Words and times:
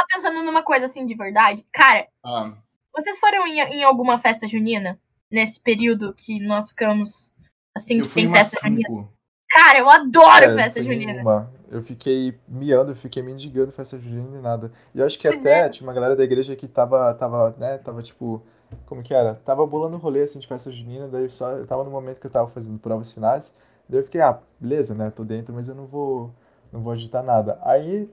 tava 0.00 0.06
pensando 0.14 0.42
numa 0.44 0.62
coisa 0.62 0.86
assim 0.86 1.06
de 1.06 1.14
verdade. 1.14 1.66
Cara, 1.72 2.06
Ah, 2.24 2.52
vocês 2.94 3.18
foram 3.18 3.46
em, 3.46 3.60
em 3.60 3.84
alguma 3.84 4.18
festa 4.18 4.46
junina? 4.48 4.98
Nesse 5.30 5.60
período 5.60 6.14
que 6.14 6.40
nós 6.40 6.70
ficamos 6.70 7.34
assim, 7.74 7.98
eu 7.98 8.04
que 8.04 8.10
fui 8.10 8.22
tem 8.22 8.30
festa 8.32 8.68
junina? 8.68 8.88
cinco. 8.88 9.12
Cara, 9.48 9.78
eu 9.78 9.90
adoro 9.90 10.44
É, 10.44 10.54
festa 10.54 10.82
junina. 10.82 11.12
nenhuma. 11.12 11.50
Eu 11.70 11.82
fiquei 11.82 12.38
miando, 12.48 12.92
eu 12.92 12.96
fiquei 12.96 13.22
mendigando 13.22 13.72
festa 13.72 13.98
junina 13.98 14.38
e 14.38 14.40
nada. 14.40 14.72
E 14.94 14.98
eu 15.00 15.06
acho 15.06 15.18
que 15.18 15.28
Pois 15.28 15.40
até 15.40 15.66
é. 15.66 15.68
tinha 15.68 15.86
uma 15.86 15.92
galera 15.94 16.16
da 16.16 16.24
igreja 16.24 16.56
que 16.56 16.66
tava, 16.68 17.14
tava, 17.14 17.54
né, 17.58 17.78
tava 17.78 18.02
tipo, 18.02 18.42
como 18.86 19.02
que 19.02 19.14
era? 19.14 19.34
Tava 19.36 19.66
bolando 19.66 19.96
rolê 19.96 20.22
assim 20.22 20.38
de 20.40 20.46
festa 20.48 20.70
junina, 20.70 21.08
daí 21.08 21.28
só, 21.30 21.52
eu 21.52 21.66
tava 21.66 21.84
no 21.84 21.90
momento 21.90 22.20
que 22.20 22.26
eu 22.26 22.30
tava 22.30 22.48
fazendo 22.50 22.78
provas 22.78 23.12
finais, 23.12 23.54
daí 23.88 24.00
eu 24.00 24.04
fiquei, 24.04 24.20
ah, 24.20 24.40
beleza, 24.58 24.94
né, 24.94 25.10
tô 25.10 25.24
dentro, 25.24 25.54
mas 25.54 25.68
eu 25.68 25.74
não 25.76 25.86
vou, 25.86 26.32
não 26.72 26.80
vou 26.82 26.92
agitar 26.92 27.22
nada. 27.22 27.58
Aí 27.62 28.08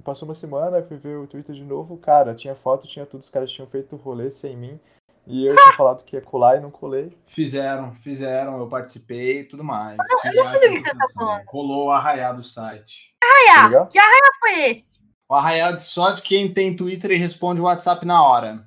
passou 0.00 0.28
uma 0.28 0.34
semana, 0.34 0.78
eu 0.78 0.86
fui 0.86 0.96
ver 0.96 1.16
o 1.16 1.26
Twitter 1.26 1.54
de 1.54 1.64
novo, 1.64 1.96
cara, 1.96 2.34
tinha 2.34 2.54
foto, 2.54 2.86
tinha 2.86 3.06
tudo, 3.06 3.20
os 3.20 3.30
caras 3.30 3.50
tinham 3.50 3.66
feito 3.68 3.96
rolê 3.96 4.30
sem 4.30 4.56
mim, 4.56 4.78
e 5.26 5.46
eu 5.46 5.54
tinha 5.54 5.74
falado 5.76 6.04
que 6.04 6.16
ia 6.16 6.22
colar 6.22 6.56
e 6.56 6.60
não 6.60 6.70
colei. 6.70 7.16
Fizeram, 7.26 7.94
fizeram, 7.96 8.58
eu 8.58 8.68
participei 8.68 9.40
e 9.40 9.44
tudo 9.44 9.62
mais. 9.64 9.96
eu 10.24 10.34
não 10.34 10.44
sei 10.44 10.60
do 10.60 10.74
que 10.74 10.80
você 10.82 10.90
tá 10.90 11.06
falando. 11.14 11.42
Rolou 11.46 11.86
o 11.86 11.90
arraiá 11.90 12.32
do 12.32 12.42
site. 12.42 13.14
Tá 13.20 13.64
legal? 13.66 13.86
Que 13.86 13.98
arraia 13.98 14.32
foi 14.38 14.70
esse? 14.70 15.00
O 15.28 15.34
arraiá 15.34 15.78
só 15.78 16.10
de 16.10 16.22
quem 16.22 16.52
tem 16.52 16.74
Twitter 16.74 17.12
e 17.12 17.16
responde 17.16 17.60
o 17.60 17.64
WhatsApp 17.64 18.04
na 18.04 18.22
hora. 18.22 18.66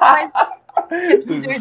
Mas. 0.00 0.30
Seria 1.24 1.58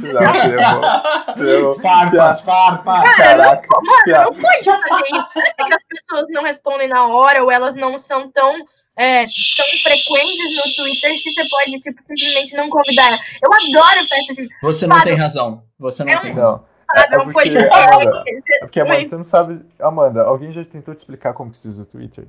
bom. 1.36 1.80
Farpas, 1.82 2.42
farpas. 2.42 3.16
Caraca, 3.16 3.68
piada. 4.04 4.24
Não 4.26 4.34
pode 4.34 4.64
fazer 4.66 5.06
isso. 5.14 5.32
Será 5.32 5.54
que 5.54 5.74
as 5.74 5.84
pessoas 5.84 6.26
não 6.30 6.44
respondem 6.44 6.88
na 6.88 7.08
hora 7.08 7.44
ou 7.44 7.52
elas 7.52 7.76
não 7.76 8.00
são 8.00 8.32
tão, 8.32 8.56
é, 8.98 9.22
tão 9.24 9.66
frequentes 9.84 10.56
no 10.56 10.76
Twitter 10.76 11.12
que 11.24 11.32
você 11.32 11.50
pode, 11.50 11.72
tipo, 11.80 12.02
simplesmente 12.08 12.56
não 12.56 12.70
convidar? 12.70 13.20
Eu 13.42 13.50
adoro 13.54 14.08
festa 14.08 14.34
de 14.36 14.48
Você 14.62 14.88
não 14.88 14.98
Fábio. 14.98 15.12
tem 15.14 15.22
razão. 15.22 15.64
Você 15.80 16.04
não 16.04 16.14
Eu 16.14 16.20
tem 16.22 16.34
razão. 16.34 16.66
Não, 16.96 17.02
sabe, 17.02 17.16
é 17.16 17.20
um 17.20 17.32
porque. 17.32 17.50
Amanda, 17.50 18.24
é 18.28 18.60
porque, 18.60 18.80
Amanda, 18.80 19.04
você 19.06 19.16
não 19.18 19.24
sabe. 19.24 19.62
Amanda, 19.80 20.24
alguém 20.24 20.52
já 20.52 20.64
tentou 20.66 20.94
te 20.96 21.00
explicar 21.00 21.34
como 21.34 21.52
que 21.52 21.58
se 21.58 21.68
usa 21.68 21.84
o 21.84 21.86
Twitter? 21.86 22.26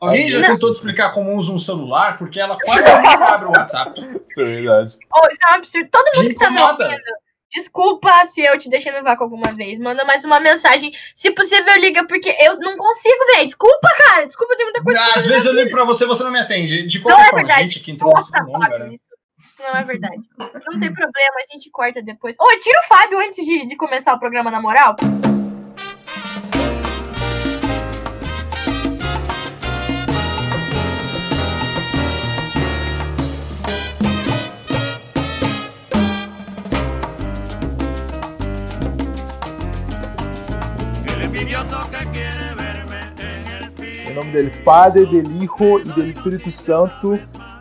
Alguém 0.00 0.30
já 0.30 0.40
Não. 0.40 0.48
tentou 0.54 0.72
te 0.72 0.76
explicar 0.76 1.12
como 1.12 1.34
usa 1.36 1.52
um 1.52 1.58
celular? 1.58 2.16
Porque 2.18 2.40
ela 2.40 2.56
quase 2.58 2.80
nunca 2.80 3.34
abre 3.34 3.48
o 3.48 3.50
WhatsApp. 3.50 4.00
Isso 4.00 4.40
é 4.40 4.44
verdade. 4.44 4.98
Oh, 5.14 5.28
isso 5.30 5.40
é 5.46 5.52
um 5.52 5.56
absurdo. 5.56 5.88
Todo 5.90 6.06
mundo 6.16 6.28
Me 6.28 6.34
que 6.34 6.40
tá 6.40 6.50
me 6.50 6.60
ouvindo, 6.60 7.02
desculpa 7.52 8.24
se 8.26 8.40
eu 8.40 8.58
te 8.58 8.68
deixei 8.68 8.92
no 8.92 9.02
vácuo 9.02 9.24
alguma 9.24 9.52
vez. 9.52 9.78
Manda 9.78 10.04
mais 10.04 10.24
uma 10.24 10.40
mensagem. 10.40 10.92
Se 11.14 11.30
possível, 11.30 11.74
liga, 11.76 12.06
porque 12.06 12.34
eu 12.40 12.58
não 12.58 12.76
consigo, 12.76 13.26
velho. 13.34 13.46
Desculpa, 13.46 13.88
cara. 13.98 14.26
Desculpa, 14.26 14.56
tem 14.56 14.66
muita 14.66 14.82
coisa. 14.82 15.00
Às 15.16 15.26
vezes 15.26 15.46
eu 15.46 15.54
ligo 15.54 15.70
pra 15.70 15.84
você, 15.84 16.06
você 16.06 16.22
não 16.22 16.32
me 16.32 16.38
atende. 16.38 16.86
De 16.86 17.00
qualquer 17.00 17.18
Não 17.18 17.24
é 17.24 17.30
forma, 17.30 17.46
verdade. 17.46 17.62
gente, 17.62 17.80
que 17.80 17.90
introdução 17.92 18.40
Nossa, 18.40 18.52
longa, 18.52 18.70
Fábio, 18.70 18.86
né? 18.86 18.94
isso, 18.94 19.08
isso 19.38 19.62
não 19.62 19.76
é 19.76 19.82
verdade. 19.84 20.22
Não 20.38 20.80
tem 20.80 20.92
problema, 20.92 21.34
a 21.36 21.52
gente 21.52 21.70
corta 21.70 22.00
depois. 22.02 22.36
Ô, 22.38 22.58
tira 22.58 22.80
o 22.80 22.88
Fábio 22.88 23.18
antes 23.18 23.44
de, 23.44 23.66
de 23.66 23.76
começar 23.76 24.14
o 24.14 24.18
programa, 24.18 24.50
na 24.50 24.60
moral. 24.60 24.96
Nome 44.20 44.32
dele, 44.32 44.50
Padre, 44.64 45.06
del 45.06 45.24
Hijo 45.42 45.80
e 45.80 45.84
do 45.84 46.04
Espírito 46.06 46.50
Santo. 46.50 47.18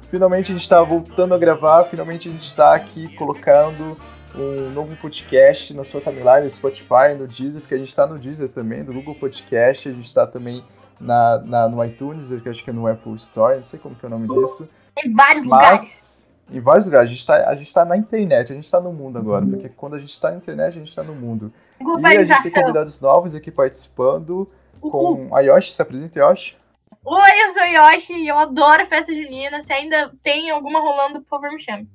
Finalmente 0.09 0.51
a 0.51 0.53
gente 0.53 0.63
está 0.63 0.81
voltando 0.81 1.33
a 1.33 1.37
gravar, 1.37 1.83
finalmente 1.85 2.27
a 2.27 2.31
gente 2.31 2.45
está 2.45 2.73
aqui 2.73 3.15
colocando 3.15 3.97
um 4.35 4.69
novo 4.71 4.95
podcast 4.97 5.73
na 5.73 5.83
sua 5.83 6.01
timeline 6.01 6.45
no 6.45 6.49
Spotify, 6.49 7.13
no 7.17 7.27
Deezer, 7.27 7.61
porque 7.61 7.75
a 7.75 7.77
gente 7.77 7.89
está 7.89 8.05
no 8.07 8.17
Deezer 8.17 8.49
também, 8.49 8.83
no 8.83 8.93
Google 8.93 9.15
Podcast, 9.15 9.89
a 9.89 9.91
gente 9.91 10.05
está 10.05 10.25
também 10.25 10.63
na, 10.99 11.39
na- 11.45 11.69
no 11.69 11.83
iTunes, 11.83 12.31
eu 12.31 12.41
acho 12.45 12.63
que 12.63 12.69
é 12.69 12.73
no 12.73 12.87
Apple 12.87 13.15
Store, 13.15 13.55
não 13.57 13.63
sei 13.63 13.79
como 13.79 13.95
que 13.95 14.05
é 14.05 14.07
o 14.07 14.09
nome 14.09 14.27
disso. 14.27 14.67
Tem 14.95 15.13
vários 15.13 15.43
lugares. 15.43 15.69
Mas, 15.71 16.29
em 16.51 16.59
vários 16.59 16.85
lugares, 16.85 17.09
a 17.09 17.13
gente, 17.13 17.25
tá, 17.27 17.49
a 17.49 17.55
gente 17.55 17.73
tá 17.73 17.85
na 17.85 17.95
internet, 17.97 18.51
a 18.51 18.55
gente 18.55 18.69
tá 18.69 18.81
no 18.81 18.91
mundo 18.91 19.17
agora, 19.19 19.45
porque 19.45 19.69
quando 19.69 19.95
a 19.95 19.99
gente 19.99 20.19
tá 20.19 20.31
na 20.31 20.37
internet, 20.37 20.69
a 20.69 20.79
gente 20.79 20.95
tá 20.95 21.03
no 21.03 21.13
mundo. 21.13 21.53
E 21.79 22.05
a 22.17 22.23
gente 22.23 22.41
tem 22.43 22.51
convidados 22.51 22.99
novos 22.99 23.35
aqui 23.35 23.51
participando, 23.51 24.49
Uhul. 24.81 25.27
com 25.29 25.35
a 25.35 25.41
Yoshi, 25.41 25.73
se 25.73 25.81
apresenta, 25.81 26.19
Yoshi. 26.19 26.55
Oi, 27.05 27.43
eu 27.43 27.49
sou 27.53 27.63
Yoshi 27.63 28.13
e 28.13 28.27
eu 28.27 28.37
adoro 28.37 28.85
festa 28.85 29.13
junina. 29.13 29.61
Se 29.61 29.71
ainda 29.71 30.11
tem 30.21 30.49
alguma 30.49 30.79
rolando, 30.79 31.21
por 31.21 31.29
favor, 31.29 31.51
me 31.51 31.61
chame. 31.61 31.87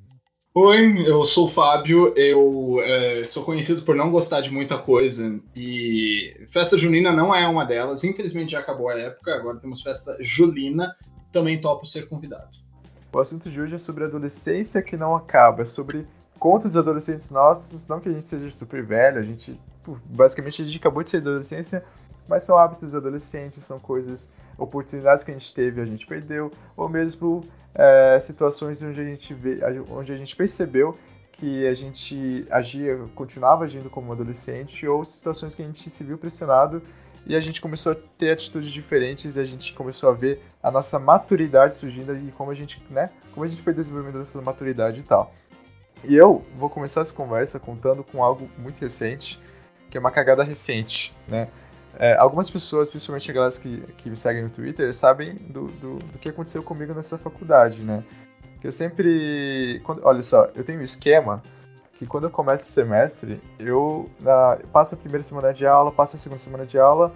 Oi, 0.57 0.95
eu 1.05 1.25
sou 1.25 1.47
o 1.47 1.49
Fábio, 1.49 2.15
eu 2.17 2.81
é, 2.81 3.25
sou 3.25 3.45
conhecido 3.45 3.83
por 3.83 3.97
não 3.97 4.11
gostar 4.11 4.41
de 4.41 4.53
muita 4.53 4.79
coisa 4.79 5.41
e 5.55 6.47
festa 6.49 6.79
junina 6.79 7.11
não 7.11 7.35
é 7.35 7.45
uma 7.45 7.65
delas, 7.65 8.05
infelizmente 8.05 8.53
já 8.53 8.61
acabou 8.61 8.89
a 8.89 8.97
época, 8.97 9.35
agora 9.35 9.59
temos 9.59 9.83
festa 9.83 10.17
julina, 10.21 10.95
também 11.33 11.61
topo 11.61 11.85
ser 11.87 12.09
convidado. 12.09 12.57
O 13.13 13.19
assunto 13.19 13.51
de 13.51 13.61
hoje 13.61 13.75
é 13.75 13.79
sobre 13.79 14.05
adolescência 14.05 14.81
que 14.81 14.97
não 14.97 15.17
acaba, 15.17 15.63
é 15.63 15.65
sobre 15.65 16.07
contos 16.39 16.77
adolescentes 16.77 17.31
nossos, 17.31 17.89
não 17.89 17.99
que 17.99 18.09
a 18.09 18.13
gente 18.13 18.25
seja 18.25 18.49
super 18.53 18.85
velho, 18.85 19.19
a 19.19 19.23
gente, 19.23 19.61
basicamente 20.05 20.63
a 20.63 20.65
gente 20.65 20.79
acabou 20.79 21.03
de 21.03 21.11
sair 21.11 21.21
da 21.21 21.31
adolescência, 21.31 21.85
mas 22.29 22.43
são 22.43 22.59
hábitos 22.59 22.95
adolescentes, 22.95 23.65
são 23.65 23.79
coisas, 23.79 24.33
oportunidades 24.57 25.25
que 25.25 25.31
a 25.31 25.35
gente 25.35 25.53
teve 25.55 25.81
a 25.81 25.85
gente 25.85 26.07
perdeu, 26.07 26.51
ou 26.77 26.89
mesmo 26.89 27.45
é, 27.75 28.19
situações 28.21 28.83
onde 28.83 29.01
a 29.01 29.05
gente 29.05 29.35
vê, 29.35 29.61
onde 29.91 30.13
a 30.13 30.17
gente 30.17 30.35
percebeu 30.37 30.97
que 31.33 31.67
a 31.67 31.75
gente 31.75 32.47
agia, 32.51 32.97
continuava 33.15 33.65
agindo 33.65 33.91
como 33.91 34.13
adolescente, 34.13 34.87
ou 34.87 35.05
situações 35.05 35.55
que 35.55 35.63
a 35.63 35.67
gente 35.67 35.91
se 35.91 36.05
viu 36.05 36.17
pressionado 36.17 36.81
e 37.27 37.35
a 37.35 37.41
gente 37.41 37.61
começou 37.61 37.93
a 37.93 37.97
ter 38.19 38.31
atitudes 38.31 38.71
diferentes 38.71 39.37
e 39.37 39.41
a 39.41 39.45
gente 39.45 39.73
começou 39.73 40.11
a 40.11 40.13
ver 40.13 40.43
a 40.63 40.71
nossa 40.71 40.99
maturidade 40.99 41.75
surgindo 41.75 42.15
e 42.17 42.31
como 42.33 42.51
a 42.51 42.55
gente, 42.55 42.83
né, 42.91 43.11
como 43.33 43.45
a 43.45 43.49
gente 43.49 43.63
foi 43.63 43.73
desenvolvendo 43.73 44.21
essa 44.21 44.41
maturidade 44.41 45.01
e 45.01 45.03
tal. 45.03 45.33
E 46.05 46.15
eu 46.15 46.45
vou 46.57 46.69
começar 46.69 47.01
essa 47.01 47.15
conversa 47.15 47.59
contando 47.59 48.05
com 48.05 48.23
algo 48.23 48.49
muito 48.59 48.79
recente, 48.79 49.41
que 49.91 49.97
é 49.97 50.01
uma 50.01 50.11
cagada 50.11 50.45
recente, 50.45 51.15
né? 51.27 51.49
É, 51.99 52.17
algumas 52.17 52.51
pessoas, 52.51 52.91
principalmente 52.91 53.31
aquelas 53.31 53.59
que, 53.59 53.81
que 53.97 54.11
me 54.11 54.17
seguem 54.17 54.43
no 54.43 54.51
Twitter, 54.51 54.95
sabem 54.95 55.37
do, 55.37 55.67
do, 55.67 55.99
do 55.99 56.19
que 56.19 56.29
aconteceu 56.29 56.63
comigo 56.63 56.93
nessa 56.93 57.17
faculdade, 57.17 57.83
né? 57.83 58.03
Que 58.61 58.67
eu 58.67 58.73
sempre. 58.73 59.81
Quando, 59.85 60.01
olha 60.05 60.23
só, 60.23 60.49
eu 60.55 60.65
tenho 60.65 60.81
um 60.81 60.83
esquema 60.83 61.43
que 61.93 62.07
quando 62.07 62.25
eu 62.25 62.31
começo 62.31 62.65
o 62.65 62.67
semestre, 62.67 63.41
eu 63.59 64.11
na, 64.21 64.59
passo 64.73 64.95
a 64.95 64.99
primeira 64.99 65.23
semana 65.23 65.53
de 65.53 65.67
aula, 65.67 65.93
passo 65.93 66.17
a 66.17 66.19
segunda 66.19 66.39
semana 66.39 66.67
de 66.67 66.79
aula, 66.79 67.13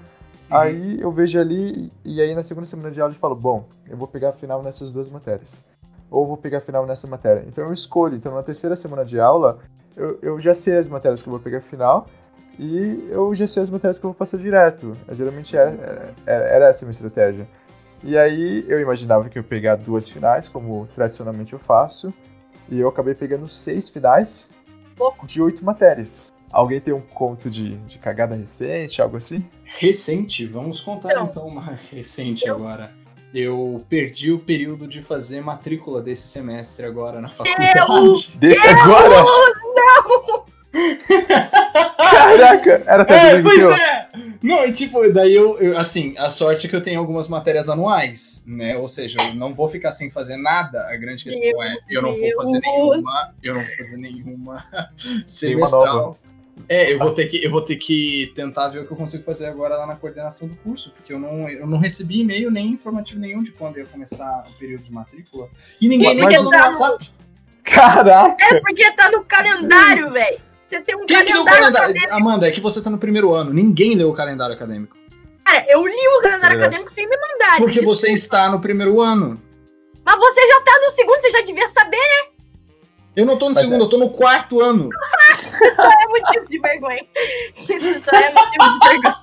aí 0.48 1.00
eu 1.00 1.10
vejo 1.10 1.38
ali, 1.38 1.92
e 2.04 2.20
aí 2.20 2.34
na 2.34 2.42
segunda 2.42 2.66
semana 2.66 2.90
de 2.90 3.00
aula 3.00 3.12
eu 3.12 3.18
falo, 3.18 3.34
bom, 3.34 3.66
eu 3.88 3.96
vou 3.96 4.06
pegar 4.06 4.32
final 4.32 4.62
nessas 4.62 4.92
duas 4.92 5.08
matérias. 5.08 5.64
Ou 6.10 6.26
vou 6.26 6.36
pegar 6.36 6.60
final 6.60 6.86
nessa 6.86 7.06
matéria. 7.06 7.44
Então 7.46 7.64
eu 7.64 7.72
escolho. 7.72 8.16
Então 8.16 8.34
na 8.34 8.42
terceira 8.42 8.76
semana 8.76 9.04
de 9.04 9.18
aula, 9.18 9.58
eu, 9.96 10.18
eu 10.22 10.40
já 10.40 10.54
sei 10.54 10.78
as 10.78 10.88
matérias 10.88 11.22
que 11.22 11.28
eu 11.28 11.32
vou 11.32 11.40
pegar 11.40 11.60
final 11.60 12.06
e 12.58 13.06
eu 13.10 13.34
já 13.34 13.46
sei 13.46 13.62
as 13.62 13.70
matérias 13.70 13.98
que 13.98 14.04
eu 14.06 14.10
vou 14.10 14.14
passar 14.14 14.38
direto. 14.38 14.96
Geralmente 15.12 15.56
era, 15.56 16.14
era, 16.26 16.44
era 16.44 16.68
essa 16.68 16.84
a 16.84 16.86
minha 16.86 16.92
estratégia. 16.92 17.48
E 18.02 18.16
aí 18.16 18.64
eu 18.68 18.80
imaginava 18.80 19.28
que 19.28 19.38
eu 19.38 19.42
ia 19.42 19.48
pegar 19.48 19.76
duas 19.76 20.08
finais, 20.08 20.48
como 20.48 20.88
tradicionalmente 20.94 21.52
eu 21.52 21.58
faço, 21.58 22.12
e 22.68 22.78
eu 22.78 22.88
acabei 22.88 23.14
pegando 23.14 23.48
seis 23.48 23.88
finais 23.88 24.50
Louco. 24.98 25.26
de 25.26 25.40
oito 25.42 25.64
matérias. 25.64 26.32
Alguém 26.50 26.80
tem 26.80 26.94
um 26.94 27.00
conto 27.00 27.50
de, 27.50 27.76
de 27.78 27.98
cagada 27.98 28.34
recente, 28.34 29.02
algo 29.02 29.16
assim? 29.18 29.44
Recente, 29.64 30.46
vamos 30.46 30.80
contar 30.80 31.14
Não. 31.14 31.24
então 31.26 31.46
uma 31.46 31.78
recente 31.90 32.46
Eu- 32.46 32.54
agora. 32.56 32.92
Eu 33.34 33.84
perdi 33.90 34.32
o 34.32 34.38
período 34.38 34.88
de 34.88 35.02
fazer 35.02 35.42
matrícula 35.42 36.00
desse 36.00 36.26
semestre 36.26 36.86
agora 36.86 37.20
na 37.20 37.28
Eu- 37.28 37.34
faculdade. 37.34 38.38
Desse 38.38 38.66
agora? 38.68 39.22
Caraca, 41.96 42.82
era 42.86 43.02
até 43.02 43.32
É, 43.32 43.42
pois 43.42 43.62
é! 43.62 44.08
Não, 44.42 44.64
e 44.64 44.72
tipo, 44.72 45.08
daí 45.12 45.34
eu, 45.34 45.58
eu- 45.58 45.76
assim, 45.78 46.14
a 46.18 46.30
sorte 46.30 46.66
é 46.66 46.70
que 46.70 46.76
eu 46.76 46.80
tenho 46.82 46.98
algumas 47.00 47.28
matérias 47.28 47.68
anuais, 47.68 48.44
né? 48.46 48.76
Ou 48.76 48.88
seja, 48.88 49.18
eu 49.28 49.34
não 49.34 49.52
vou 49.54 49.68
ficar 49.68 49.90
sem 49.90 50.10
fazer 50.10 50.36
nada. 50.36 50.80
A 50.88 50.96
grande 50.96 51.24
questão 51.24 51.48
Meu 51.50 51.62
é, 51.62 51.76
eu 51.90 52.02
não 52.02 52.16
vou 52.16 52.34
fazer 52.36 52.60
Deus. 52.60 52.62
nenhuma, 52.62 53.34
eu 53.42 53.54
não 53.54 53.60
vou 53.62 53.76
fazer 53.76 53.96
nenhuma 53.96 54.64
semestral. 55.26 56.18
É, 56.68 56.92
eu 56.92 56.98
vou 56.98 57.12
ter 57.12 57.26
que 57.28 57.44
eu 57.44 57.50
vou 57.52 57.62
ter 57.62 57.76
que 57.76 58.32
tentar 58.34 58.68
ver 58.68 58.80
o 58.80 58.86
que 58.86 58.92
eu 58.92 58.96
consigo 58.96 59.22
fazer 59.22 59.46
agora 59.46 59.76
lá 59.76 59.86
na 59.86 59.94
coordenação 59.94 60.48
do 60.48 60.56
curso, 60.56 60.90
porque 60.92 61.12
eu 61.12 61.18
não, 61.18 61.48
eu 61.48 61.66
não 61.66 61.78
recebi 61.78 62.20
e-mail 62.20 62.50
nem 62.50 62.66
informativo 62.72 63.20
nenhum 63.20 63.42
de 63.44 63.52
quando 63.52 63.78
ia 63.78 63.84
começar 63.86 64.44
o 64.48 64.58
período 64.58 64.82
de 64.82 64.92
matrícula. 64.92 65.48
E 65.80 65.88
ninguém 65.88 66.14
nem 66.16 66.24
Mas- 66.24 66.42
no 66.42 66.48
WhatsApp. 66.50 67.10
Caraca! 67.62 68.36
É 68.44 68.60
porque 68.60 68.92
tá 68.92 69.10
no 69.10 69.24
calendário, 69.24 70.08
velho. 70.08 70.40
Você 70.68 70.80
tem 70.82 70.94
um 70.94 71.06
Quem 71.06 71.24
que 71.24 71.32
leu 71.32 71.42
o 71.42 71.44
calendário. 71.46 71.72
calendário? 71.72 71.90
acadêmico. 71.96 72.14
Amanda, 72.28 72.46
é 72.48 72.50
que 72.50 72.60
você 72.60 72.82
tá 72.82 72.90
no 72.90 72.98
primeiro 72.98 73.32
ano. 73.34 73.52
Ninguém 73.52 73.94
leu 73.94 74.10
o 74.10 74.14
calendário 74.14 74.54
acadêmico. 74.54 74.96
Cara, 75.44 75.64
eu 75.68 75.86
li 75.86 76.08
o 76.18 76.20
calendário 76.20 76.56
é 76.56 76.60
acadêmico 76.60 76.92
sem 76.92 77.08
me 77.08 77.16
mandar. 77.16 77.56
Porque 77.56 77.72
Desculpa. 77.80 77.94
você 77.94 78.12
está 78.12 78.50
no 78.50 78.60
primeiro 78.60 79.00
ano. 79.00 79.40
Mas 80.04 80.16
você 80.18 80.46
já 80.46 80.60
tá 80.60 80.78
no 80.84 80.90
segundo, 80.90 81.20
você 81.20 81.30
já 81.30 81.40
devia 81.42 81.68
saber, 81.68 81.96
Eu 83.16 83.24
não 83.26 83.36
tô 83.38 83.46
no 83.46 83.54
Mas 83.54 83.64
segundo, 83.64 83.80
é- 83.80 83.84
eu 83.84 83.88
tô 83.88 83.98
no 83.98 84.10
quarto 84.10 84.60
ano. 84.60 84.90
isso 85.40 85.74
só 85.76 85.88
é 85.88 86.06
motivo 86.06 86.46
de 86.48 86.58
vergonha. 86.60 87.06
Isso 87.56 88.04
só 88.04 88.16
é 88.16 88.32
motivo 88.32 88.78
de 88.78 88.88
vergonha. 88.88 89.16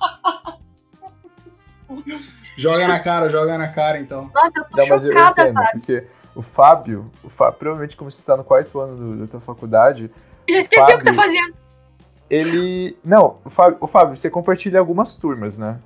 Joga 2.56 2.88
na 2.88 2.98
cara, 3.00 3.28
joga 3.30 3.56
na 3.58 3.68
cara, 3.68 3.98
então. 3.98 4.30
Nossa, 4.34 4.50
eu 4.58 4.64
tô 4.64 4.76
Não, 4.76 4.86
mas 4.88 5.04
eu 5.04 5.12
chocada, 5.12 5.42
entendo, 5.42 5.54
Fábio. 5.54 5.70
porque 5.72 6.04
o 6.34 6.42
Fábio, 6.42 7.10
o 7.22 7.28
Fábio, 7.28 7.58
provavelmente 7.58 7.96
como 7.96 8.10
você 8.10 8.22
tá 8.22 8.36
no 8.36 8.44
quarto 8.44 8.80
ano 8.80 8.96
do- 8.96 9.16
da 9.22 9.26
tua 9.30 9.40
faculdade, 9.40 10.10
Já 10.48 10.58
esqueci 10.60 10.82
o 10.82 10.98
que 10.98 11.04
tá 11.04 11.14
Fábio. 11.14 11.14
fazendo. 11.14 11.54
ele. 12.28 12.96
Não, 13.04 13.38
o 13.44 13.50
Fábio, 13.50 13.78
o 13.80 13.86
Fábio, 13.86 14.16
você 14.16 14.28
compartilha 14.30 14.78
algumas 14.78 15.14
turmas, 15.16 15.56
né? 15.58 15.78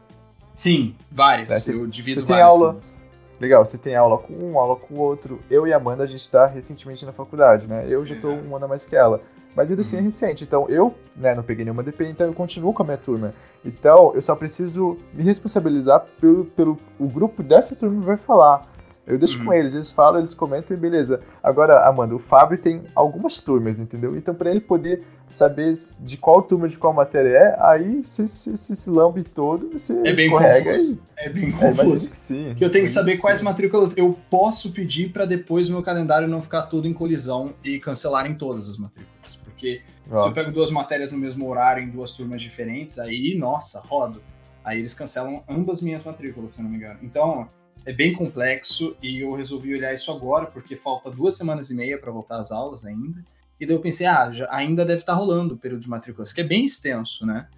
Sim, 0.54 0.94
várias. 1.10 1.52
É, 1.52 1.58
você- 1.58 1.74
eu 1.74 1.86
divido 1.86 2.20
você 2.20 2.26
tem 2.26 2.36
várias. 2.36 2.52
aula- 2.52 2.72
turmas. 2.74 3.00
Legal, 3.40 3.64
você 3.64 3.78
tem 3.78 3.96
aula 3.96 4.18
com 4.18 4.34
um, 4.34 4.58
aula 4.58 4.76
com 4.76 4.94
o 4.94 4.98
outro. 4.98 5.40
Eu 5.50 5.66
e 5.66 5.72
a 5.72 5.76
Amanda, 5.78 6.04
a 6.04 6.06
gente 6.06 6.30
tá 6.30 6.46
recentemente 6.46 7.06
na 7.06 7.12
faculdade, 7.12 7.66
né? 7.66 7.86
Eu 7.88 8.04
já 8.04 8.14
tô 8.16 8.28
um 8.28 8.54
ano 8.54 8.66
a 8.66 8.68
mais 8.68 8.84
que 8.84 8.94
ela. 8.94 9.22
Mas 9.56 9.70
ainda 9.70 9.80
assim 9.80 9.96
é 9.96 10.00
recente. 10.00 10.44
Então 10.44 10.68
eu, 10.68 10.94
né, 11.16 11.34
não 11.34 11.42
peguei 11.42 11.64
nenhuma 11.64 11.82
DP, 11.82 12.04
então 12.04 12.26
eu 12.26 12.34
continuo 12.34 12.72
com 12.74 12.82
a 12.82 12.84
minha 12.84 12.98
turma. 12.98 13.32
Então 13.64 14.12
eu 14.14 14.20
só 14.20 14.36
preciso 14.36 14.98
me 15.14 15.22
responsabilizar 15.24 16.04
pelo, 16.20 16.44
pelo 16.44 16.78
o 16.98 17.08
grupo 17.08 17.42
dessa 17.42 17.74
turma 17.74 18.02
vai 18.02 18.16
falar. 18.18 18.70
Eu 19.10 19.18
deixo 19.18 19.38
Uhum. 19.38 19.46
com 19.46 19.52
eles, 19.52 19.74
eles 19.74 19.90
falam, 19.90 20.20
eles 20.20 20.32
comentam 20.34 20.76
e 20.76 20.80
beleza. 20.80 21.20
Agora, 21.42 21.86
Amanda, 21.88 22.14
o 22.14 22.18
Fábio 22.18 22.56
tem 22.58 22.82
algumas 22.94 23.40
turmas, 23.40 23.78
entendeu? 23.80 24.16
Então, 24.16 24.34
pra 24.34 24.50
ele 24.50 24.60
poder 24.60 25.02
saber 25.28 25.72
de 26.00 26.16
qual 26.16 26.42
turma, 26.42 26.68
de 26.68 26.76
qual 26.76 26.92
matéria 26.92 27.28
é, 27.36 27.56
aí 27.60 28.02
você 28.04 28.26
se, 28.26 28.56
se, 28.56 28.74
se 28.74 28.90
lambe 28.90 29.22
todo, 29.22 29.70
você 29.72 29.92
É 30.04 30.12
bem 30.12 30.26
escorrega 30.26 30.72
confuso. 30.72 30.92
e. 30.92 30.98
É 31.16 31.28
bem 31.28 31.48
É, 31.48 31.52
confuso. 31.52 32.10
que 32.10 32.16
sim. 32.16 32.54
Que 32.56 32.64
eu 32.64 32.70
tenho 32.70 32.84
que 32.84 32.90
saber 32.90 33.18
quais 33.18 33.38
sim. 33.38 33.44
matrículas 33.44 33.96
eu 33.96 34.18
posso 34.30 34.72
pedir 34.72 35.12
pra 35.12 35.24
depois 35.24 35.68
o 35.68 35.72
meu 35.72 35.82
calendário 35.82 36.26
não 36.26 36.42
ficar 36.42 36.62
tudo 36.62 36.88
em 36.88 36.92
colisão 36.92 37.52
e 37.62 37.78
cancelarem 37.78 38.34
todas 38.34 38.68
as 38.68 38.76
matrículas. 38.76 39.36
Porque 39.44 39.82
Ó, 40.10 40.16
se 40.16 40.28
eu 40.28 40.32
pego 40.32 40.50
duas 40.50 40.70
matérias 40.72 41.12
no 41.12 41.18
mesmo 41.18 41.48
horário 41.48 41.82
em 41.84 41.88
duas 41.90 42.12
turmas 42.12 42.42
diferentes, 42.42 42.98
aí, 42.98 43.36
nossa, 43.38 43.80
rodo. 43.86 44.20
Aí 44.64 44.78
eles 44.80 44.94
cancelam 44.94 45.42
ambas 45.48 45.80
minhas 45.80 46.02
matrículas, 46.02 46.52
se 46.54 46.60
eu 46.60 46.64
não 46.64 46.70
me 46.70 46.76
engano. 46.76 46.98
Então, 47.02 47.48
é 47.87 47.93
bem 47.93 48.12
complexo 48.12 48.97
e 49.03 49.21
eu 49.21 49.35
resolvi 49.35 49.75
olhar 49.75 49.93
isso 49.94 50.11
agora, 50.12 50.47
porque 50.47 50.77
falta 50.77 51.11
duas 51.11 51.37
semanas 51.37 51.71
e 51.71 51.75
meia 51.75 51.99
pra 51.99 52.11
voltar 52.12 52.38
às 52.38 52.53
aulas 52.53 52.85
ainda. 52.85 53.25
E 53.59 53.67
daí 53.67 53.75
eu 53.77 53.81
pensei, 53.81 54.06
ah, 54.06 54.31
já- 54.32 54.49
ainda 54.50 54.85
deve 54.85 55.00
estar 55.00 55.15
rolando 55.15 55.55
o 55.55 55.59
período 55.59 55.82
de 55.82 55.88
matrículas, 55.88 56.32
que 56.32 56.41
é 56.41 56.44
bem 56.44 56.65
extenso, 56.65 57.27
né? 57.27 57.49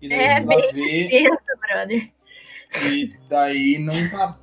E 0.00 0.08
daí 0.08 0.18
É 0.18 0.40
lá 0.40 0.56
ver, 0.72 1.08
Pensa, 1.08 1.58
brother. 1.60 2.10
e 2.84 3.12
daí 3.28 3.78
não 3.78 3.94
tava. 4.10 4.38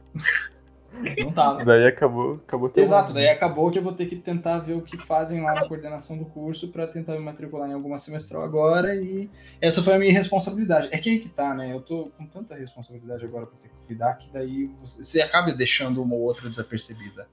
Não 1.19 1.31
tava. 1.31 1.66
Daí 1.66 1.88
acabou, 1.88 2.36
acabou 2.48 2.69
teu 2.69 2.84
Exato, 2.84 3.13
daí 3.13 3.28
acabou 3.28 3.72
que 3.72 3.80
eu 3.80 3.84
vou 3.84 3.94
ter 3.94 4.06
que 4.06 4.16
tentar 4.16 4.60
ver 4.60 4.74
o 4.74 4.81
que 4.81 4.98
fazem 4.98 5.42
lá 5.42 5.54
na 5.54 5.68
coordenação 5.68 6.18
do 6.18 6.25
curso 6.25 6.72
pra 6.72 6.86
tentar 6.86 7.13
me 7.13 7.19
matricular 7.19 7.69
em 7.69 7.74
alguma 7.74 7.98
semestral 7.98 8.44
agora 8.44 8.95
e 8.95 9.30
essa 9.60 9.81
foi 9.81 9.94
a 9.95 10.00
minha 10.00 10.13
responsabilidade. 10.13 10.90
É 10.92 10.98
que 10.98 11.10
aí 11.10 11.19
que 11.19 11.30
tá, 11.30 11.54
né? 11.54 11.74
Eu 11.74 11.81
tô 11.81 12.12
com 12.18 12.25
tanta 12.28 12.56
responsabilidade 12.56 13.25
agora 13.25 13.45
pra 13.48 13.57
ter 13.60 13.69
que 13.69 13.75
cuidar 13.88 14.13
que 14.16 14.30
daí 14.31 14.69
você, 14.81 15.04
você 15.04 15.22
acaba 15.22 15.51
deixando 15.51 16.01
uma 16.01 16.16
ou 16.16 16.22
outra 16.22 16.48
desapercebida. 16.50 17.28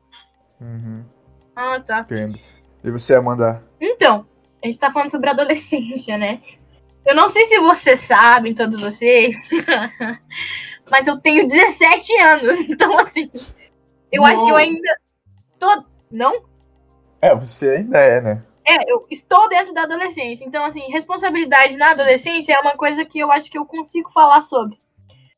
Uhum, 0.61 1.05
Ah, 1.55 1.81
tá. 1.81 2.01
entendo. 2.01 2.39
E 2.83 2.91
você, 2.91 3.15
Amanda? 3.15 3.63
Então, 3.81 4.27
a 4.63 4.67
gente 4.67 4.79
tá 4.79 4.91
falando 4.91 5.11
sobre 5.11 5.29
adolescência, 5.31 6.17
né? 6.17 6.41
Eu 7.05 7.15
não 7.15 7.29
sei 7.29 7.47
se 7.47 7.59
vocês 7.61 8.01
sabem, 8.01 8.55
todos 8.55 8.81
vocês, 8.83 9.37
mas 10.91 11.07
eu 11.07 11.19
tenho 11.21 11.47
17 11.47 12.19
anos, 12.19 12.59
então 12.69 12.99
assim, 12.99 13.31
eu 14.11 14.25
acho 14.25 14.45
que 14.45 14.51
eu 14.51 14.57
ainda 14.57 14.97
tô. 15.59 15.85
Não? 16.11 16.45
É, 17.21 17.35
você 17.35 17.71
ainda 17.77 17.99
é, 17.99 18.21
né? 18.21 18.43
É, 18.67 18.91
eu 18.91 19.07
estou 19.11 19.49
dentro 19.49 19.73
da 19.73 19.83
adolescência. 19.83 20.45
Então, 20.45 20.65
assim, 20.65 20.81
responsabilidade 20.91 21.77
na 21.77 21.91
adolescência 21.91 22.53
é 22.53 22.61
uma 22.61 22.77
coisa 22.77 23.05
que 23.05 23.19
eu 23.19 23.31
acho 23.31 23.51
que 23.51 23.59
eu 23.59 23.65
consigo 23.65 24.11
falar 24.13 24.43
sobre. 24.43 24.79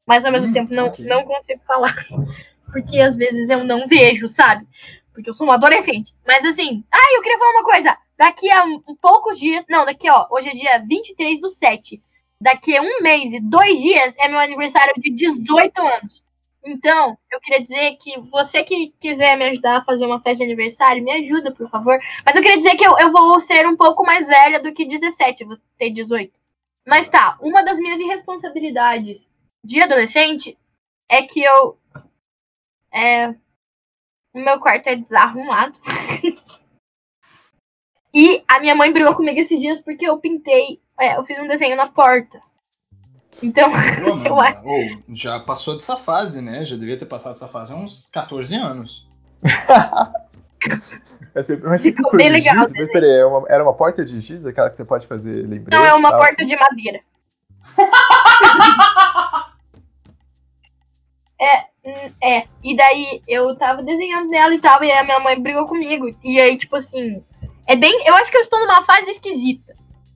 Mas 0.06 0.24
ao 0.24 0.32
mesmo 0.32 0.50
Hum, 0.50 0.52
tempo 0.52 0.74
não, 0.74 0.86
ok. 0.88 1.04
não 1.04 1.24
consigo 1.24 1.60
falar. 1.66 1.94
Porque 2.72 3.00
às 3.00 3.16
vezes 3.16 3.48
eu 3.48 3.64
não 3.64 3.86
vejo, 3.86 4.28
sabe? 4.28 4.66
Porque 5.12 5.28
eu 5.28 5.34
sou 5.34 5.46
uma 5.46 5.54
adolescente. 5.54 6.14
Mas 6.26 6.44
assim, 6.44 6.84
ah, 6.90 7.14
eu 7.14 7.22
queria 7.22 7.38
falar 7.38 7.50
uma 7.50 7.64
coisa. 7.64 7.98
Daqui 8.18 8.50
a 8.50 8.64
um, 8.64 8.80
poucos 9.00 9.38
dias. 9.38 9.64
Não, 9.68 9.84
daqui, 9.84 10.08
ó, 10.10 10.26
hoje 10.30 10.48
é 10.48 10.54
dia 10.54 10.84
23 10.86 11.40
do 11.40 11.48
7. 11.48 12.02
Daqui 12.42 12.76
a 12.76 12.82
um 12.82 13.02
mês 13.02 13.32
e 13.32 13.38
dois 13.38 13.78
dias 13.78 14.16
é 14.18 14.28
meu 14.28 14.40
aniversário 14.40 14.94
de 14.98 15.10
18 15.10 15.80
anos. 15.80 16.24
Então, 16.64 17.16
eu 17.30 17.40
queria 17.40 17.62
dizer 17.62 17.96
que 17.98 18.18
você 18.18 18.64
que 18.64 18.92
quiser 18.98 19.36
me 19.36 19.44
ajudar 19.44 19.78
a 19.78 19.84
fazer 19.84 20.04
uma 20.04 20.20
festa 20.20 20.38
de 20.38 20.50
aniversário, 20.50 21.04
me 21.04 21.12
ajuda, 21.12 21.52
por 21.52 21.70
favor. 21.70 22.00
Mas 22.26 22.34
eu 22.34 22.42
queria 22.42 22.56
dizer 22.56 22.74
que 22.74 22.84
eu, 22.84 22.98
eu 22.98 23.12
vou 23.12 23.40
ser 23.40 23.64
um 23.64 23.76
pouco 23.76 24.04
mais 24.04 24.26
velha 24.26 24.60
do 24.60 24.72
que 24.72 24.84
17, 24.84 25.44
você 25.44 25.62
tem 25.78 25.94
18. 25.94 26.32
Mas 26.84 27.08
tá, 27.08 27.38
uma 27.40 27.62
das 27.62 27.78
minhas 27.78 28.00
irresponsabilidades 28.00 29.30
de 29.64 29.80
adolescente 29.80 30.58
é 31.08 31.22
que 31.22 31.40
eu. 31.40 31.78
É. 32.92 33.28
O 34.34 34.40
meu 34.40 34.58
quarto 34.58 34.88
é 34.88 34.96
desarrumado. 34.96 35.78
e 38.12 38.42
a 38.48 38.58
minha 38.58 38.74
mãe 38.74 38.92
brigou 38.92 39.14
comigo 39.14 39.38
esses 39.38 39.60
dias 39.60 39.80
porque 39.80 40.08
eu 40.08 40.18
pintei. 40.18 40.82
É, 41.02 41.16
eu 41.16 41.24
fiz 41.24 41.38
um 41.38 41.48
desenho 41.48 41.76
na 41.76 41.88
porta. 41.88 42.40
Então, 43.42 43.70
Pô, 43.70 43.74
Eu 44.24 44.34
ô, 44.36 45.02
já 45.14 45.40
passou 45.40 45.74
dessa 45.74 45.96
fase, 45.96 46.42
né? 46.42 46.64
Já 46.64 46.76
devia 46.76 46.98
ter 46.98 47.06
passado 47.06 47.32
dessa 47.32 47.48
fase 47.48 47.72
há 47.72 47.76
uns 47.76 48.08
14 48.12 48.54
anos. 48.56 49.08
É 51.34 51.40
sempre, 51.42 51.66
mas 51.68 51.80
sempre 51.80 51.96
Ficou 51.96 52.10
por 52.10 52.18
bem 52.18 52.28
legal 52.30 52.54
giz? 52.66 52.72
Mas 52.76 52.92
peraí, 52.92 53.10
é 53.18 53.24
uma- 53.24 53.48
era 53.48 53.64
uma 53.64 53.72
porta 53.72 54.04
de 54.04 54.20
giz, 54.20 54.44
aquela 54.46 54.68
que 54.68 54.74
você 54.76 54.84
pode 54.84 55.06
fazer 55.06 55.44
lembrete? 55.46 55.72
não 55.76 55.84
é 55.84 55.92
uma 55.94 56.10
tal, 56.10 56.20
porta 56.20 56.42
assim? 56.42 56.46
de 56.46 56.56
madeira. 56.56 57.00
É, 61.40 61.64
hum, 61.84 62.12
é. 62.22 62.46
E 62.62 62.76
daí 62.76 63.20
eu 63.26 63.56
tava 63.56 63.82
desenhando 63.82 64.28
nela 64.28 64.54
e 64.54 64.60
tal, 64.60 64.84
e 64.84 64.92
aí 64.92 64.98
a 64.98 65.04
minha 65.04 65.18
mãe 65.18 65.40
brigou 65.40 65.66
comigo. 65.66 66.14
E 66.22 66.40
aí, 66.40 66.56
tipo 66.56 66.76
assim, 66.76 67.24
é 67.66 67.74
bem. 67.74 68.06
Eu 68.06 68.14
acho 68.14 68.30
que 68.30 68.36
eu 68.36 68.42
estou 68.42 68.60
numa 68.60 68.84
fase 68.84 69.10
esquisita, 69.10 69.74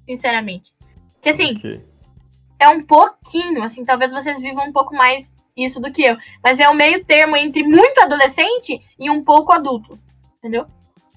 sinceramente. 0.09 0.73
Que 1.27 1.31
assim, 1.31 1.57
Ok. 1.57 1.81
é 2.61 2.69
um 2.69 2.85
pouquinho, 2.85 3.65
assim, 3.65 3.85
talvez 3.85 4.13
vocês 4.13 4.41
vivam 4.41 4.65
um 4.69 4.73
pouco 4.73 4.95
mais 4.95 5.35
isso 5.57 5.81
do 5.81 5.91
que 5.91 6.05
eu. 6.05 6.17
Mas 6.41 6.61
é 6.61 6.69
o 6.69 6.75
meio 6.75 7.05
termo 7.05 7.37
entre 7.37 7.65
muito 7.65 8.01
adolescente 8.01 8.81
e 8.97 9.11
um 9.11 9.25
pouco 9.25 9.53
adulto. 9.53 9.99
Entendeu? 10.39 10.67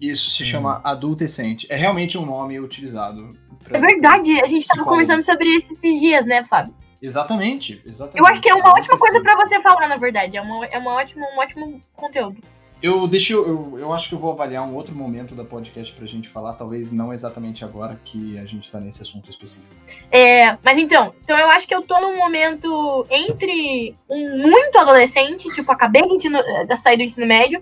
Isso 0.01 0.31
se 0.31 0.41
Hum. 0.41 0.45
chama 0.47 0.81
adultescente. 0.83 1.67
É 1.69 1.75
realmente 1.75 2.17
um 2.17 2.25
nome 2.25 2.59
utilizado. 2.59 3.37
pra- 3.63 3.77
É 3.77 3.81
verdade, 3.81 4.31
a 4.41 4.47
gente 4.47 4.65
tava 4.65 4.79
Psicólogos. 4.81 4.85
conversando 4.87 5.23
sobre 5.25 5.47
isso 5.55 5.73
esses 5.73 5.99
dias, 5.99 6.25
né, 6.25 6.43
Fábio? 6.45 6.73
Exatamente, 6.99 7.79
exatamente. 7.85 8.17
Eu 8.19 8.25
acho 8.25 8.41
que 8.41 8.49
é 8.49 8.55
uma 8.55 8.69
ótima 8.71 8.97
coisa 8.97 9.21
pra 9.21 9.35
você 9.35 9.61
falar, 9.61 9.87
na 9.87 9.97
verdade. 9.97 10.37
É, 10.37 10.41
uma, 10.41 10.65
é 10.65 10.77
uma 10.79 10.93
ótima, 10.93 11.27
um 11.35 11.37
ótimo 11.37 11.81
conteúdo. 11.95 12.41
Eu 12.81 13.07
deixo, 13.07 13.33
eu, 13.33 13.77
eu 13.77 13.91
acho 13.91 14.07
que 14.07 14.15
eu 14.15 14.19
vou 14.19 14.31
avaliar 14.31 14.65
um 14.65 14.73
outro 14.73 14.95
momento 14.95 15.35
da 15.35 15.43
podcast 15.43 15.93
pra 15.93 16.05
gente 16.05 16.29
falar, 16.29 16.53
talvez 16.53 16.93
não 16.93 17.11
exatamente 17.11 17.65
agora 17.65 17.99
que 18.05 18.37
a 18.39 18.45
gente 18.45 18.71
tá 18.71 18.79
nesse 18.79 19.01
assunto 19.01 19.29
específico. 19.29 19.75
É, 20.09 20.57
mas 20.63 20.77
então, 20.77 21.13
então 21.21 21.37
eu 21.37 21.49
acho 21.49 21.67
que 21.67 21.75
eu 21.75 21.81
tô 21.81 21.99
num 21.99 22.17
momento 22.17 23.05
entre 23.09 23.95
um 24.09 24.37
muito 24.37 24.77
adolescente, 24.77 25.49
tipo, 25.53 25.69
acabei 25.71 26.03
de, 26.03 26.13
ensino, 26.13 26.39
de 26.41 26.77
sair 26.77 26.95
do 26.95 27.03
ensino 27.03 27.27
médio, 27.27 27.61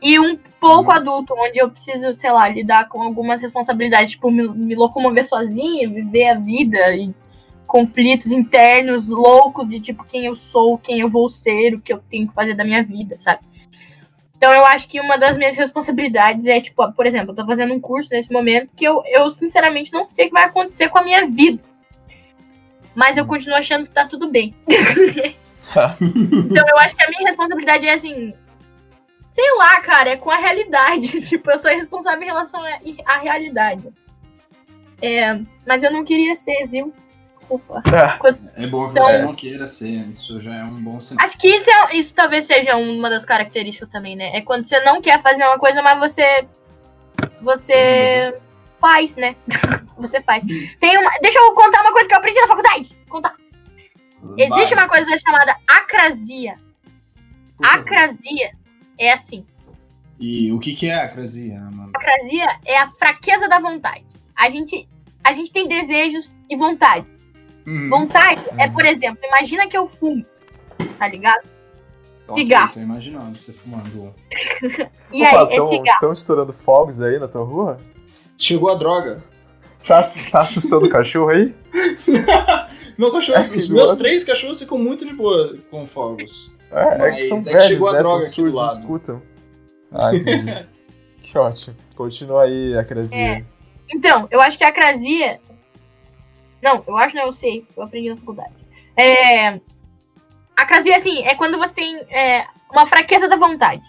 e 0.00 0.18
um 0.18 0.36
pouco 0.58 0.90
Uhum. 0.90 0.96
adulto, 0.96 1.34
onde 1.36 1.58
eu 1.58 1.70
preciso, 1.70 2.12
sei 2.14 2.32
lá, 2.32 2.48
lidar 2.48 2.88
com 2.88 3.02
algumas 3.02 3.40
responsabilidades, 3.40 4.12
tipo, 4.12 4.30
me, 4.30 4.48
me 4.48 4.74
locomover 4.74 5.26
sozinha, 5.26 5.88
viver 5.88 6.28
a 6.28 6.38
vida 6.38 6.96
e 6.96 7.14
conflitos 7.66 8.32
internos 8.32 9.08
loucos 9.08 9.66
de 9.68 9.80
tipo 9.80 10.04
quem 10.04 10.26
eu 10.26 10.36
sou, 10.36 10.76
quem 10.76 11.00
eu 11.00 11.08
vou 11.08 11.28
ser, 11.28 11.74
o 11.74 11.80
que 11.80 11.92
eu 11.92 12.02
tenho 12.10 12.28
que 12.28 12.34
fazer 12.34 12.54
da 12.54 12.64
minha 12.64 12.82
vida, 12.82 13.16
sabe? 13.20 13.40
Então 14.42 14.52
eu 14.52 14.66
acho 14.66 14.88
que 14.88 14.98
uma 14.98 15.16
das 15.16 15.36
minhas 15.36 15.54
responsabilidades 15.54 16.48
é, 16.48 16.60
tipo, 16.60 16.92
por 16.94 17.06
exemplo, 17.06 17.30
eu 17.30 17.36
tô 17.36 17.46
fazendo 17.46 17.74
um 17.74 17.80
curso 17.80 18.08
nesse 18.10 18.32
momento 18.32 18.74
que 18.74 18.84
eu, 18.84 19.00
eu 19.06 19.30
sinceramente 19.30 19.92
não 19.92 20.04
sei 20.04 20.24
o 20.24 20.28
que 20.30 20.34
vai 20.34 20.46
acontecer 20.46 20.88
com 20.88 20.98
a 20.98 21.04
minha 21.04 21.24
vida. 21.28 21.62
Mas 22.92 23.16
eu 23.16 23.24
continuo 23.24 23.56
achando 23.56 23.86
que 23.86 23.92
tá 23.92 24.04
tudo 24.04 24.28
bem. 24.28 24.52
então 24.66 26.68
eu 26.68 26.78
acho 26.78 26.96
que 26.96 27.04
a 27.04 27.08
minha 27.08 27.28
responsabilidade 27.28 27.86
é 27.86 27.94
assim. 27.94 28.34
Sei 29.30 29.54
lá, 29.58 29.80
cara, 29.80 30.10
é 30.10 30.16
com 30.16 30.32
a 30.32 30.38
realidade. 30.38 31.06
tipo, 31.22 31.48
eu 31.48 31.58
sou 31.60 31.70
responsável 31.70 32.24
em 32.24 32.26
relação 32.26 32.60
à 33.06 33.18
realidade. 33.18 33.92
É, 35.00 35.38
mas 35.64 35.84
eu 35.84 35.92
não 35.92 36.04
queria 36.04 36.34
ser, 36.34 36.66
viu? 36.66 36.92
Desculpa. 37.56 37.82
É 38.56 38.66
bom 38.66 38.84
que 38.86 38.90
Então- 38.92 39.04
você 39.04 39.18
não 39.18 39.34
queira 39.34 39.66
ser, 39.66 40.08
isso 40.08 40.40
já 40.40 40.54
é 40.54 40.64
um 40.64 40.82
bom 40.82 41.00
sinal. 41.00 41.24
Acho 41.24 41.38
que 41.38 41.48
isso, 41.48 41.68
é- 41.70 41.96
isso 41.96 42.14
talvez 42.14 42.46
seja 42.46 42.76
uma 42.76 43.10
das 43.10 43.24
características 43.24 43.90
também, 43.90 44.16
né? 44.16 44.36
É 44.36 44.40
quando 44.40 44.64
você 44.66 44.80
não 44.80 45.02
quer 45.02 45.20
fazer 45.22 45.42
uma 45.44 45.58
coisa, 45.58 45.82
mas 45.82 45.98
você. 45.98 46.46
Você 47.40 48.38
faz, 48.80 49.14
né? 49.16 49.36
você 49.96 50.20
faz. 50.22 50.44
Tem 50.80 50.96
uma, 50.98 51.10
deixa 51.20 51.38
eu 51.38 51.54
contar 51.54 51.82
uma 51.82 51.92
coisa 51.92 52.08
que 52.08 52.14
eu 52.14 52.18
aprendi 52.18 52.40
na 52.40 52.48
faculdade. 52.48 52.96
Contar. 53.08 53.34
Existe 54.36 54.74
uma 54.74 54.88
coisa 54.88 55.18
chamada 55.18 55.56
acrasia. 55.68 56.54
Acrasia 57.62 58.52
é 58.98 59.12
assim. 59.12 59.44
E 60.18 60.52
o 60.52 60.58
que, 60.60 60.74
que 60.74 60.88
é 60.88 60.94
acrasia, 60.94 61.58
Amanda? 61.58 61.90
Acrasia 61.94 62.46
é 62.64 62.78
a 62.78 62.90
fraqueza 62.92 63.48
da 63.48 63.58
vontade. 63.58 64.04
A 64.36 64.48
gente, 64.48 64.88
a 65.22 65.32
gente 65.32 65.52
tem 65.52 65.66
desejos 65.68 66.30
e 66.48 66.56
vontades. 66.56 67.21
Uhum. 67.66 67.88
Vontade 67.88 68.42
é, 68.58 68.66
Uhum. 68.66 68.72
por 68.72 68.84
exemplo, 68.84 69.18
imagina 69.24 69.66
que 69.68 69.76
eu 69.76 69.88
fumo, 69.88 70.24
tá 70.98 71.08
ligado? 71.08 71.42
Cigarro. 72.34 72.72
Tô 72.72 72.80
imaginando 72.80 73.36
você 73.36 73.52
fumando. 73.52 74.14
E 75.12 75.22
aí, 75.24 75.34
é 75.50 75.60
cigarro. 75.60 75.84
Estão 75.96 76.12
estourando 76.12 76.52
fogos 76.52 77.02
aí 77.02 77.18
na 77.18 77.28
tua 77.28 77.44
rua? 77.44 77.78
Chegou 78.38 78.70
a 78.70 78.74
droga. 78.74 79.18
Tá, 79.86 80.00
tá 80.30 80.40
assustando 80.40 80.86
o 80.86 80.88
cachorro 80.88 81.28
aí? 81.30 81.54
Meu 82.96 83.10
cachorro, 83.12 83.38
É 83.38 83.42
os 83.42 83.68
meus 83.68 83.96
três 83.96 84.24
cachorros 84.24 84.58
ficam 84.60 84.78
muito 84.78 85.04
de 85.04 85.12
boa 85.12 85.56
com 85.70 85.86
fogos. 85.86 86.50
É, 86.70 86.80
é 86.94 86.98
Mas 86.98 87.16
que 87.16 87.24
são 87.26 87.38
é 87.38 87.40
que 87.42 87.46
velhos, 87.50 87.64
chegou 87.64 87.88
a 87.88 87.92
né? 87.92 88.02
São 88.02 88.10
droga 88.12 88.26
aqui 88.26 88.42
do 88.42 88.52
lado. 88.56 88.78
escutam. 88.80 89.22
Ah, 89.92 90.14
entendi. 90.14 90.66
que 91.22 91.36
ótimo. 91.38 91.76
Continua 91.96 92.44
aí, 92.44 92.76
Acrasia. 92.78 93.18
É. 93.18 93.44
Então, 93.94 94.26
eu 94.30 94.40
acho 94.40 94.56
que 94.56 94.64
a 94.64 94.68
acrasia. 94.68 95.38
Não, 96.62 96.84
eu 96.86 96.96
acho 96.96 97.16
não, 97.16 97.24
eu 97.24 97.32
sei. 97.32 97.66
Eu 97.76 97.82
aprendi 97.82 98.08
na 98.08 98.16
faculdade. 98.16 98.54
É... 98.96 99.60
Acrasia, 100.56 100.96
assim, 100.96 101.24
é 101.24 101.34
quando 101.34 101.58
você 101.58 101.74
tem 101.74 101.96
é, 102.10 102.46
uma 102.70 102.86
fraqueza 102.86 103.28
da 103.28 103.36
vontade. 103.36 103.82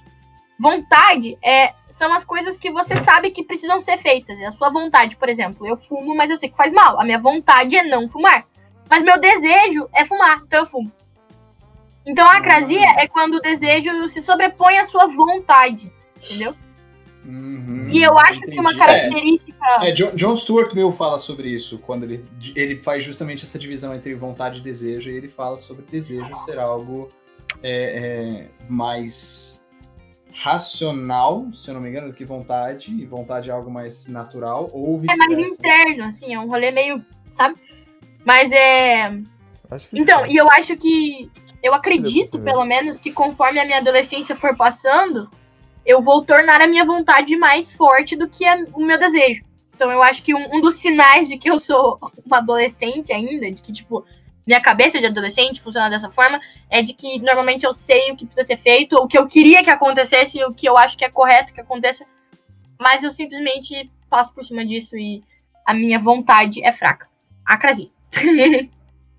Vontade 0.59 1.37
é, 1.43 1.73
são 1.89 2.11
as 2.13 2.23
coisas 2.23 2.57
que 2.57 2.71
você 2.71 2.95
sabe 2.95 3.31
que 3.31 3.43
precisam 3.43 3.79
ser 3.79 3.97
feitas. 3.97 4.39
É 4.39 4.45
a 4.45 4.51
sua 4.51 4.69
vontade, 4.69 5.15
por 5.15 5.29
exemplo, 5.29 5.67
eu 5.67 5.77
fumo, 5.77 6.15
mas 6.15 6.31
eu 6.31 6.37
sei 6.37 6.49
que 6.49 6.57
faz 6.57 6.71
mal. 6.73 6.99
A 6.99 7.03
minha 7.03 7.19
vontade 7.19 7.75
é 7.75 7.83
não 7.83 8.07
fumar. 8.07 8.45
Mas 8.89 9.03
meu 9.03 9.19
desejo 9.19 9.89
é 9.93 10.05
fumar, 10.05 10.41
então 10.45 10.59
eu 10.59 10.65
fumo. 10.65 10.91
Então 12.05 12.25
a 12.25 12.37
acrasia 12.37 12.87
é 12.97 13.07
quando 13.07 13.35
o 13.35 13.41
desejo 13.41 14.07
se 14.09 14.21
sobrepõe 14.21 14.77
à 14.77 14.85
sua 14.85 15.07
vontade. 15.07 15.91
Entendeu? 16.17 16.55
Uhum, 17.25 17.87
E 17.89 18.03
eu 18.03 18.17
acho 18.17 18.41
que 18.41 18.59
uma 18.59 18.71
entendi. 18.71 18.83
É, 18.83 18.85
característica. 18.85 19.65
É, 19.81 19.91
John, 19.91 20.11
John 20.15 20.35
Stuart 20.35 20.73
Mill 20.73 20.91
fala 20.91 21.17
sobre 21.17 21.49
isso, 21.49 21.79
quando 21.79 22.03
ele, 22.03 22.25
ele 22.55 22.81
faz 22.81 23.03
justamente 23.03 23.43
essa 23.43 23.57
divisão 23.57 23.95
entre 23.95 24.13
vontade 24.13 24.59
e 24.59 24.61
desejo, 24.61 25.09
e 25.09 25.15
ele 25.15 25.29
fala 25.29 25.57
sobre 25.57 25.85
desejo 25.89 26.35
ser 26.35 26.59
algo 26.59 27.09
é, 27.61 27.69
é, 27.71 28.47
mais 28.67 29.67
racional, 30.33 31.47
se 31.53 31.69
eu 31.69 31.75
não 31.75 31.81
me 31.81 31.89
engano, 31.89 32.09
do 32.09 32.13
que 32.13 32.25
vontade, 32.25 32.91
e 32.91 33.05
vontade 33.05 33.49
é 33.49 33.53
algo 33.53 33.71
mais 33.71 34.07
natural, 34.07 34.69
ou 34.73 35.01
É 35.09 35.15
mais 35.15 35.37
interno, 35.37 36.05
assim, 36.05 36.33
é 36.33 36.39
um 36.39 36.47
rolê 36.47 36.71
meio, 36.71 37.05
sabe? 37.31 37.55
Mas 38.25 38.51
é. 38.51 39.13
Acho 39.69 39.89
que 39.89 39.99
Então, 39.99 40.25
sim. 40.25 40.33
e 40.33 40.37
eu 40.37 40.49
acho 40.49 40.75
que. 40.75 41.29
Eu 41.61 41.73
acredito, 41.73 42.37
pelo 42.39 42.65
menos, 42.65 42.99
que 42.99 43.13
conforme 43.13 43.57
a 43.59 43.63
minha 43.63 43.77
adolescência 43.77 44.35
for 44.35 44.53
passando, 44.57 45.29
eu 45.85 46.01
vou 46.01 46.23
tornar 46.23 46.61
a 46.61 46.67
minha 46.67 46.85
vontade 46.85 47.35
mais 47.35 47.71
forte 47.71 48.15
do 48.15 48.27
que 48.29 48.45
a- 48.45 48.65
o 48.73 48.83
meu 48.83 48.97
desejo. 48.97 49.43
Então, 49.75 49.91
eu 49.91 50.01
acho 50.03 50.21
que 50.23 50.33
um, 50.33 50.55
um 50.57 50.61
dos 50.61 50.75
sinais 50.75 51.27
de 51.27 51.37
que 51.37 51.49
eu 51.49 51.59
sou 51.59 51.99
uma 52.25 52.37
adolescente 52.37 53.11
ainda, 53.11 53.51
de 53.51 53.61
que, 53.61 53.71
tipo, 53.73 54.05
minha 54.45 54.61
cabeça 54.61 54.99
de 54.99 55.05
adolescente 55.05 55.61
funciona 55.61 55.89
dessa 55.89 56.09
forma, 56.09 56.39
é 56.69 56.81
de 56.81 56.93
que 56.93 57.19
normalmente 57.19 57.65
eu 57.65 57.73
sei 57.73 58.11
o 58.11 58.15
que 58.15 58.25
precisa 58.25 58.45
ser 58.45 58.57
feito, 58.57 58.95
o 58.95 59.07
que 59.07 59.17
eu 59.17 59.25
queria 59.27 59.63
que 59.63 59.69
acontecesse, 59.69 60.43
o 60.43 60.53
que 60.53 60.67
eu 60.67 60.77
acho 60.77 60.97
que 60.97 61.05
é 61.05 61.09
correto 61.09 61.53
que 61.53 61.61
aconteça, 61.61 62.05
mas 62.79 63.03
eu 63.03 63.11
simplesmente 63.11 63.89
passo 64.09 64.33
por 64.33 64.45
cima 64.45 64.65
disso 64.65 64.97
e 64.97 65.23
a 65.65 65.73
minha 65.73 65.97
vontade 65.99 66.63
é 66.63 66.71
fraca. 66.73 67.07
Acrasia. 67.45 67.89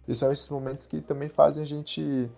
E 0.07 0.15
são 0.15 0.31
esses 0.31 0.47
momentos 0.51 0.85
que 0.85 1.01
também 1.01 1.31
fazem 1.31 1.63
a 1.63 1.67
gente 1.67 2.29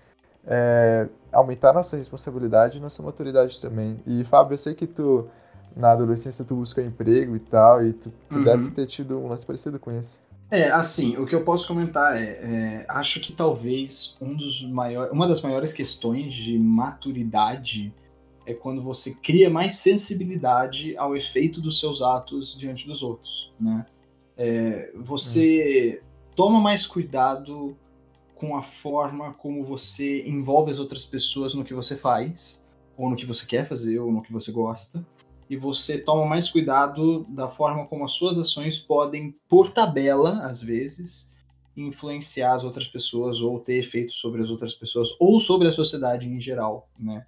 é, 0.46 1.08
aumentar 1.36 1.72
nossa 1.72 1.96
responsabilidade 1.96 2.78
e 2.78 2.80
nossa 2.80 3.02
maturidade 3.02 3.60
também. 3.60 3.98
E, 4.06 4.24
Fábio, 4.24 4.54
eu 4.54 4.58
sei 4.58 4.74
que 4.74 4.86
tu, 4.86 5.28
na 5.76 5.92
adolescência, 5.92 6.44
tu 6.44 6.54
buscou 6.56 6.82
emprego 6.82 7.36
e 7.36 7.40
tal, 7.40 7.84
e 7.84 7.92
tu, 7.92 8.12
tu 8.28 8.36
Uhum. 8.36 8.44
deve 8.44 8.70
ter 8.70 8.86
tido 8.86 9.18
um 9.18 9.28
lance 9.28 9.44
parecido 9.44 9.78
com 9.78 9.96
isso. 9.96 10.24
É, 10.50 10.70
assim, 10.70 11.16
o 11.16 11.26
que 11.26 11.34
eu 11.34 11.42
posso 11.42 11.66
comentar 11.66 12.16
é, 12.16 12.22
é, 12.24 12.86
acho 12.88 13.20
que 13.20 13.32
talvez 13.32 14.16
um 14.20 14.32
dos 14.34 14.62
maiores, 14.68 15.12
uma 15.12 15.26
das 15.26 15.42
maiores 15.42 15.72
questões 15.72 16.32
de 16.32 16.56
maturidade 16.58 17.92
é 18.46 18.54
quando 18.54 18.80
você 18.80 19.16
cria 19.16 19.50
mais 19.50 19.74
sensibilidade 19.76 20.96
ao 20.96 21.16
efeito 21.16 21.60
dos 21.60 21.80
seus 21.80 22.00
atos 22.00 22.56
diante 22.56 22.86
dos 22.86 23.02
outros, 23.02 23.52
né? 23.60 23.84
É, 24.38 24.92
você 24.94 26.00
toma 26.36 26.60
mais 26.60 26.86
cuidado 26.86 27.76
com 28.36 28.56
a 28.56 28.62
forma 28.62 29.32
como 29.34 29.64
você 29.64 30.22
envolve 30.26 30.70
as 30.70 30.78
outras 30.78 31.04
pessoas 31.04 31.54
no 31.54 31.64
que 31.64 31.74
você 31.74 31.96
faz, 31.96 32.64
ou 32.96 33.10
no 33.10 33.16
que 33.16 33.26
você 33.26 33.44
quer 33.44 33.66
fazer, 33.66 33.98
ou 33.98 34.12
no 34.12 34.22
que 34.22 34.32
você 34.32 34.52
gosta 34.52 35.04
e 35.48 35.56
você 35.56 35.98
toma 35.98 36.26
mais 36.26 36.50
cuidado 36.50 37.24
da 37.28 37.48
forma 37.48 37.86
como 37.86 38.04
as 38.04 38.12
suas 38.12 38.38
ações 38.38 38.78
podem, 38.78 39.34
por 39.48 39.70
tabela, 39.70 40.44
às 40.46 40.60
vezes, 40.60 41.32
influenciar 41.76 42.54
as 42.54 42.64
outras 42.64 42.86
pessoas 42.86 43.40
ou 43.40 43.60
ter 43.60 43.76
efeito 43.76 44.12
sobre 44.12 44.42
as 44.42 44.50
outras 44.50 44.74
pessoas 44.74 45.10
ou 45.20 45.38
sobre 45.38 45.68
a 45.68 45.72
sociedade 45.72 46.26
em 46.26 46.40
geral, 46.40 46.88
né? 46.98 47.26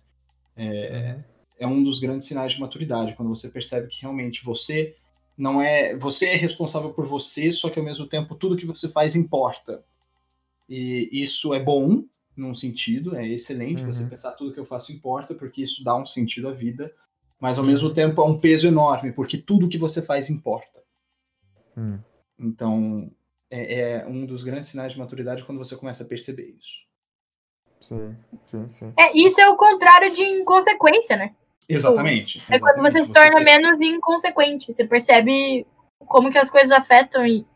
É, 0.56 1.18
é 1.60 1.66
um 1.66 1.82
dos 1.82 2.00
grandes 2.00 2.26
sinais 2.26 2.54
de 2.54 2.60
maturidade, 2.60 3.14
quando 3.14 3.28
você 3.28 3.48
percebe 3.50 3.88
que 3.88 4.02
realmente 4.02 4.44
você 4.44 4.96
não 5.36 5.62
é, 5.62 5.96
você 5.96 6.30
é 6.30 6.34
responsável 6.34 6.90
por 6.90 7.06
você, 7.06 7.52
só 7.52 7.70
que 7.70 7.78
ao 7.78 7.84
mesmo 7.84 8.06
tempo 8.06 8.34
tudo 8.34 8.56
que 8.56 8.66
você 8.66 8.88
faz 8.88 9.14
importa. 9.14 9.84
E 10.68 11.08
isso 11.12 11.54
é 11.54 11.60
bom 11.60 12.04
num 12.36 12.54
sentido, 12.54 13.16
é 13.16 13.26
excelente 13.26 13.82
Uhum. 13.82 13.92
você 13.92 14.06
pensar 14.06 14.32
tudo 14.32 14.52
que 14.52 14.60
eu 14.60 14.66
faço 14.66 14.92
importa, 14.92 15.34
porque 15.34 15.62
isso 15.62 15.82
dá 15.82 15.96
um 15.96 16.06
sentido 16.06 16.48
à 16.48 16.52
vida 16.52 16.92
mas 17.40 17.58
ao 17.58 17.64
mesmo 17.64 17.92
tempo 17.92 18.20
é 18.20 18.24
um 18.24 18.38
peso 18.38 18.66
enorme, 18.66 19.12
porque 19.12 19.38
tudo 19.38 19.68
que 19.68 19.78
você 19.78 20.02
faz 20.02 20.28
importa. 20.28 20.82
Hum. 21.76 21.98
Então, 22.38 23.10
é, 23.50 23.80
é 23.80 24.06
um 24.06 24.26
dos 24.26 24.42
grandes 24.42 24.70
sinais 24.70 24.92
de 24.92 24.98
maturidade 24.98 25.44
quando 25.44 25.58
você 25.58 25.76
começa 25.76 26.02
a 26.02 26.06
perceber 26.06 26.54
isso. 26.58 26.86
Sim, 27.80 28.16
sim, 28.46 28.68
sim. 28.68 28.92
É, 28.98 29.16
isso 29.16 29.40
é 29.40 29.48
o 29.48 29.56
contrário 29.56 30.12
de 30.14 30.22
inconsequência, 30.22 31.16
né? 31.16 31.34
Exatamente. 31.68 32.42
É 32.50 32.58
quando 32.58 32.82
você 32.82 33.04
se 33.04 33.12
torna 33.12 33.40
menos 33.40 33.80
inconsequente. 33.80 34.72
Você 34.72 34.84
percebe 34.84 35.64
como 36.06 36.32
que 36.32 36.38
as 36.38 36.50
coisas 36.50 36.72
afetam. 36.72 37.24
E, 37.24 37.46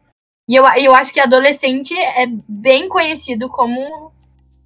e 0.53 0.57
eu, 0.57 0.65
eu 0.77 0.95
acho 0.95 1.13
que 1.13 1.21
adolescente 1.21 1.95
é 1.99 2.27
bem 2.47 2.89
conhecido 2.89 3.49
como 3.49 4.13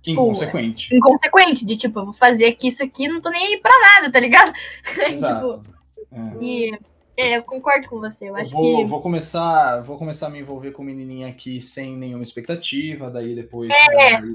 Inconsequente. 0.06 0.94
inconsequente. 0.94 1.64
De 1.64 1.76
tipo, 1.76 1.98
eu 2.00 2.04
vou 2.06 2.14
fazer 2.14 2.46
aqui 2.46 2.68
isso 2.68 2.82
aqui, 2.82 3.08
não 3.08 3.20
tô 3.20 3.30
nem 3.30 3.46
aí 3.54 3.60
pra 3.60 3.72
nada, 3.80 4.10
tá 4.12 4.18
ligado? 4.20 4.52
Exato. 5.10 5.48
tipo, 5.48 5.64
É. 6.12 6.44
e 6.44 6.78
é, 7.16 7.36
eu 7.38 7.42
concordo 7.42 7.88
com 7.88 7.98
você. 8.00 8.24
Eu 8.24 8.28
Eu 8.28 8.36
acho 8.36 8.50
vou, 8.52 8.78
que. 8.78 8.84
vou 8.84 9.00
começar 9.00 9.80
vou 9.82 9.96
começar 9.96 10.26
a 10.28 10.30
me 10.30 10.38
envolver 10.40 10.70
com 10.72 10.82
menininha 10.82 11.28
aqui 11.28 11.60
sem 11.60 11.96
nenhuma 11.96 12.22
expectativa, 12.22 13.10
daí 13.10 13.34
depois 13.34 13.72
É. 13.72 14.20
né, 14.20 14.34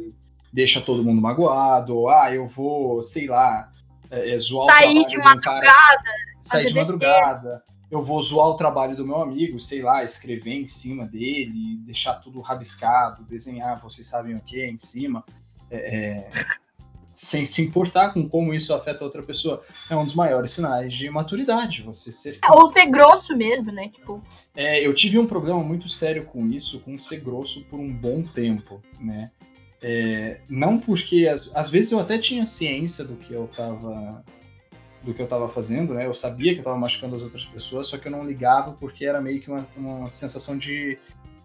deixa 0.51 0.81
todo 0.81 1.03
mundo 1.03 1.21
magoado, 1.21 2.09
ah, 2.09 2.33
eu 2.33 2.47
vou, 2.47 3.01
sei 3.01 3.27
lá, 3.27 3.69
é, 4.09 4.31
é, 4.33 4.39
zoar 4.39 4.67
Sair 4.67 4.99
o 4.99 5.03
de 5.03 5.09
de 5.11 5.17
um 5.19 5.23
cara, 5.39 5.73
sair 6.41 6.65
de 6.65 6.75
madrugada, 6.75 7.63
eu 7.91 8.01
vou 8.01 8.21
zoar 8.21 8.47
o 8.47 8.55
trabalho 8.55 8.95
do 8.95 9.05
meu 9.05 9.21
amigo, 9.21 9.59
sei 9.59 9.81
lá, 9.81 10.01
escrever 10.01 10.53
em 10.53 10.65
cima 10.65 11.05
dele, 11.05 11.77
deixar 11.81 12.13
tudo 12.15 12.39
rabiscado, 12.39 13.25
desenhar, 13.25 13.81
vocês 13.81 14.07
sabem 14.07 14.33
o 14.33 14.39
que, 14.39 14.63
em 14.63 14.79
cima, 14.79 15.25
é, 15.69 15.77
é, 15.77 16.29
sem 17.11 17.43
se 17.43 17.61
importar 17.61 18.13
com 18.13 18.27
como 18.29 18.53
isso 18.53 18.73
afeta 18.73 19.03
a 19.03 19.05
outra 19.05 19.21
pessoa. 19.21 19.61
É 19.89 19.95
um 19.95 20.05
dos 20.05 20.15
maiores 20.15 20.51
sinais 20.51 20.93
de 20.93 21.09
maturidade, 21.09 21.83
você 21.83 22.13
ser 22.13 22.39
Ou 22.53 22.69
ser 22.69 22.85
grosso 22.85 23.35
mesmo, 23.35 23.73
né? 23.73 23.89
Tipo, 23.89 24.23
é, 24.55 24.85
eu 24.85 24.93
tive 24.93 25.19
um 25.19 25.27
problema 25.27 25.61
muito 25.61 25.89
sério 25.89 26.23
com 26.25 26.47
isso, 26.47 26.79
com 26.79 26.97
ser 26.97 27.19
grosso 27.19 27.65
por 27.65 27.77
um 27.77 27.93
bom 27.93 28.23
tempo, 28.23 28.81
né? 29.01 29.31
É, 29.81 30.39
não 30.47 30.79
porque 30.79 31.27
às, 31.27 31.53
às 31.53 31.69
vezes 31.69 31.91
eu 31.91 31.99
até 31.99 32.17
tinha 32.17 32.45
ciência 32.45 33.03
do 33.03 33.15
que 33.15 33.33
eu 33.33 33.49
tava 33.53 34.23
do 35.03 35.13
que 35.13 35.21
eu 35.21 35.27
tava 35.27 35.49
fazendo, 35.49 35.93
né? 35.93 36.05
Eu 36.05 36.13
sabia 36.13 36.53
que 36.53 36.59
eu 36.59 36.63
tava 36.63 36.77
machucando 36.77 37.15
as 37.15 37.23
outras 37.23 37.45
pessoas, 37.45 37.87
só 37.87 37.97
que 37.97 38.07
eu 38.07 38.11
não 38.11 38.23
ligava 38.25 38.73
porque 38.73 39.05
era 39.05 39.19
meio 39.19 39.41
que 39.41 39.49
uma, 39.49 39.65
uma 39.75 40.09
sensação 40.09 40.57
de 40.57 40.97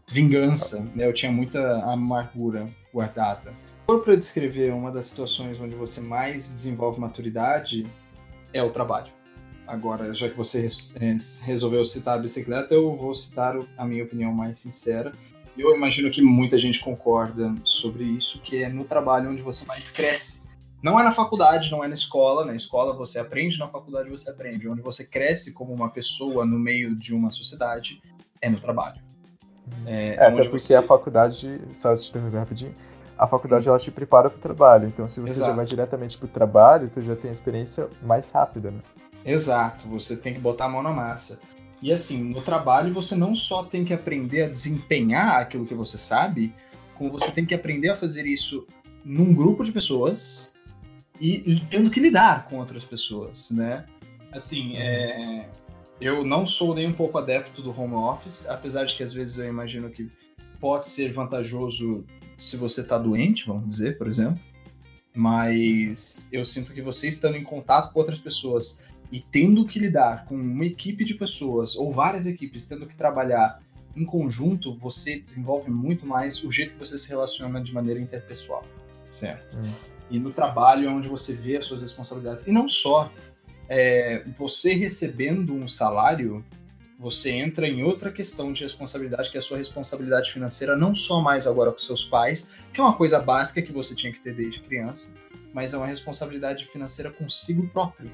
vingança, 0.09 0.87
né? 0.95 1.07
Eu 1.07 1.13
tinha 1.13 1.33
muita 1.33 1.83
amargura 1.85 2.69
guardada. 2.93 3.53
For 3.87 4.03
para 4.03 4.17
descrever 4.17 4.73
uma 4.73 4.91
das 4.91 5.07
situações 5.07 5.61
onde 5.61 5.75
você 5.75 6.01
mais 6.01 6.51
desenvolve 6.53 7.01
maturidade, 7.01 7.87
é 8.53 8.63
o 8.63 8.71
trabalho. 8.71 9.13
Agora, 9.67 10.15
já 10.15 10.29
que 10.29 10.37
você 10.37 10.61
res- 10.99 11.41
resolveu 11.45 11.85
citar 11.85 12.17
a 12.17 12.21
bicicleta, 12.21 12.73
eu 12.75 12.97
vou 12.97 13.15
citar 13.15 13.57
a 13.77 13.85
minha 13.85 14.05
opinião 14.05 14.33
mais 14.33 14.59
sincera. 14.59 15.13
Eu 15.59 15.75
imagino 15.75 16.11
que 16.11 16.21
muita 16.23 16.59
gente 16.59 16.81
concorda 16.81 17.55
sobre 17.65 18.05
isso, 18.05 18.41
que 18.43 18.63
é 18.63 18.69
no 18.69 18.85
trabalho 18.85 19.31
onde 19.31 19.43
você 19.43 19.65
mais 19.67 19.91
cresce. 19.91 20.46
Não 20.87 21.01
é 21.01 21.03
na 21.03 21.11
faculdade, 21.11 21.69
não 21.73 21.83
é 21.83 21.89
na 21.89 21.95
escola. 21.95 22.45
Na 22.45 22.55
escola 22.55 22.95
você 22.95 23.19
aprende, 23.19 23.59
na 23.59 23.67
faculdade 23.67 24.09
você 24.09 24.31
aprende. 24.31 24.69
Onde 24.69 24.81
você 24.81 25.05
cresce 25.05 25.53
como 25.53 25.75
uma 25.75 25.91
pessoa 25.91 26.47
no 26.47 26.57
meio 26.57 26.95
de 26.95 27.13
uma 27.13 27.29
sociedade 27.29 28.01
é 28.41 28.49
no 28.49 28.61
trabalho. 28.61 29.01
É, 29.85 30.11
É, 30.11 30.29
onde 30.29 30.43
até 30.43 30.49
porque 30.49 30.59
você- 30.61 30.77
a 30.77 30.83
faculdade, 30.83 31.61
só 31.75 31.97
te 31.97 32.09
interromper 32.11 32.39
rapidinho, 32.39 32.73
a 33.19 33.27
faculdade 33.27 33.69
ela 33.69 33.81
te 33.81 33.91
prepara 33.91 34.31
pro 34.31 34.39
trabalho. 34.39 34.87
Então, 34.87 35.09
se 35.09 35.19
você 35.19 35.35
já 35.35 35.41
Exato. 35.47 35.57
vai 35.57 35.65
diretamente 35.65 36.17
pro 36.17 36.29
trabalho, 36.29 36.89
tu 36.89 37.03
já 37.03 37.17
tem 37.17 37.31
a 37.31 37.33
experiência 37.33 37.89
mais 38.01 38.29
rápida, 38.31 38.71
né? 38.71 38.79
Exato, 39.25 39.89
você 39.89 40.17
tem 40.17 40.35
que 40.35 40.39
botar 40.39 40.67
a 40.67 40.69
mão 40.69 40.85
na 40.85 40.93
massa. 40.93 41.41
E 41.83 41.91
assim, 41.91 42.23
no 42.23 42.43
trabalho 42.43 42.95
você 42.95 43.17
não 43.17 43.35
só 43.35 43.65
tem 43.65 43.85
que 43.85 43.93
aprender 43.93 44.45
a 44.45 44.49
desempenhar 44.49 45.41
aquilo 45.41 45.67
que 45.67 45.75
você 45.75 45.99
sabe, 45.99 46.55
como 46.95 47.11
você 47.11 47.33
tem 47.33 47.45
que 47.45 47.57
aprender 47.57 47.89
a 47.89 47.97
fazer 47.97 48.25
isso 48.25 48.65
num 49.05 49.35
grupo 49.35 49.65
de 49.65 49.73
pessoas 49.73 50.55
e, 51.21 51.61
tendo 51.71 51.91
que 51.91 52.01
lidar 52.01 52.49
com 52.49 52.59
outras 52.59 52.85
pessoas, 52.85 53.51
né? 53.51 53.85
Assim, 54.33 54.77
é, 54.77 55.49
eu 56.01 56.25
não 56.25 56.45
sou 56.45 56.75
nem 56.75 56.87
um 56.87 56.93
pouco 56.93 57.19
adepto 57.19 57.63
do 57.63 57.71
home 57.71 57.95
office, 57.95 58.47
apesar 58.49 58.85
de 58.85 58.95
que 58.95 59.03
às 59.03 59.13
vezes 59.13 59.39
eu 59.39 59.49
imagino 59.49 59.91
que 59.91 60.11
pode 60.61 60.89
ser 60.89 61.13
vantajoso 61.13 62.05
se 62.37 62.57
você 62.57 62.83
está 62.83 62.99
doente, 62.99 63.47
vamos 63.47 63.69
dizer, 63.69 63.97
por 63.97 64.07
exemplo. 64.07 64.41
Mas 65.15 66.29
eu 66.33 66.45
sinto 66.45 66.75
que 66.75 66.83
você 66.83 67.09
estando 67.09 67.37
em 67.37 67.45
contato 67.45 67.93
com 67.93 67.99
outras 67.99 68.19
pessoas 68.19 68.83
e 69.11 69.21
tendo 69.21 69.65
que 69.65 69.79
lidar 69.79 70.27
com 70.27 70.35
uma 70.35 70.67
equipe 70.67 71.05
de 71.05 71.15
pessoas 71.15 71.77
ou 71.77 71.93
várias 71.93 72.27
equipes 72.27 72.67
tendo 72.67 72.87
que 72.87 72.95
trabalhar 72.95 73.63
em 73.97 74.05
conjunto, 74.05 74.75
você 74.75 75.19
desenvolve 75.19 75.71
muito 75.71 76.05
mais 76.05 76.45
o 76.45 76.53
jeito 76.53 76.75
que 76.75 76.79
você 76.79 76.99
se 76.99 77.09
relaciona 77.09 77.63
de 77.63 77.73
maneira 77.73 77.99
interpessoal, 77.99 78.63
certo? 79.07 79.57
Hum. 79.57 79.96
E 80.11 80.19
no 80.19 80.31
trabalho 80.31 80.89
é 80.89 80.91
onde 80.91 81.09
você 81.09 81.35
vê 81.35 81.57
as 81.57 81.65
suas 81.65 81.83
responsabilidades. 81.83 82.47
E 82.47 82.53
não 82.53 82.69
só 82.69 83.11
é, 83.69 84.25
você 84.39 84.75
recebendo 84.75 85.53
um 85.53 85.67
salário, 85.67 86.45
você 86.99 87.31
entra 87.33 87.67
em 87.67 87.83
outra 87.83 88.11
questão 88.11 88.53
de 88.53 88.63
responsabilidade, 88.63 89.31
que 89.31 89.37
é 89.37 89.41
a 89.41 89.43
sua 89.43 89.59
responsabilidade 89.59 90.33
financeira, 90.33 90.77
não 90.77 90.95
só 90.95 91.21
mais 91.21 91.47
agora 91.47 91.71
com 91.71 91.79
seus 91.79 92.05
pais, 92.05 92.51
que 92.73 92.81
é 92.81 92.83
uma 92.85 92.95
coisa 92.95 93.21
básica 93.21 93.61
que 93.61 93.73
você 93.73 93.95
tinha 93.95 94.13
que 94.13 94.21
ter 94.21 94.35
desde 94.35 94.61
criança, 94.61 95.15
mas 95.53 95.75
é 95.75 95.77
uma 95.77 95.87
responsabilidade 95.87 96.67
financeira 96.67 97.11
consigo 97.11 97.69
próprio. 97.69 98.11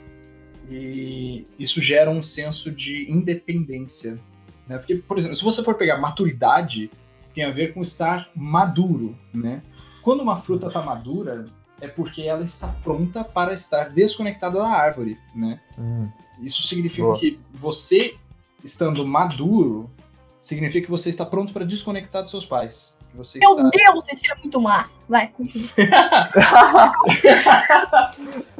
E 0.70 1.46
isso 1.58 1.80
gera 1.80 2.10
um 2.10 2.22
senso 2.22 2.70
de 2.70 3.10
independência. 3.10 4.18
Né? 4.66 4.78
Porque, 4.78 4.96
por 4.96 5.18
exemplo, 5.18 5.36
se 5.36 5.44
você 5.44 5.62
for 5.62 5.76
pegar 5.76 5.98
maturidade, 5.98 6.90
tem 7.34 7.44
a 7.44 7.50
ver 7.50 7.74
com 7.74 7.82
estar 7.82 8.30
maduro. 8.34 9.18
Né? 9.32 9.62
Quando 10.02 10.20
uma 10.20 10.40
fruta 10.40 10.68
está 10.68 10.82
madura, 10.82 11.46
é 11.82 11.88
porque 11.88 12.22
ela 12.22 12.44
está 12.44 12.68
pronta 12.68 13.24
para 13.24 13.52
estar 13.52 13.90
desconectada 13.90 14.60
da 14.60 14.68
árvore. 14.68 15.18
Né? 15.34 15.60
Hum. 15.76 16.08
Isso 16.40 16.62
significa 16.62 17.02
Boa. 17.02 17.18
que 17.18 17.40
você, 17.52 18.14
estando 18.62 19.04
maduro, 19.04 19.90
significa 20.40 20.84
que 20.86 20.90
você 20.90 21.10
está 21.10 21.26
pronto 21.26 21.52
para 21.52 21.64
desconectar 21.64 22.22
dos 22.22 22.30
seus 22.30 22.44
pais. 22.44 22.96
Que 23.10 23.16
você 23.16 23.40
Meu 23.40 23.50
está... 23.50 23.68
Deus, 23.68 24.04
isso 24.12 24.22
é 24.30 24.34
muito 24.36 24.60
massa. 24.60 24.92
Vai, 25.08 25.26
continua. 25.26 25.74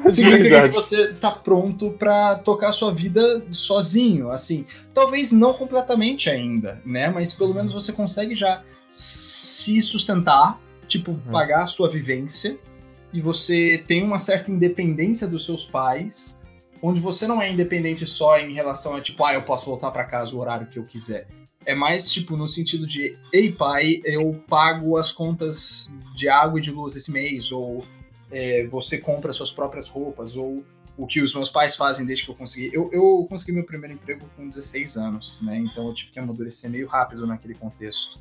Significa 0.11 0.69
que 0.69 0.75
você 0.75 1.12
tá 1.14 1.31
pronto 1.31 1.93
pra 1.93 2.35
tocar 2.35 2.71
a 2.71 2.73
sua 2.73 2.93
vida 2.93 3.47
sozinho, 3.52 4.33
assim. 4.33 4.67
Talvez 4.93 5.31
não 5.31 5.55
completamente 5.55 6.29
ainda, 6.29 6.83
né? 6.85 7.09
Mas 7.09 7.35
pelo 7.35 7.55
menos 7.55 7.73
você 7.73 7.93
consegue 7.93 8.35
já 8.35 8.64
se 8.88 9.81
sustentar, 9.81 10.61
tipo, 10.88 11.14
pagar 11.31 11.62
a 11.62 11.67
sua 11.67 11.88
vivência, 11.88 12.59
e 13.12 13.21
você 13.21 13.83
tem 13.87 14.02
uma 14.02 14.19
certa 14.19 14.50
independência 14.50 15.28
dos 15.28 15.45
seus 15.45 15.66
pais, 15.66 16.42
onde 16.81 17.00
você 17.00 17.26
não 17.26 17.40
é 17.40 17.50
independente 17.50 18.07
só 18.07 18.38
em 18.38 18.54
relação 18.54 18.97
a, 18.97 19.00
tipo, 19.00 19.25
ah, 19.25 19.35
eu 19.35 19.42
posso 19.42 19.66
voltar 19.66 19.90
pra 19.90 20.04
casa 20.04 20.35
o 20.35 20.40
horário 20.40 20.66
que 20.66 20.78
eu 20.78 20.85
quiser. 20.85 21.28
É 21.64 21.75
mais, 21.75 22.11
tipo, 22.11 22.37
no 22.37 22.49
sentido 22.49 22.87
de, 22.87 23.16
ei, 23.33 23.52
pai, 23.52 24.00
eu 24.04 24.42
pago 24.49 24.97
as 24.97 25.12
contas 25.12 25.95
de 26.16 26.28
água 26.28 26.59
e 26.59 26.62
de 26.62 26.73
luz 26.73 26.97
esse 26.97 27.12
mês, 27.12 27.52
ou 27.52 27.85
é, 28.31 28.66
você 28.66 28.99
compra 28.99 29.33
suas 29.33 29.52
próprias 29.52 29.88
roupas, 29.88 30.37
ou 30.37 30.64
o 30.97 31.07
que 31.07 31.21
os 31.21 31.35
meus 31.35 31.50
pais 31.50 31.76
fazem 31.76 32.04
desde 32.04 32.25
que 32.25 32.31
eu 32.31 32.35
consegui. 32.35 32.71
Eu, 32.73 32.90
eu 32.92 33.26
consegui 33.28 33.52
meu 33.52 33.64
primeiro 33.64 33.95
emprego 33.95 34.26
com 34.37 34.49
16 34.49 34.97
anos, 34.97 35.40
né? 35.42 35.57
Então 35.57 35.87
eu 35.87 35.95
tive 35.95 36.11
que 36.11 36.19
amadurecer 36.19 36.71
meio 36.71 36.87
rápido 36.87 37.26
naquele 37.26 37.54
contexto. 37.54 38.19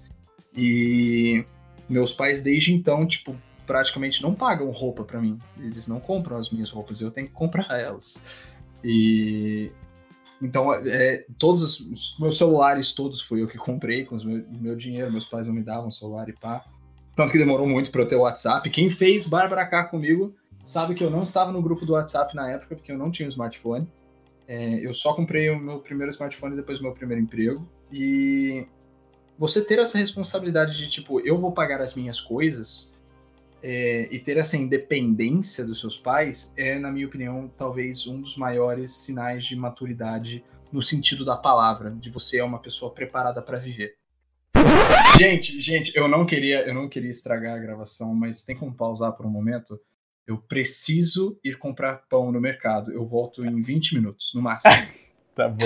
E 0.56 1.44
meus 1.90 2.14
pais, 2.14 2.42
desde 2.42 2.74
então, 2.74 3.06
tipo, 3.06 3.36
praticamente 3.72 4.22
não 4.22 4.36
pagam 4.36 4.70
roupa 4.70 5.02
pra 5.06 5.22
mim. 5.22 5.40
Eles 5.58 5.88
não 5.88 5.98
compram 5.98 6.36
as 6.36 6.50
minhas 6.50 6.70
roupas, 6.70 7.00
eu 7.00 7.10
tenho 7.10 7.28
que 7.28 7.34
comprar 7.34 7.68
elas. 7.80 8.26
E. 8.84 9.72
Então, 10.42 10.74
é, 10.74 11.24
todos 11.38 11.62
os, 11.62 11.80
os 11.80 12.20
meus 12.20 12.38
celulares 12.38 12.92
todos 12.92 13.22
fui 13.22 13.42
eu 13.42 13.48
que 13.48 13.58
comprei 13.58 14.04
com 14.04 14.16
os 14.16 14.26
meu, 14.26 14.44
meu 14.50 14.76
dinheiro, 14.76 15.10
meus 15.10 15.26
pais 15.26 15.48
não 15.48 15.54
me 15.54 15.62
davam 15.62 15.90
celular 15.90 16.28
e 16.28 16.34
pá. 16.34 16.66
Tanto 17.16 17.32
que 17.32 17.38
demorou 17.38 17.66
muito 17.66 17.92
pra 17.92 18.02
eu 18.02 18.08
ter 18.08 18.16
o 18.18 18.22
WhatsApp. 18.22 18.70
Quem 18.70 18.90
fez 18.90 19.28
Bárbara 19.28 19.66
K 19.66 19.86
comigo 19.86 20.36
sabe 20.66 20.96
que 20.96 21.04
eu 21.04 21.10
não 21.10 21.24
estava 21.24 21.52
no 21.52 21.62
grupo 21.62 21.86
do 21.86 21.94
WhatsApp 21.94 22.36
na 22.36 22.50
época, 22.50 22.76
porque 22.76 22.92
eu 22.92 22.98
não 22.98 23.10
tinha 23.10 23.28
um 23.28 23.30
smartphone. 23.30 23.88
É, 24.48 24.86
eu 24.86 24.92
só 24.92 25.14
comprei 25.14 25.50
o 25.50 25.58
meu 25.58 25.80
primeiro 25.80 26.10
smartphone 26.10 26.58
depois 26.58 26.80
do 26.80 26.84
meu 26.84 26.94
primeiro 26.94 27.22
emprego. 27.22 27.66
E 27.92 28.66
você 29.38 29.64
ter 29.64 29.80
essa 29.80 29.98
responsabilidade 29.98 30.76
de, 30.76 30.90
tipo, 30.90 31.20
eu 31.22 31.40
vou 31.40 31.52
pagar 31.52 31.82
as 31.82 31.96
minhas 31.96 32.20
coisas 32.20 32.94
é, 33.64 34.08
e 34.12 34.20
ter 34.20 34.38
essa 34.38 34.58
independência 34.58 35.66
dos 35.66 35.80
seus 35.80 35.98
pais 35.98 36.54
é, 36.58 36.80
na 36.80 36.92
minha 36.92 37.08
opinião, 37.08 37.52
talvez 37.58 38.08
um 38.08 38.22
dos 38.22 38.38
maiores 38.38 38.92
sinais 38.92 39.46
de 39.46 39.56
maturidade 39.56 40.44
no 40.72 40.82
sentido 40.82 41.26
da 41.26 41.36
palavra, 41.36 41.92
de 41.92 42.10
você 42.10 42.40
é 42.40 42.44
uma 42.44 42.60
pessoa 42.60 42.94
preparada 42.94 43.42
para 43.42 43.58
viver. 43.58 43.96
Gente, 45.18 45.60
gente, 45.60 45.92
eu 45.96 46.08
não 46.08 46.26
queria, 46.26 46.62
eu 46.68 46.74
não 46.74 46.88
queria 46.88 47.10
estragar 47.10 47.56
a 47.56 47.60
gravação, 47.60 48.14
mas 48.16 48.44
tem 48.44 48.56
como 48.56 48.74
pausar 48.74 49.12
por 49.14 49.26
um 49.26 49.30
momento? 49.30 49.80
Eu 50.26 50.38
preciso 50.38 51.38
ir 51.44 51.58
comprar 51.58 52.04
pão 52.10 52.32
no 52.32 52.40
mercado. 52.40 52.92
Eu 52.92 53.06
volto 53.06 53.46
em 53.46 53.62
20 53.62 53.96
minutos, 53.96 54.32
no 54.34 54.42
máximo. 54.42 54.74
Tá 55.34 55.48
bom. 55.48 55.66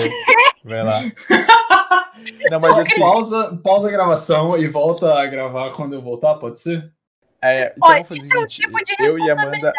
Vai 0.64 0.84
lá. 0.84 1.00
Não, 2.50 2.60
mas 2.62 2.78
assim, 2.78 3.00
pausa, 3.00 3.56
pausa 3.64 3.88
a 3.88 3.90
gravação 3.90 4.56
e 4.56 4.68
volta 4.68 5.12
a 5.12 5.26
gravar 5.26 5.72
quando 5.72 5.94
eu 5.94 6.00
voltar, 6.00 6.36
pode 6.36 6.60
ser? 6.60 6.92
É, 7.52 7.74
então 7.76 7.88
Olha, 7.88 8.02
vamos 8.02 8.08
fazer 8.08 8.34
é 8.34 8.38
um 8.40 8.46
tipo 8.46 8.84
de 8.84 8.94
eu 8.98 9.18
e 9.18 9.30
a 9.30 9.32
Amanda... 9.34 9.72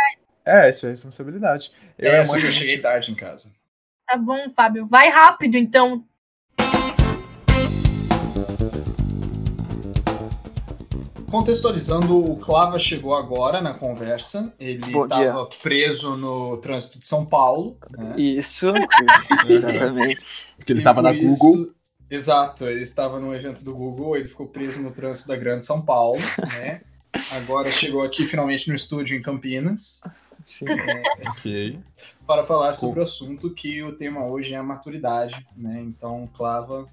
É, 0.46 0.70
isso 0.70 0.86
é 0.86 0.90
responsabilidade. 0.90 1.72
Eu 1.98 2.12
e 2.12 2.16
a 2.16 2.20
é, 2.20 2.26
só 2.26 2.34
Amanda, 2.34 2.42
que 2.42 2.48
eu 2.48 2.52
cheguei 2.54 2.78
tarde 2.80 3.12
em 3.12 3.16
casa. 3.16 3.54
Tá 4.08 4.16
bom, 4.18 4.50
Fábio. 4.56 4.88
Vai 4.88 5.10
rápido, 5.10 5.56
então. 5.58 6.06
Contextualizando, 11.30 12.18
o 12.32 12.38
Clava 12.38 12.80
chegou 12.80 13.14
agora 13.14 13.60
na 13.60 13.74
conversa. 13.74 14.54
Ele 14.58 14.86
estava 14.86 15.46
preso 15.62 16.16
no 16.16 16.58
trânsito 16.58 17.00
de 17.00 17.08
São 17.08 17.26
Paulo. 17.26 17.78
Né? 17.98 18.14
Isso, 18.18 18.72
exatamente. 19.48 20.26
Porque 20.56 20.72
ele 20.72 20.80
E 20.80 20.84
tava 20.84 21.02
por 21.02 21.04
na 21.04 21.14
isso- 21.14 21.40
Google. 21.40 21.74
Exato, 22.10 22.66
ele 22.66 22.82
estava 22.84 23.20
no 23.20 23.36
evento 23.36 23.66
do 23.66 23.76
Google, 23.76 24.16
ele 24.16 24.30
ficou 24.30 24.48
preso 24.48 24.82
no 24.82 24.92
trânsito 24.92 25.28
da 25.28 25.36
Grande 25.36 25.66
São 25.66 25.82
Paulo, 25.82 26.22
né? 26.58 26.80
Agora 27.32 27.70
chegou 27.72 28.02
aqui 28.04 28.26
finalmente 28.26 28.68
no 28.70 28.76
estúdio 28.76 29.18
em 29.18 29.22
Campinas 29.22 30.04
Sim. 30.46 30.66
Ok. 31.30 31.80
para 32.26 32.44
falar 32.44 32.74
sobre 32.74 33.00
o 33.00 33.04
assunto 33.04 33.50
que 33.54 33.82
o 33.84 33.92
tema 33.96 34.26
hoje 34.26 34.54
é 34.54 34.58
a 34.58 34.64
maturidade, 34.64 35.46
né? 35.56 35.82
Então, 35.82 36.30
Clava, 36.34 36.88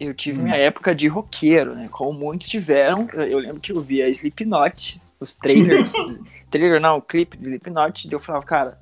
Eu 0.00 0.12
tive 0.12 0.40
Hum. 0.40 0.44
minha 0.44 0.56
época 0.56 0.92
de 0.94 1.06
roqueiro, 1.06 1.74
né? 1.76 1.88
Como 1.88 2.18
muitos 2.18 2.48
tiveram. 2.48 3.08
Eu- 3.12 3.22
Eu 3.28 3.38
lembro 3.38 3.60
que 3.60 3.70
eu 3.72 3.80
via 3.80 4.08
Slipknot, 4.08 5.00
os 5.20 5.36
trailers. 5.36 5.92
trailer 6.50 6.80
não, 6.80 6.98
o 6.98 7.02
clipe 7.02 7.36
de 7.36 7.44
Slipknot. 7.44 8.08
E 8.08 8.12
eu 8.12 8.18
falava, 8.18 8.44
cara, 8.44 8.80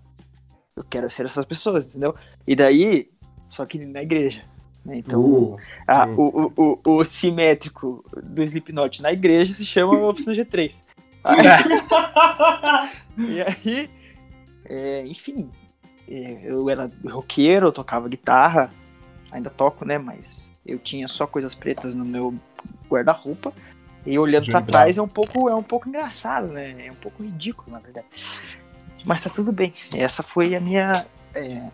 eu 0.74 0.82
quero 0.84 1.10
ser 1.10 1.26
essas 1.26 1.44
pessoas, 1.44 1.86
entendeu? 1.86 2.14
E 2.46 2.56
daí, 2.56 3.10
só 3.48 3.66
que 3.66 3.78
na 3.84 4.02
igreja. 4.02 4.42
Né? 4.84 4.98
Então, 4.98 5.22
uh, 5.22 5.58
ah, 5.86 6.06
o, 6.06 6.52
o, 6.56 6.78
o, 6.84 6.98
o 6.98 7.04
simétrico 7.04 8.04
do 8.22 8.42
Slipknot 8.42 9.00
na 9.00 9.12
igreja 9.12 9.54
se 9.54 9.64
chama 9.64 9.98
Oficina 9.98 10.34
G3. 10.34 10.80
E 13.18 13.42
aí, 13.42 13.90
é, 14.64 15.06
enfim, 15.06 15.50
é, 16.08 16.40
eu 16.44 16.68
era 16.70 16.90
roqueiro, 17.04 17.66
eu 17.66 17.72
tocava 17.72 18.08
guitarra, 18.08 18.72
ainda 19.30 19.50
toco, 19.50 19.84
né? 19.84 19.98
Mas 19.98 20.52
eu 20.64 20.78
tinha 20.78 21.06
só 21.06 21.26
coisas 21.26 21.54
pretas 21.54 21.94
no 21.94 22.04
meu 22.04 22.34
guarda-roupa. 22.90 23.52
E 24.04 24.18
olhando 24.18 24.46
pra 24.46 24.60
Johnny 24.60 24.72
trás 24.72 24.98
é 24.98 25.02
um 25.02 25.08
pouco 25.08 25.48
é 25.48 25.54
um 25.54 25.62
pouco 25.62 25.88
engraçado, 25.88 26.48
né? 26.48 26.86
É 26.86 26.90
um 26.90 26.96
pouco 26.96 27.22
ridículo, 27.22 27.70
na 27.70 27.78
verdade. 27.78 28.06
Mas 29.04 29.22
tá 29.22 29.30
tudo 29.30 29.52
bem. 29.52 29.72
Essa 29.94 30.22
foi 30.22 30.54
a 30.54 30.60
minha. 30.60 31.06
é, 31.34 31.68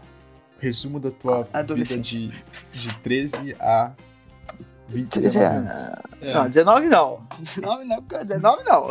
Resumo 0.59 0.99
da 0.99 1.11
tua 1.11 1.49
vida 1.75 1.99
de, 1.99 2.29
de 2.73 2.95
13 3.03 3.57
a 3.61 3.93
20 4.89 5.09
13 5.21 5.39
anos. 5.41 5.73
é. 6.21 6.35
Não, 6.35 6.49
19 6.49 6.89
não. 6.89 7.27
19 7.39 7.85
não, 7.85 8.03
19 8.25 8.65
não. 8.65 8.91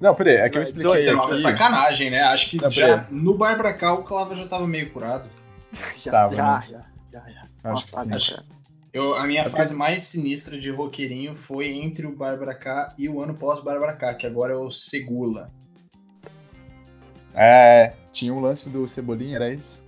Não, 0.00 0.14
peraí, 0.14 0.36
é 0.36 0.48
que 0.50 0.58
eu 0.58 0.62
expliquei 0.62 0.92
19 0.92 1.30
é 1.30 1.32
aqui. 1.32 1.42
sacanagem, 1.42 2.10
né? 2.10 2.20
Acho 2.22 2.50
que 2.50 2.60
Não, 2.60 2.70
já 2.70 2.86
peraí. 2.98 3.06
no 3.10 3.34
Bárbara 3.36 3.72
K 3.74 3.92
o 3.94 4.02
Clava 4.04 4.34
já 4.36 4.46
tava 4.46 4.66
meio 4.66 4.90
curado. 4.92 5.28
Já, 5.98 6.10
Tava, 6.12 6.34
já, 6.34 6.58
né? 6.58 6.66
já, 6.70 6.86
já, 7.20 7.28
já. 7.32 7.40
Acho 7.42 7.48
Nossa, 7.64 7.84
que 7.84 7.92
tá 7.92 8.02
sim. 8.02 8.14
Acho-. 8.14 8.44
Eu, 8.92 9.14
a 9.14 9.26
minha 9.26 9.42
É 9.42 9.48
fase 9.50 9.74
mais 9.74 10.04
sinistra 10.04 10.58
de 10.58 10.70
roqueirinho 10.70 11.34
foi 11.36 11.68
entre 11.74 12.06
o 12.06 12.14
Bárbara 12.16 12.54
K 12.54 12.94
e 12.96 13.08
o 13.10 13.20
ano 13.20 13.34
pós-Bárbara 13.34 13.92
K, 13.94 14.14
que 14.14 14.26
agora 14.26 14.54
é 14.54 14.56
o 14.56 14.70
Segula. 14.70 15.50
É, 17.34 17.92
tinha 18.12 18.32
um 18.32 18.40
lance 18.40 18.70
do 18.70 18.86
Cebolinha, 18.88 19.36
era 19.36 19.52
isso? 19.52 19.82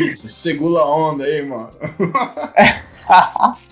Isso, 0.00 0.28
segura 0.28 0.80
a 0.80 0.94
onda 0.96 1.24
aí, 1.24 1.42
mano. 1.44 1.70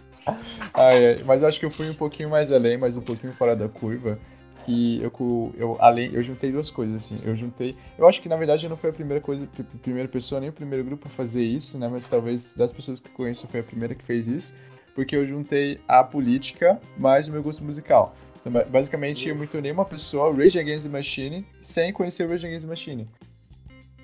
Ai, 0.72 1.06
ai, 1.06 1.16
mas 1.26 1.42
eu 1.42 1.48
acho 1.48 1.60
que 1.60 1.66
eu 1.66 1.70
fui 1.70 1.88
um 1.90 1.94
pouquinho 1.94 2.30
mais 2.30 2.50
além, 2.52 2.78
mas 2.78 2.96
um 2.96 3.00
pouquinho 3.02 3.32
fora 3.34 3.54
da 3.54 3.68
curva. 3.68 4.18
Que 4.64 5.02
eu, 5.02 5.52
eu, 5.58 5.76
além, 5.78 6.10
eu 6.14 6.22
juntei 6.22 6.50
duas 6.50 6.70
coisas, 6.70 6.96
assim. 6.96 7.20
Eu 7.22 7.36
juntei. 7.36 7.76
Eu 7.98 8.08
acho 8.08 8.22
que 8.22 8.28
na 8.30 8.36
verdade 8.36 8.64
eu 8.64 8.70
não 8.70 8.76
foi 8.78 8.88
a 8.88 8.92
primeira 8.94 9.20
coisa, 9.20 9.46
a 9.46 9.78
primeira 9.82 10.08
pessoa, 10.08 10.40
nem 10.40 10.48
o 10.48 10.52
primeiro 10.52 10.82
grupo 10.82 11.06
a 11.06 11.10
fazer 11.10 11.42
isso, 11.42 11.78
né? 11.78 11.86
Mas 11.88 12.06
talvez 12.06 12.54
das 12.54 12.72
pessoas 12.72 12.98
que 13.00 13.08
eu 13.08 13.12
conheço 13.12 13.46
foi 13.48 13.60
a 13.60 13.62
primeira 13.62 13.94
que 13.94 14.02
fez 14.02 14.26
isso. 14.26 14.54
Porque 14.94 15.14
eu 15.14 15.26
juntei 15.26 15.78
a 15.86 16.02
política 16.02 16.80
mais 16.96 17.28
o 17.28 17.32
meu 17.32 17.42
gosto 17.42 17.62
musical. 17.62 18.16
Então, 18.40 18.50
ba- 18.52 18.64
basicamente, 18.64 19.28
eu 19.28 19.36
me 19.36 19.46
tornei 19.46 19.70
uma 19.72 19.84
pessoa, 19.84 20.34
Rage 20.34 20.58
Against 20.58 20.86
the 20.86 20.90
Machine, 20.92 21.44
sem 21.60 21.92
conhecer 21.92 22.24
o 22.26 22.30
Rage 22.30 22.46
Against 22.46 22.64
the 22.64 22.70
Machine. 22.70 23.08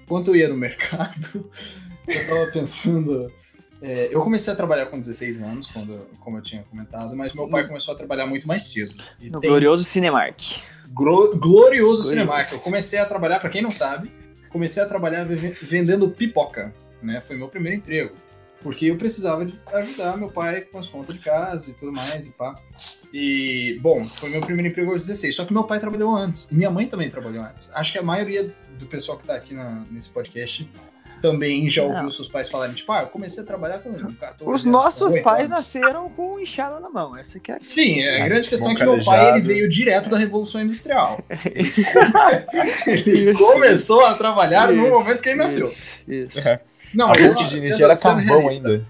Enquanto 0.03 0.29
eu 0.29 0.37
ia 0.37 0.49
no 0.49 0.57
mercado, 0.59 1.49
eu 2.12 2.27
tava 2.27 2.46
pensando. 2.53 3.33
é, 3.83 4.09
eu 4.12 4.20
comecei 4.23 4.53
a 4.53 4.57
trabalhar 4.57 4.87
com 4.87 4.99
16 4.99 5.40
anos, 5.42 5.70
quando, 5.70 6.07
como 6.20 6.38
eu 6.38 6.42
tinha 6.42 6.62
comentado, 6.64 7.16
mas 7.16 7.35
meu 7.35 7.49
pai 7.49 7.66
começou 7.66 7.94
a 7.94 7.96
trabalhar 7.96 8.27
muito 8.27 8.46
mais 8.46 8.64
cedo. 8.70 8.92
No 9.20 9.40
tem 9.40 9.49
glorioso 9.51 9.85
Cinemark. 9.85 10.38
gro- 10.92 11.37
glorioso. 11.37 12.05
Cinemark. 12.05 12.53
Eu 12.53 12.61
comecei 12.61 12.99
a 12.99 13.07
trabalhar, 13.07 13.38
pra 13.40 13.49
quem 13.51 13.62
não 13.62 13.70
sabe, 13.73 14.11
comecei 14.51 14.83
a 14.83 14.87
trabalhar 14.87 15.25
ve- 15.25 15.57
vendendo 15.62 16.09
pipoca, 16.11 16.75
né? 17.03 17.20
Foi 17.27 17.37
meu 17.37 17.49
primeiro 17.49 17.79
emprego. 17.79 18.14
Porque 18.62 18.85
eu 18.90 18.99
precisava 18.99 19.46
de 19.46 19.59
ajudar 19.73 20.18
meu 20.18 20.29
pai 20.31 20.61
com 20.61 20.77
as 20.79 20.87
contas 20.87 21.14
de 21.16 21.23
casa 21.23 21.70
e 21.70 21.73
tudo 21.73 21.90
mais 21.90 22.27
e 22.27 22.31
pá. 22.31 22.61
E, 23.11 23.79
bom, 23.81 24.05
foi 24.05 24.29
meu 24.29 24.42
primeiro 24.42 24.68
emprego 24.70 24.90
aos 24.92 25.07
16. 25.07 25.35
Só 25.35 25.46
que 25.46 25.53
meu 25.55 25.64
pai 25.64 25.81
trabalhou 25.81 26.14
antes. 26.14 26.51
Minha 26.51 26.70
mãe 26.70 26.87
também 26.87 27.09
trabalhou 27.09 27.42
antes. 27.42 27.70
Acho 27.73 27.92
que 27.92 27.99
a 27.99 28.03
maioria 28.03 28.55
do 28.79 28.85
pessoal 28.85 29.16
que 29.16 29.27
tá 29.27 29.35
aqui 29.35 29.55
na- 29.55 29.83
nesse 29.90 30.11
podcast 30.11 30.68
também 31.21 31.69
já 31.71 31.83
ouviu 31.83 32.03
Não. 32.05 32.11
seus 32.11 32.29
pais 32.29 32.49
falarem, 32.49 32.75
tipo, 32.75 32.91
ah, 32.93 33.03
eu 33.03 33.09
comecei 33.09 33.43
a 33.43 33.47
trabalhar 33.47 33.79
com 33.81 33.91
14 33.91 34.45
Os 34.45 34.65
nossos 34.65 35.19
pais 35.21 35.41
anos. 35.45 35.51
nasceram 35.51 36.09
com 36.11 36.39
enxada 36.41 36.81
na 36.81 36.89
mão. 36.91 37.17
Essa 37.17 37.39
que 37.39 37.53
é 37.53 37.57
a 37.57 37.61
Sim, 37.61 38.01
é, 38.01 38.23
a 38.23 38.25
grande 38.27 38.49
questão 38.49 38.71
é 38.71 38.75
que 38.75 38.83
meu 38.85 39.05
pai 39.05 39.31
ele 39.31 39.41
veio 39.41 39.69
direto 39.69 40.09
da 40.11 40.19
Revolução 40.19 40.61
Industrial. 40.61 41.21
ele 42.87 43.31
Isso. 43.31 43.39
começou 43.53 44.05
a 44.05 44.15
trabalhar 44.15 44.69
no 44.73 44.83
Isso, 44.83 44.91
momento 44.91 45.21
que 45.23 45.29
ele 45.29 45.39
nasceu. 45.39 45.73
Isso. 46.07 46.39
Não, 46.95 47.07
A 47.07 47.09
mas 47.11 47.19
fonte 47.19 47.27
assim, 47.29 47.45
de 47.45 47.51
sendo- 47.51 47.65
energia 47.65 47.85
era 47.85 47.97
carvão 47.97 48.49
ainda. 48.49 48.87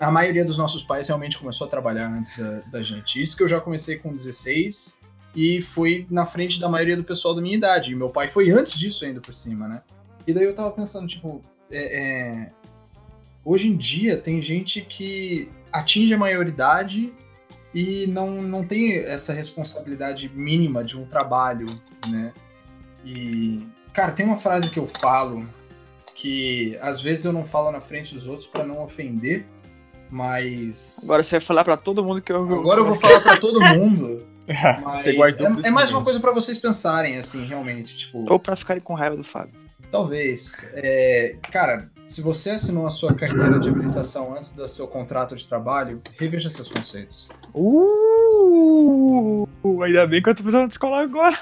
A 0.00 0.10
maioria 0.12 0.44
dos 0.44 0.56
nossos 0.56 0.84
pais 0.84 1.08
realmente 1.08 1.36
começou 1.38 1.66
a 1.66 1.70
trabalhar 1.70 2.06
antes 2.08 2.38
da, 2.38 2.60
da 2.70 2.82
gente. 2.82 3.20
Isso 3.20 3.36
que 3.36 3.42
eu 3.42 3.48
já 3.48 3.60
comecei 3.60 3.96
com 3.96 4.14
16 4.14 5.00
e 5.34 5.60
fui 5.60 6.06
na 6.08 6.24
frente 6.24 6.60
da 6.60 6.68
maioria 6.68 6.96
do 6.96 7.02
pessoal 7.02 7.34
da 7.34 7.40
minha 7.42 7.56
idade. 7.56 7.90
E 7.90 7.94
meu 7.96 8.08
pai 8.08 8.28
foi 8.28 8.50
antes 8.50 8.78
disso 8.78 9.04
ainda 9.04 9.20
por 9.20 9.34
cima, 9.34 9.66
né? 9.66 9.82
E 10.28 10.32
daí 10.34 10.44
eu 10.44 10.54
tava 10.54 10.70
pensando, 10.72 11.06
tipo, 11.08 11.42
é- 11.72 12.00
é, 12.02 12.50
hoje 13.42 13.66
em 13.68 13.74
dia 13.74 14.20
tem 14.20 14.42
gente 14.42 14.82
que 14.82 15.50
atinge 15.72 16.12
a 16.12 16.18
maioridade 16.18 17.14
e 17.74 18.06
não, 18.08 18.42
não 18.42 18.62
tem 18.62 18.98
essa 18.98 19.32
responsabilidade 19.32 20.28
mínima 20.34 20.84
de 20.84 20.98
um 21.00 21.06
trabalho, 21.06 21.64
né? 22.10 22.34
E, 23.02 23.66
cara, 23.94 24.12
tem 24.12 24.26
uma 24.26 24.36
frase 24.36 24.70
que 24.70 24.78
eu 24.78 24.86
falo 25.00 25.46
que 26.14 26.76
às 26.82 27.00
vezes 27.00 27.24
eu 27.24 27.32
não 27.32 27.46
falo 27.46 27.72
na 27.72 27.80
frente 27.80 28.14
dos 28.14 28.26
outros 28.26 28.46
pra 28.46 28.62
não 28.66 28.76
ofender, 28.76 29.46
mas. 30.10 31.04
Agora 31.04 31.22
você 31.22 31.36
vai 31.36 31.40
falar 31.40 31.64
pra 31.64 31.78
todo 31.78 32.04
mundo 32.04 32.20
que 32.20 32.30
eu 32.30 32.42
Agora 32.42 32.80
eu 32.80 32.84
vou 32.84 32.94
falar 32.94 33.22
pra 33.22 33.38
todo 33.38 33.62
mundo. 33.62 34.26
Mas 34.82 35.02
Você 35.02 35.12
guardou 35.12 35.46
é, 35.62 35.68
é 35.68 35.70
mais 35.70 35.90
uma 35.90 36.02
coisa 36.02 36.18
pra 36.18 36.32
vocês 36.32 36.56
pensarem, 36.56 37.18
assim, 37.18 37.44
realmente. 37.44 37.98
Tipo, 37.98 38.24
Ou 38.32 38.38
pra 38.40 38.56
ficarem 38.56 38.82
com 38.82 38.94
raiva 38.94 39.14
do 39.14 39.22
Fábio. 39.22 39.67
Talvez. 39.90 40.70
é, 40.74 41.36
cara, 41.50 41.90
se 42.08 42.22
você 42.22 42.50
assinou 42.52 42.86
a 42.86 42.90
sua 42.90 43.14
carteira 43.14 43.58
de 43.60 43.68
habilitação 43.68 44.34
antes 44.34 44.54
do 44.54 44.66
seu 44.66 44.86
contrato 44.88 45.36
de 45.36 45.46
trabalho, 45.46 46.00
reveja 46.18 46.48
seus 46.48 46.68
conceitos. 46.68 47.28
Uh, 47.54 49.46
ainda 49.82 50.06
bem 50.06 50.22
que 50.22 50.28
eu 50.30 50.34
tô 50.34 50.42
precisando 50.42 50.68
de 50.68 50.72
escola 50.74 51.02
agora. 51.02 51.38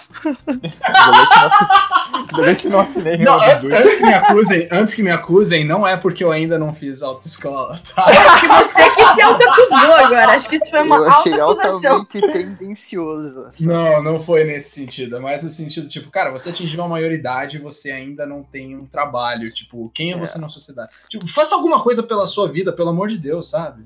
Ainda 2.30 2.42
bem 2.42 2.54
que 2.56 2.68
não 2.68 2.76
não 2.76 2.80
assinei 2.80 3.16
Não, 3.18 3.40
antes, 3.40 3.70
antes 3.70 3.94
que 3.94 4.02
me 4.02 4.12
acusem, 4.14 4.68
antes 4.70 4.94
que 4.94 5.02
me 5.02 5.10
acusem, 5.10 5.64
não 5.64 5.86
é 5.86 5.96
porque 5.96 6.22
eu 6.22 6.30
ainda 6.30 6.58
não 6.58 6.74
fiz 6.74 7.02
autoescola, 7.02 7.80
tá? 7.94 8.04
Acho 8.04 8.40
que 8.40 8.48
você 8.48 8.90
que 8.90 9.04
se 9.14 9.22
autoacusou 9.22 9.92
agora. 9.94 10.32
Acho 10.32 10.48
que 10.48 10.56
isso 10.56 10.70
foi 10.70 10.82
uma 10.82 10.96
Eu 10.96 11.08
achei 11.08 11.40
altamente 11.40 12.20
tendencioso. 12.32 13.44
assim. 13.46 13.66
Não, 13.66 14.02
não 14.02 14.18
foi 14.18 14.44
nesse 14.44 14.70
sentido. 14.70 15.16
É 15.16 15.20
mais 15.20 15.42
no 15.42 15.50
sentido, 15.50 15.88
tipo, 15.88 16.10
cara, 16.10 16.30
você 16.30 16.50
atingiu 16.50 16.82
a 16.82 16.88
maioridade 16.88 17.56
e 17.56 17.60
você 17.60 17.92
ainda 17.92 18.26
não 18.26 18.42
tem 18.42 18.76
um 18.76 18.84
trabalho. 18.86 19.48
Tipo, 19.50 19.90
quem 19.94 20.12
é, 20.12 20.16
É. 20.16 20.18
você 20.18 20.38
na 20.38 20.48
sociedade? 20.58 20.90
Tipo, 21.08 21.26
faça 21.26 21.54
alguma 21.54 21.82
coisa 21.82 22.02
pela 22.02 22.26
sua 22.26 22.48
vida, 22.50 22.72
pelo 22.72 22.90
amor 22.90 23.08
de 23.08 23.18
Deus, 23.18 23.48
sabe? 23.48 23.84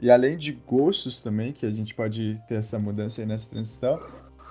E 0.00 0.10
além 0.10 0.36
de 0.36 0.52
gostos 0.52 1.22
também, 1.22 1.52
que 1.52 1.64
a 1.64 1.70
gente 1.70 1.94
pode 1.94 2.40
ter 2.48 2.56
essa 2.56 2.78
mudança 2.78 3.20
aí 3.22 3.26
nessa 3.26 3.50
transição, 3.50 4.00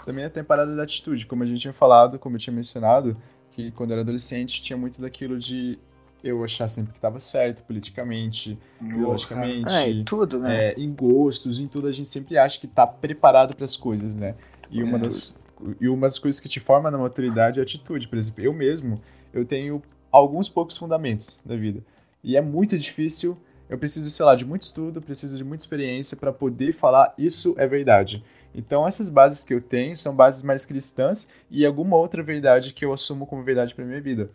também 0.05 0.27
tem 0.29 0.41
a 0.41 0.43
parada 0.45 0.75
da 0.75 0.83
atitude. 0.83 1.25
Como 1.25 1.43
a 1.43 1.45
gente 1.45 1.59
tinha 1.59 1.73
falado, 1.73 2.17
como 2.17 2.35
eu 2.35 2.39
tinha 2.39 2.53
mencionado, 2.55 3.17
que 3.51 3.69
quando 3.71 3.89
eu 3.91 3.95
era 3.95 4.01
adolescente 4.01 4.61
tinha 4.61 4.77
muito 4.77 5.01
daquilo 5.01 5.37
de 5.37 5.77
eu 6.23 6.43
achar 6.43 6.67
sempre 6.67 6.91
que 6.93 6.99
estava 6.99 7.19
certo 7.19 7.63
politicamente, 7.63 8.57
ideologicamente, 8.79 9.69
É, 9.69 9.89
e 9.89 10.03
tudo, 10.03 10.39
né? 10.39 10.67
é, 10.69 10.73
em 10.79 10.93
gostos, 10.93 11.59
em 11.59 11.67
tudo 11.67 11.87
a 11.87 11.91
gente 11.91 12.09
sempre 12.09 12.37
acha 12.37 12.59
que 12.59 12.67
tá 12.67 12.85
preparado 12.85 13.55
para 13.55 13.65
as 13.65 13.75
coisas, 13.75 14.17
né? 14.17 14.35
E 14.69 14.81
uma, 14.83 14.97
É. 14.97 15.01
das, 15.01 15.39
e 15.79 15.89
uma 15.89 16.07
das 16.07 16.19
coisas 16.19 16.39
que 16.39 16.47
te 16.47 16.59
forma 16.59 16.89
na 16.91 16.97
maturidade 16.97 17.59
é 17.59 17.61
a 17.61 17.63
atitude. 17.63 18.07
Por 18.07 18.17
exemplo, 18.17 18.43
eu 18.43 18.53
mesmo, 18.53 19.01
eu 19.33 19.43
tenho 19.43 19.81
alguns 20.11 20.49
poucos 20.49 20.77
fundamentos 20.77 21.37
da 21.45 21.55
vida. 21.55 21.83
E 22.23 22.35
é 22.37 22.41
muito 22.41 22.77
difícil, 22.77 23.37
eu 23.69 23.77
preciso, 23.77 24.09
sei 24.09 24.25
lá, 24.25 24.35
de 24.35 24.45
muito 24.45 24.63
estudo, 24.63 25.01
preciso 25.01 25.37
de 25.37 25.43
muita 25.43 25.63
experiência 25.63 26.17
para 26.17 26.31
poder 26.31 26.73
falar 26.73 27.13
isso 27.17 27.55
é 27.57 27.65
verdade. 27.65 28.23
Então 28.53 28.85
essas 28.85 29.09
bases 29.09 29.43
que 29.43 29.53
eu 29.53 29.61
tenho 29.61 29.95
são 29.95 30.13
bases 30.13 30.43
mais 30.43 30.65
cristãs 30.65 31.29
e 31.49 31.65
alguma 31.65 31.95
outra 31.95 32.21
verdade 32.21 32.73
que 32.73 32.83
eu 32.83 32.91
assumo 32.91 33.25
como 33.25 33.43
verdade 33.43 33.73
para 33.73 33.85
minha 33.85 34.01
vida. 34.01 34.29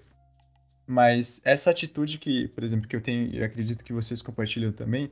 Mas 0.86 1.42
essa 1.44 1.70
atitude 1.70 2.18
que, 2.18 2.48
por 2.48 2.62
exemplo, 2.62 2.88
que 2.88 2.94
eu 2.94 3.00
tenho, 3.00 3.34
e 3.34 3.42
acredito 3.42 3.84
que 3.84 3.92
vocês 3.92 4.22
compartilham 4.22 4.72
também, 4.72 5.10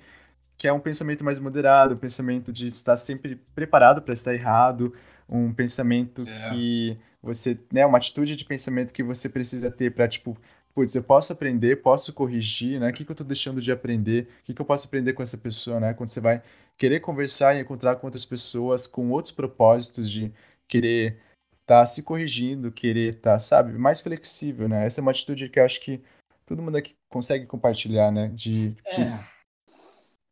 que 0.56 0.68
é 0.68 0.72
um 0.72 0.78
pensamento 0.78 1.24
mais 1.24 1.38
moderado, 1.38 1.94
um 1.94 1.98
pensamento 1.98 2.52
de 2.52 2.68
estar 2.68 2.96
sempre 2.96 3.36
preparado 3.54 4.00
para 4.00 4.14
estar 4.14 4.32
errado, 4.32 4.94
um 5.28 5.52
pensamento 5.52 6.24
É. 6.26 6.50
que 6.50 6.96
você, 7.20 7.58
né, 7.72 7.84
uma 7.84 7.98
atitude 7.98 8.36
de 8.36 8.44
pensamento 8.44 8.92
que 8.92 9.02
você 9.02 9.28
precisa 9.28 9.70
ter 9.70 9.92
para 9.92 10.06
tipo, 10.06 10.36
putz, 10.74 10.94
eu 10.94 11.02
posso 11.02 11.32
aprender, 11.32 11.82
posso 11.82 12.12
corrigir, 12.12 12.80
né? 12.80 12.90
O 12.90 12.92
que, 12.92 13.04
que 13.04 13.10
eu 13.10 13.16
tô 13.16 13.24
deixando 13.24 13.60
de 13.60 13.70
aprender? 13.70 14.28
O 14.42 14.44
que, 14.44 14.54
que 14.54 14.60
eu 14.60 14.66
posso 14.66 14.86
aprender 14.86 15.12
com 15.12 15.22
essa 15.22 15.38
pessoa, 15.38 15.78
né? 15.78 15.94
Quando 15.94 16.08
você 16.08 16.20
vai 16.20 16.42
querer 16.76 17.00
conversar 17.00 17.54
e 17.54 17.60
encontrar 17.60 17.96
com 17.96 18.06
outras 18.06 18.24
pessoas 18.24 18.86
com 18.86 19.10
outros 19.10 19.32
propósitos 19.32 20.10
de 20.10 20.32
querer 20.66 21.20
estar 21.60 21.86
se 21.86 22.02
corrigindo, 22.02 22.72
querer 22.72 23.14
estar, 23.14 23.38
sabe, 23.38 23.72
mais 23.78 24.00
flexível, 24.00 24.68
né? 24.68 24.84
Essa 24.84 25.00
é 25.00 25.02
uma 25.02 25.12
atitude 25.12 25.48
que 25.48 25.60
eu 25.60 25.64
acho 25.64 25.80
que 25.80 26.02
todo 26.46 26.60
mundo 26.60 26.76
aqui 26.76 26.94
consegue 27.10 27.46
compartilhar, 27.46 28.10
né? 28.10 28.28
De, 28.34 28.76
É. 28.84 28.96
putz, 28.96 29.30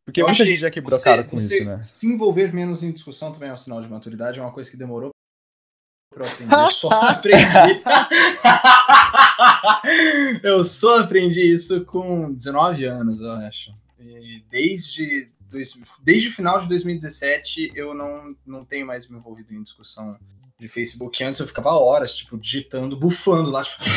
porque 0.05 0.21
Eu 0.21 0.27
muita 0.27 0.43
gente 0.43 0.59
já 0.59 0.69
que 0.69 0.75
quebrou 0.75 0.99
cara 1.01 1.23
com 1.23 1.39
você 1.39 1.55
isso, 1.55 1.65
né? 1.65 1.81
Se 1.81 2.07
envolver 2.07 2.53
menos 2.53 2.83
em 2.83 2.91
discussão 2.91 3.31
também 3.31 3.49
é 3.49 3.53
um 3.53 3.57
sinal 3.57 3.81
de 3.81 3.87
maturidade, 3.87 4.37
é 4.37 4.41
uma 4.41 4.51
coisa 4.51 4.69
que 4.69 4.77
demorou 4.77 5.12
eu 6.21 6.25
aprender. 6.25 6.53
Eu 6.53 6.69
só 6.69 6.89
aprendi. 6.89 7.81
eu 10.43 10.63
só 10.63 10.99
aprendi 10.99 11.51
isso 11.51 11.83
com 11.85 12.33
19 12.33 12.85
anos, 12.85 13.21
eu 13.21 13.31
acho. 13.31 13.73
E 13.99 14.43
desde, 14.49 15.29
dois, 15.49 15.79
desde 16.01 16.29
o 16.29 16.33
final 16.33 16.59
de 16.59 16.67
2017 16.67 17.71
eu 17.75 17.93
não, 17.93 18.35
não 18.45 18.65
tenho 18.65 18.85
mais 18.85 19.07
me 19.07 19.17
envolvido 19.17 19.53
em 19.53 19.63
discussão 19.63 20.17
de 20.63 20.69
Facebook. 20.69 21.23
Antes 21.23 21.39
eu 21.39 21.47
ficava 21.47 21.71
horas, 21.71 22.15
tipo, 22.15 22.37
digitando, 22.37 22.97
bufando 22.97 23.51
lá, 23.51 23.63
tipo. 23.63 23.83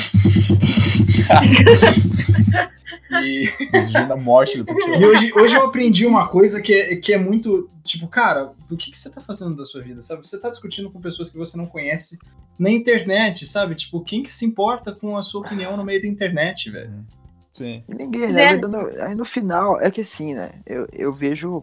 e 3.22 3.48
Exigindo 3.72 4.12
a 4.12 4.16
morte 4.16 4.58
da 4.58 4.64
pessoa. 4.66 4.96
e 4.96 5.06
hoje, 5.06 5.32
hoje 5.32 5.54
eu 5.54 5.66
aprendi 5.66 6.04
uma 6.06 6.26
coisa 6.28 6.60
que 6.60 6.74
é, 6.74 6.96
que 6.96 7.14
é 7.14 7.18
muito, 7.18 7.70
tipo, 7.84 8.08
cara, 8.08 8.52
o 8.68 8.76
que, 8.76 8.90
que 8.90 8.98
você 8.98 9.08
tá 9.10 9.20
fazendo 9.20 9.54
da 9.54 9.64
sua 9.64 9.80
vida, 9.82 10.00
sabe? 10.00 10.26
Você 10.26 10.40
tá 10.40 10.50
discutindo 10.50 10.90
com 10.90 11.00
pessoas 11.00 11.30
que 11.30 11.38
você 11.38 11.56
não 11.56 11.66
conhece 11.66 12.18
na 12.58 12.70
internet, 12.70 13.46
sabe? 13.46 13.76
Tipo, 13.76 14.00
quem 14.00 14.22
que 14.22 14.32
se 14.32 14.44
importa 14.44 14.92
com 14.92 15.16
a 15.16 15.22
sua 15.22 15.42
opinião 15.42 15.76
no 15.76 15.84
meio 15.84 16.02
da 16.02 16.08
internet, 16.08 16.70
velho? 16.70 17.06
Sim. 17.52 17.84
E 17.88 17.94
Ninguém, 17.94 18.32
né? 18.32 18.56
No, 18.56 18.78
aí 19.02 19.14
no 19.14 19.24
final, 19.24 19.80
é 19.80 19.88
que 19.90 20.00
assim, 20.00 20.34
né? 20.34 20.60
Eu, 20.66 20.88
eu 20.92 21.14
vejo. 21.14 21.62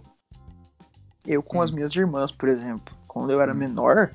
Eu 1.25 1.41
com 1.41 1.61
as 1.61 1.71
minhas 1.71 1.95
irmãs, 1.95 2.31
por 2.31 2.49
exemplo, 2.49 2.93
quando 3.07 3.31
eu 3.31 3.39
era 3.39 3.53
menor, 3.53 4.11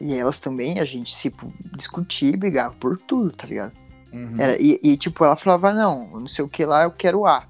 e 0.00 0.14
elas 0.14 0.40
também, 0.40 0.80
a 0.80 0.84
gente 0.84 1.14
se 1.14 1.30
tipo, 1.30 1.52
discutia 1.76 2.30
e 2.30 2.38
brigava 2.38 2.74
por 2.74 2.98
tudo, 2.98 3.34
tá 3.36 3.46
ligado? 3.46 3.72
Uhum. 4.12 4.36
Era, 4.38 4.60
e, 4.60 4.78
e, 4.82 4.96
tipo, 4.96 5.24
ela 5.24 5.36
falava, 5.36 5.72
não, 5.72 6.08
não 6.08 6.28
sei 6.28 6.44
o 6.44 6.48
que 6.48 6.64
lá, 6.64 6.84
eu 6.84 6.90
quero 6.90 7.26
A. 7.26 7.44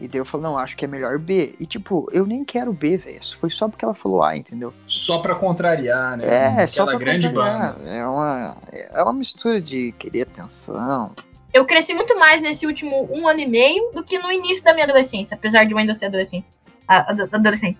E 0.00 0.08
daí 0.08 0.20
eu 0.20 0.24
falo, 0.24 0.42
não, 0.42 0.58
acho 0.58 0.76
que 0.76 0.84
é 0.84 0.88
melhor 0.88 1.18
B. 1.18 1.54
E 1.60 1.66
tipo, 1.66 2.08
eu 2.10 2.26
nem 2.26 2.44
quero 2.44 2.72
B, 2.72 2.96
velho. 2.96 3.20
Foi 3.38 3.48
só 3.48 3.68
porque 3.68 3.84
ela 3.84 3.94
falou 3.94 4.24
A, 4.24 4.36
entendeu? 4.36 4.74
Só 4.88 5.18
pra 5.20 5.36
contrariar, 5.36 6.16
né? 6.16 6.62
É, 6.62 6.66
só 6.66 6.82
Aquela 6.82 6.98
pra 6.98 7.06
grande 7.06 7.28
contrariar. 7.28 7.78
banda. 7.78 7.90
É 7.90 8.04
uma, 8.04 8.56
é 8.72 9.02
uma 9.04 9.12
mistura 9.12 9.60
de 9.60 9.92
querer 9.92 10.22
atenção, 10.22 11.06
eu 11.54 11.64
cresci 11.64 11.94
muito 11.94 12.18
mais 12.18 12.42
nesse 12.42 12.66
último 12.66 13.08
um 13.12 13.28
ano 13.28 13.38
e 13.38 13.46
meio 13.46 13.92
do 13.92 14.02
que 14.02 14.18
no 14.18 14.32
início 14.32 14.64
da 14.64 14.74
minha 14.74 14.84
adolescência, 14.84 15.36
apesar 15.36 15.64
de 15.64 15.70
eu 15.70 15.78
ainda 15.78 15.94
ser 15.94 16.06
adolescente. 16.06 16.48
adolescente. 16.88 17.78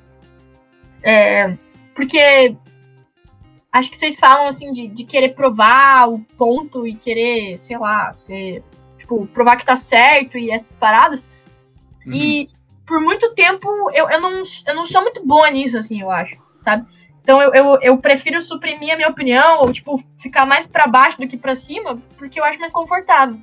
É, 1.02 1.56
porque 1.92 2.56
acho 3.74 3.90
que 3.90 3.96
vocês 3.98 4.16
falam 4.16 4.46
assim 4.46 4.72
de, 4.72 4.86
de 4.86 5.04
querer 5.04 5.30
provar 5.30 6.08
o 6.08 6.20
ponto 6.38 6.86
e 6.86 6.94
querer, 6.94 7.58
sei 7.58 7.76
lá, 7.76 8.12
ser, 8.12 8.62
tipo, 8.96 9.26
provar 9.26 9.56
que 9.56 9.66
tá 9.66 9.74
certo 9.74 10.38
e 10.38 10.52
essas 10.52 10.76
paradas. 10.76 11.26
Uhum. 12.06 12.12
E 12.12 12.48
por 12.86 13.00
muito 13.00 13.34
tempo 13.34 13.68
eu, 13.90 14.08
eu, 14.08 14.20
não, 14.20 14.42
eu 14.66 14.74
não 14.76 14.86
sou 14.86 15.02
muito 15.02 15.26
boa 15.26 15.50
nisso, 15.50 15.76
assim, 15.76 16.00
eu 16.00 16.08
acho, 16.08 16.36
sabe? 16.62 16.86
Então 17.20 17.42
eu, 17.42 17.52
eu, 17.52 17.78
eu 17.82 17.98
prefiro 17.98 18.40
suprimir 18.40 18.92
a 18.92 18.96
minha 18.96 19.08
opinião, 19.08 19.62
ou, 19.62 19.72
tipo, 19.72 20.00
ficar 20.18 20.46
mais 20.46 20.66
pra 20.66 20.86
baixo 20.86 21.18
do 21.18 21.26
que 21.26 21.36
pra 21.36 21.56
cima, 21.56 22.00
porque 22.16 22.38
eu 22.38 22.44
acho 22.44 22.60
mais 22.60 22.70
confortável. 22.70 23.38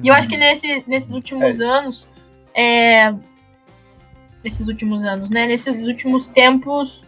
E 0.00 0.08
eu 0.08 0.14
acho 0.14 0.28
que 0.28 0.36
nesse, 0.36 0.84
nesses 0.86 1.10
últimos 1.10 1.60
anos, 1.60 2.08
é, 2.54 3.12
nesses 4.42 4.68
últimos 4.68 5.02
anos, 5.04 5.30
né? 5.30 5.46
Nesses 5.46 5.86
últimos 5.86 6.28
tempos, 6.28 7.04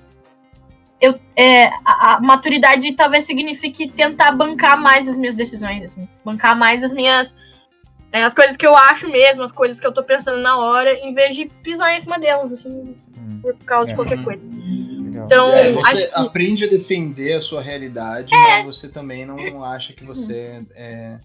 eu, 1.00 1.18
é, 1.36 1.66
a, 1.84 2.16
a 2.16 2.20
maturidade 2.20 2.92
talvez 2.92 3.24
signifique 3.26 3.88
tentar 3.90 4.32
bancar 4.32 4.80
mais 4.80 5.06
as 5.08 5.16
minhas 5.16 5.34
decisões, 5.34 5.84
assim. 5.84 6.08
Bancar 6.24 6.56
mais 6.56 6.82
as 6.82 6.92
minhas. 6.92 7.34
é, 8.12 8.22
as 8.22 8.32
coisas 8.32 8.56
que 8.56 8.66
eu 8.66 8.74
acho 8.74 9.08
mesmo, 9.10 9.42
as 9.42 9.52
coisas 9.52 9.78
que 9.78 9.86
eu 9.86 9.92
tô 9.92 10.02
pensando 10.02 10.40
na 10.40 10.56
hora, 10.58 10.92
em 11.00 11.12
vez 11.12 11.36
de 11.36 11.46
pisar 11.62 11.94
em 11.94 12.00
cima 12.00 12.18
delas, 12.18 12.52
assim, 12.52 12.96
Hum, 13.18 13.40
por 13.42 13.54
causa 13.64 13.86
de 13.86 13.92
É. 13.92 13.96
qualquer 13.96 14.22
coisa. 14.24 14.46
legal. 14.46 15.26
Então, 15.26 15.52
É, 15.52 15.72
você 15.72 16.06
que- 16.06 16.14
É. 16.14 16.20
aprende 16.20 16.64
a 16.64 16.68
defender 16.68 17.34
a 17.34 17.40
sua 17.40 17.60
realidade, 17.60 18.32
mas 18.34 18.64
você 18.64 18.88
também 18.88 19.26
não 19.26 19.62
acha 19.64 19.92
que 19.92 20.04
você 20.04 20.62
é 20.74 21.18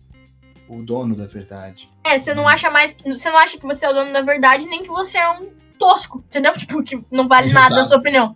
o 0.67 0.81
dono 0.81 1.15
da 1.15 1.25
verdade. 1.25 1.89
É, 2.03 2.17
você 2.19 2.33
não 2.33 2.47
acha 2.47 2.69
mais. 2.69 2.95
Você 3.05 3.29
não 3.29 3.37
acha 3.37 3.57
que 3.57 3.65
você 3.65 3.85
é 3.85 3.89
o 3.89 3.93
dono 3.93 4.11
da 4.11 4.21
verdade, 4.21 4.65
nem 4.67 4.83
que 4.83 4.89
você 4.89 5.17
é 5.17 5.29
um 5.29 5.49
tosco, 5.77 6.23
entendeu? 6.29 6.53
Tipo, 6.57 6.83
que 6.83 6.99
não 7.11 7.27
vale 7.27 7.51
nada 7.53 7.69
da 7.69 7.75
Exato. 7.75 7.87
sua 7.89 7.97
opinião. 7.99 8.35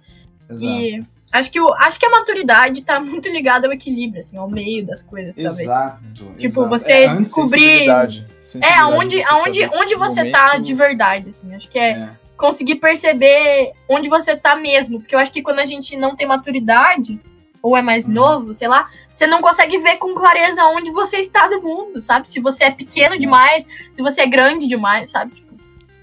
Exato. 0.50 0.72
E 0.74 1.06
acho 1.32 1.52
que, 1.52 1.60
o, 1.60 1.74
acho 1.74 2.00
que 2.00 2.06
a 2.06 2.10
maturidade 2.10 2.82
tá 2.84 3.00
muito 3.00 3.28
ligada 3.30 3.68
ao 3.68 3.74
equilíbrio, 3.74 4.22
assim, 4.22 4.38
ao 4.38 4.50
meio 4.50 4.86
das 4.86 5.02
coisas, 5.04 5.36
talvez. 5.36 5.60
Exato. 5.62 6.04
Tipo, 6.14 6.44
exato. 6.44 6.70
você 6.70 6.92
É, 6.92 7.16
descobrir- 7.16 7.60
Sensibilidade. 7.60 8.26
É, 8.30 8.44
Sensibilidade 8.44 8.82
aonde, 8.84 9.24
aonde, 9.24 9.66
onde 9.74 9.96
você 9.96 10.30
tá 10.32 10.48
momento- 10.48 10.64
de 10.64 10.74
verdade, 10.74 11.30
assim. 11.32 11.54
Acho 11.56 11.70
que 11.70 11.80
é, 11.80 11.90
É. 11.92 12.10
conseguir 12.38 12.76
perceber 12.76 13.72
onde 13.90 14.08
você 14.10 14.36
tá 14.36 14.56
mesmo. 14.56 15.00
Porque 15.00 15.16
eu 15.16 15.20
acho 15.20 15.32
que 15.32 15.42
quando 15.42 15.60
a 15.60 15.66
gente 15.66 15.96
não 15.98 16.16
tem 16.16 16.28
maturidade, 16.28 17.20
ou 17.62 17.76
é 17.76 17.82
mais 17.82 18.06
Uhum. 18.06 18.12
novo, 18.14 18.54
sei 18.54 18.68
lá, 18.68 18.90
você 19.12 19.26
não 19.26 19.42
consegue 19.42 19.80
ver 19.80 19.98
com 19.98 20.14
clareza 20.14 20.64
onde 20.66 20.92
você 20.92 21.18
está 21.18 21.50
no 21.50 21.62
mundo, 21.62 22.00
sabe? 22.00 22.30
Se 22.30 22.40
você 22.40 22.66
é 22.66 22.70
pequeno 22.72 23.18
demais, 23.18 23.66
se 23.92 24.02
você 24.04 24.22
é 24.22 24.28
grande 24.28 24.68
demais, 24.68 25.10
sabe? 25.10 25.34
Tipo, 25.34 25.56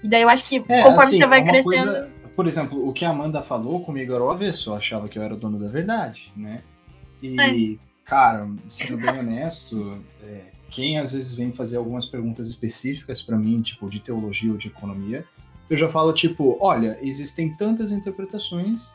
e 0.03 0.07
daí 0.09 0.21
eu 0.23 0.27
acho 0.29 0.43
que 0.47 0.57
É, 0.57 0.59
conforme 0.81 0.97
assim, 1.03 1.17
você 1.19 1.25
vai 1.25 1.39
uma 1.41 1.47
crescendo. 1.49 1.69
coisa- 1.85 2.09
por 2.35 2.47
exemplo, 2.47 2.87
o 2.87 2.91
que 2.93 3.05
a 3.05 3.09
Amanda 3.09 3.41
falou 3.41 3.81
comigo 3.83 4.13
era 4.13 4.23
o 4.23 4.29
avesso. 4.31 4.71
Eu 4.71 4.75
achava 4.75 5.07
que 5.07 5.17
eu 5.17 5.23
era 5.23 5.33
o 5.33 5.37
dono 5.37 5.59
da 5.59 5.67
verdade, 5.67 6.31
né? 6.35 6.61
E, 7.21 7.79
cara, 8.03 8.47
sendo 8.69 8.97
bem 8.97 9.19
honesto, 9.19 9.97
é, 10.21 10.41
quem 10.69 10.97
às 10.99 11.13
vezes 11.13 11.35
vem 11.35 11.51
fazer 11.53 11.77
algumas 11.77 12.05
perguntas 12.05 12.49
específicas 12.49 13.21
pra 13.21 13.37
mim, 13.37 13.61
tipo 13.61 13.89
de 13.89 13.99
teologia 13.99 14.51
ou 14.51 14.57
de 14.57 14.67
economia, 14.67 15.25
eu 15.69 15.77
já 15.77 15.87
falo, 15.89 16.11
tipo, 16.13 16.57
olha, 16.59 16.97
existem 17.01 17.55
tantas 17.55 17.91
interpretações, 17.91 18.93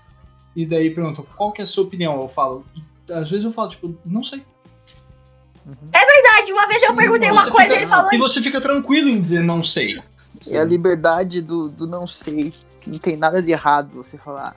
e 0.55 0.67
daí 0.67 0.91
perguntam, 0.95 1.25
qual 1.37 1.53
que 1.53 1.61
é 1.61 1.65
a 1.65 1.67
sua 1.67 1.85
opinião? 1.85 2.21
Eu 2.21 2.29
falo, 2.29 2.67
às 3.11 3.31
vezes 3.31 3.45
eu 3.45 3.53
falo, 3.53 3.71
tipo, 3.71 3.97
não 4.05 4.23
sei. 4.23 4.43
Verdade, 5.65 6.53
uma 6.53 6.67
vez 6.67 6.83
eu 6.83 6.95
perguntei 6.95 7.31
uma 7.31 7.43
Você 7.43 7.51
coisa 7.51 7.67
e 7.67 7.69
fica- 7.71 7.81
ele 7.83 7.91
falou 7.91 8.11
E 8.15 8.19
você 8.19 8.41
fica 8.43 8.61
tranquilo 8.61 9.09
em 9.09 9.21
dizer 9.21 9.43
não 9.43 9.63
sei. 9.63 9.99
É 10.51 10.59
a 10.59 10.65
liberdade 10.65 11.41
do, 11.43 11.69
do 11.69 11.87
não 11.87 12.07
sei. 12.07 12.53
que 12.81 12.91
Não 12.91 12.99
tem 12.99 13.17
nada 13.17 13.43
de 13.43 13.51
errado 13.51 13.91
você 13.95 14.17
falar. 14.19 14.55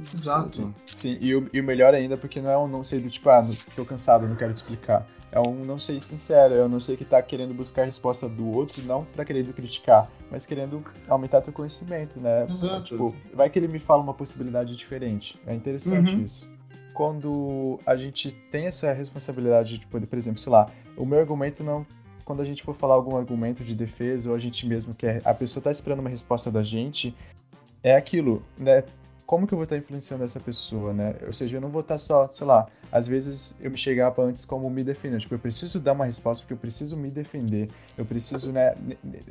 Exato. 0.00 0.74
Sim, 0.86 1.16
e 1.20 1.34
o, 1.34 1.48
e 1.52 1.60
o 1.60 1.64
melhor 1.64 1.94
ainda 1.94 2.16
porque 2.16 2.40
não 2.40 2.50
é 2.50 2.58
um 2.58 2.66
não 2.66 2.82
sei 2.82 2.98
do 2.98 3.08
tipo, 3.08 3.28
ah, 3.30 3.40
não- 3.40 3.54
tô 3.74 3.84
cansado, 3.84 4.26
não 4.26 4.34
quero 4.34 4.50
te 4.50 4.56
explicar. 4.56 5.06
É 5.30 5.38
um 5.40 5.64
não 5.64 5.78
sei 5.78 5.94
sincero, 5.96 6.54
é 6.54 6.64
um 6.64 6.68
não 6.68 6.80
sei 6.80 6.96
que 6.96 7.04
tá 7.04 7.22
querendo 7.22 7.54
buscar 7.54 7.82
a 7.82 7.84
resposta 7.86 8.28
do 8.28 8.46
outro, 8.50 8.82
não 8.86 9.00
pra 9.00 9.24
querendo 9.24 9.52
criticar, 9.54 10.10
mas 10.30 10.44
querendo 10.44 10.84
aumentar 11.08 11.40
teu 11.40 11.52
conhecimento, 11.52 12.20
né? 12.20 12.46
Exato. 12.50 12.82
Tipo, 12.82 13.14
vai 13.32 13.48
que 13.48 13.58
ele 13.58 13.68
me 13.68 13.78
fala 13.78 14.02
uma 14.02 14.12
possibilidade 14.12 14.76
diferente. 14.76 15.40
É 15.46 15.54
interessante 15.54 16.14
Uhum. 16.16 16.22
isso. 16.24 16.50
Quando 16.92 17.78
a 17.86 17.96
gente 17.96 18.30
tem 18.50 18.66
essa 18.66 18.92
responsabilidade 18.92 19.78
de 19.78 19.86
poder, 19.86 20.06
por 20.06 20.18
exemplo, 20.18 20.38
sei 20.40 20.52
lá, 20.52 20.68
o 20.96 21.06
meu 21.06 21.18
argumento 21.20 21.62
não. 21.64 21.86
Quando 22.32 22.40
a 22.40 22.46
gente 22.46 22.62
for 22.62 22.74
falar 22.74 22.94
algum 22.94 23.14
argumento 23.14 23.62
de 23.62 23.74
defesa, 23.74 24.30
ou 24.30 24.34
a 24.34 24.38
gente 24.38 24.66
mesmo 24.66 24.94
quer. 24.94 25.20
A 25.22 25.34
pessoa 25.34 25.62
tá 25.62 25.70
esperando 25.70 25.98
uma 25.98 26.08
resposta 26.08 26.50
da 26.50 26.62
gente, 26.62 27.14
é 27.82 27.94
aquilo, 27.94 28.42
né? 28.56 28.84
Como 29.26 29.46
que 29.46 29.52
eu 29.52 29.58
vou 29.58 29.64
estar 29.64 29.76
influenciando 29.76 30.24
essa 30.24 30.40
pessoa, 30.40 30.94
né? 30.94 31.14
Ou 31.26 31.32
seja, 31.34 31.58
eu 31.58 31.60
não 31.60 31.68
vou 31.68 31.82
estar 31.82 31.98
só, 31.98 32.26
sei 32.28 32.46
lá, 32.46 32.66
às 32.90 33.06
vezes 33.06 33.54
eu 33.60 33.70
me 33.70 33.76
chegava 33.76 34.22
antes 34.22 34.46
como 34.46 34.70
me 34.70 34.82
defender. 34.82 35.20
Tipo, 35.20 35.34
eu 35.34 35.38
preciso 35.38 35.78
dar 35.78 35.92
uma 35.92 36.06
resposta 36.06 36.42
porque 36.42 36.54
eu 36.54 36.58
preciso 36.58 36.96
me 36.96 37.10
defender. 37.10 37.68
Eu 37.98 38.06
preciso, 38.06 38.50
né? 38.50 38.74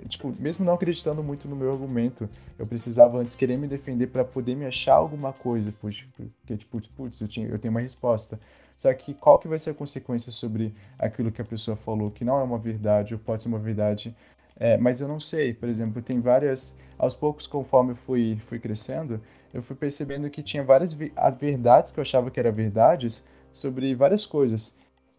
Tipo, 0.08 0.32
mesmo 0.40 0.64
não 0.64 0.76
acreditando 0.76 1.24
muito 1.24 1.48
no 1.48 1.56
meu 1.56 1.72
argumento, 1.72 2.30
eu 2.60 2.68
precisava 2.68 3.18
antes 3.18 3.36
querer 3.36 3.58
me 3.58 3.68
defender 3.68 4.08
para 4.08 4.24
poder 4.24 4.56
me 4.56 4.68
achar 4.68 4.94
alguma 4.94 5.34
coisa. 5.34 5.74
Porque, 5.82 6.56
tipo, 6.56 6.80
putz, 6.96 7.20
eu, 7.20 7.28
tinha, 7.28 7.48
eu 7.48 7.58
tenho 7.58 7.72
uma 7.72 7.82
resposta. 7.82 8.40
Só 8.82 8.92
que 8.96 9.14
qual 9.14 9.38
que 9.38 9.48
vai 9.48 9.60
ser 9.60 9.70
a 9.70 9.74
consequência 9.76 10.32
sobre 10.32 10.74
aquilo 10.98 11.32
que 11.32 11.40
a 11.40 11.46
pessoa 11.46 11.78
falou, 11.78 12.10
que 12.10 12.26
não 12.26 12.40
é 12.40 12.44
uma 12.44 12.58
verdade, 12.58 13.14
ou 13.14 13.20
pode 13.20 13.44
ser 13.44 13.48
uma 13.50 13.60
verdade, 13.60 14.16
é, 14.60 14.76
mas 14.76 15.00
eu 15.00 15.08
não 15.08 15.20
sei. 15.20 15.54
Por 15.54 15.70
exemplo, 15.70 16.02
tem 16.02 16.20
várias. 16.20 16.76
Aos 16.98 17.14
poucos, 17.14 17.46
conforme 17.46 17.92
eu 17.92 17.96
fui, 17.96 18.38
fui 18.48 18.58
crescendo, 18.58 19.22
eu 19.54 19.62
fui 19.62 19.76
percebendo 19.76 20.28
que 20.32 20.42
tinha 20.42 20.64
várias 20.64 20.94
ve- 20.94 21.12
as 21.16 21.38
verdades 21.38 21.92
que 21.92 22.00
eu 22.00 22.02
achava 22.02 22.32
que 22.32 22.40
eram 22.40 22.52
verdades 22.52 23.24
sobre 23.54 23.94
várias 23.94 24.26
coisas. 24.26 24.76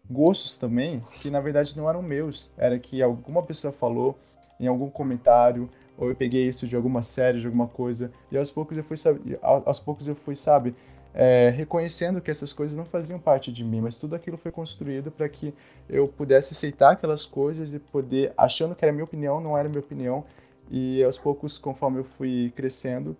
Gostos 0.09 0.57
também, 0.57 1.01
que 1.21 1.29
na 1.29 1.39
verdade 1.39 1.77
não 1.77 1.89
eram 1.89 2.01
meus. 2.01 2.51
Era 2.57 2.77
que 2.77 3.01
alguma 3.01 3.41
pessoa 3.43 3.71
falou 3.71 4.17
em 4.59 4.67
algum 4.67 4.89
comentário, 4.89 5.69
ou 5.97 6.09
eu 6.09 6.15
peguei 6.15 6.49
isso 6.49 6.67
de 6.67 6.75
alguma 6.75 7.01
série, 7.01 7.39
de 7.39 7.45
alguma 7.45 7.67
coisa, 7.67 8.11
e 8.29 8.37
aos 8.37 8.51
poucos 8.51 8.77
eu 8.77 8.83
fui, 8.83 8.97
sabe, 8.97 9.39
ao- 9.41 9.63
aos 9.65 9.79
poucos 9.79 10.05
eu 10.07 10.15
fui, 10.15 10.35
sabe, 10.35 10.75
é, 11.13 11.49
reconhecendo 11.49 12.21
que 12.21 12.31
essas 12.31 12.51
coisas 12.51 12.75
não 12.75 12.85
faziam 12.85 13.19
parte 13.19 13.51
de 13.51 13.63
mim, 13.63 13.81
mas 13.81 13.99
tudo 13.99 14.15
aquilo 14.15 14.37
foi 14.37 14.51
construído 14.51 15.11
para 15.11 15.29
que 15.29 15.53
eu 15.87 16.07
pudesse 16.07 16.53
aceitar 16.53 16.93
aquelas 16.93 17.25
coisas 17.25 17.73
e 17.73 17.79
poder, 17.79 18.33
achando 18.35 18.75
que 18.75 18.83
era 18.83 18.91
minha 18.91 19.03
opinião, 19.03 19.39
não 19.39 19.57
era 19.57 19.69
minha 19.69 19.81
opinião, 19.81 20.25
e 20.69 21.03
aos 21.03 21.17
poucos, 21.17 21.57
conforme 21.57 21.99
eu 21.99 22.03
fui 22.03 22.51
crescendo, 22.55 23.15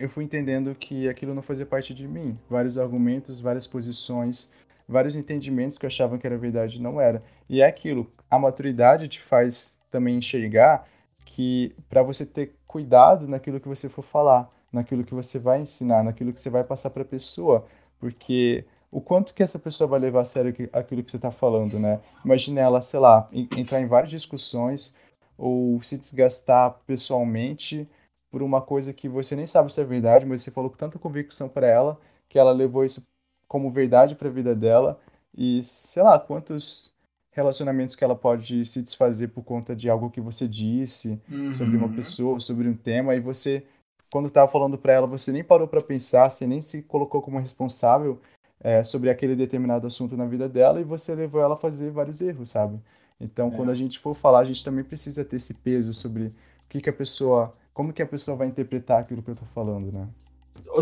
eu 0.00 0.08
fui 0.08 0.24
entendendo 0.24 0.74
que 0.74 1.08
aquilo 1.08 1.34
não 1.34 1.42
fazia 1.42 1.66
parte 1.66 1.94
de 1.94 2.08
mim. 2.08 2.38
Vários 2.48 2.78
argumentos, 2.78 3.40
várias 3.40 3.66
posições, 3.66 4.50
vários 4.88 5.14
entendimentos 5.14 5.78
que 5.78 5.86
eu 5.86 5.88
achava 5.88 6.18
que 6.18 6.26
era 6.26 6.36
verdade 6.36 6.80
não 6.80 7.00
era. 7.00 7.22
E 7.48 7.60
é 7.60 7.66
aquilo, 7.66 8.10
a 8.30 8.38
maturidade 8.38 9.06
te 9.06 9.22
faz 9.22 9.78
também 9.90 10.16
enxergar 10.16 10.88
que 11.24 11.74
para 11.88 12.02
você 12.02 12.26
ter 12.26 12.54
cuidado 12.66 13.28
naquilo 13.28 13.60
que 13.60 13.68
você 13.68 13.88
for 13.88 14.02
falar, 14.02 14.50
naquilo 14.72 15.04
que 15.04 15.14
você 15.14 15.38
vai 15.38 15.60
ensinar, 15.60 16.02
naquilo 16.02 16.32
que 16.32 16.40
você 16.40 16.50
vai 16.50 16.64
passar 16.64 16.90
para 16.90 17.02
a 17.02 17.06
pessoa, 17.06 17.66
porque 17.98 18.64
o 18.90 19.00
quanto 19.00 19.34
que 19.34 19.42
essa 19.42 19.58
pessoa 19.58 19.88
vai 19.88 20.00
levar 20.00 20.22
a 20.22 20.24
sério 20.24 20.54
aquilo 20.72 21.02
que 21.02 21.10
você 21.10 21.16
está 21.16 21.30
falando, 21.30 21.78
né? 21.78 22.00
Imagina 22.24 22.60
ela, 22.60 22.80
sei 22.80 23.00
lá, 23.00 23.28
en- 23.32 23.48
entrar 23.54 23.80
em 23.80 23.86
várias 23.86 24.10
discussões 24.10 24.94
ou 25.36 25.82
se 25.82 25.96
desgastar 25.98 26.76
pessoalmente 26.86 27.88
por 28.30 28.42
uma 28.42 28.60
coisa 28.60 28.92
que 28.92 29.08
você 29.08 29.36
nem 29.36 29.46
sabe 29.46 29.72
se 29.72 29.80
é 29.80 29.84
verdade, 29.84 30.24
mas 30.26 30.42
você 30.42 30.50
falou 30.50 30.70
com 30.70 30.76
tanta 30.76 30.98
convicção 30.98 31.48
para 31.48 31.66
ela 31.66 31.98
que 32.28 32.38
ela 32.38 32.52
levou 32.52 32.84
isso 32.84 33.02
como 33.46 33.70
verdade 33.70 34.14
para 34.14 34.28
a 34.28 34.32
vida 34.32 34.54
dela 34.54 34.98
e 35.36 35.62
sei 35.62 36.02
lá 36.02 36.18
quantos 36.18 36.92
relacionamentos 37.30 37.94
que 37.96 38.04
ela 38.04 38.14
pode 38.14 38.64
se 38.66 38.82
desfazer 38.82 39.28
por 39.28 39.42
conta 39.42 39.74
de 39.74 39.88
algo 39.88 40.10
que 40.10 40.20
você 40.20 40.46
disse 40.48 41.20
sobre 41.50 41.76
uma 41.76 41.86
Uhum. 41.86 41.92
pessoa, 41.94 42.40
sobre 42.40 42.68
um 42.68 42.74
tema, 42.74 43.14
e 43.14 43.20
você, 43.20 43.64
quando 44.12 44.26
estava 44.28 44.46
falando 44.46 44.76
para 44.76 44.92
ela, 44.92 45.06
você 45.06 45.32
nem 45.32 45.42
parou 45.42 45.66
para 45.66 45.80
pensar, 45.80 46.28
você 46.30 46.46
nem 46.46 46.60
se 46.60 46.82
colocou 46.82 47.22
como 47.22 47.38
responsável 47.38 48.20
é, 48.62 48.82
sobre 48.84 49.08
aquele 49.08 49.34
determinado 49.34 49.86
assunto 49.86 50.18
na 50.18 50.26
vida 50.26 50.46
dela, 50.46 50.78
e 50.82 50.84
você 50.84 51.14
levou 51.14 51.40
ela 51.40 51.54
a 51.54 51.56
fazer 51.56 51.90
vários 51.90 52.20
erros, 52.20 52.50
sabe? 52.50 52.78
Então, 53.18 53.48
É. 53.48 53.50
quando 53.52 53.70
a 53.70 53.74
gente 53.74 53.98
for 53.98 54.12
falar, 54.14 54.40
a 54.40 54.44
gente 54.44 54.62
também 54.62 54.84
precisa 54.84 55.24
ter 55.24 55.36
esse 55.36 55.54
peso 55.54 55.94
sobre 55.94 56.24
o 56.26 56.32
que 56.68 56.82
que 56.82 56.90
a 56.90 56.92
pessoa, 56.92 57.54
como 57.72 57.90
que 57.90 58.02
a 58.02 58.06
pessoa 58.06 58.36
vai 58.36 58.46
interpretar 58.48 59.00
aquilo 59.00 59.22
que 59.22 59.30
eu 59.30 59.34
tô 59.36 59.46
falando, 59.54 59.90
né? 59.90 60.06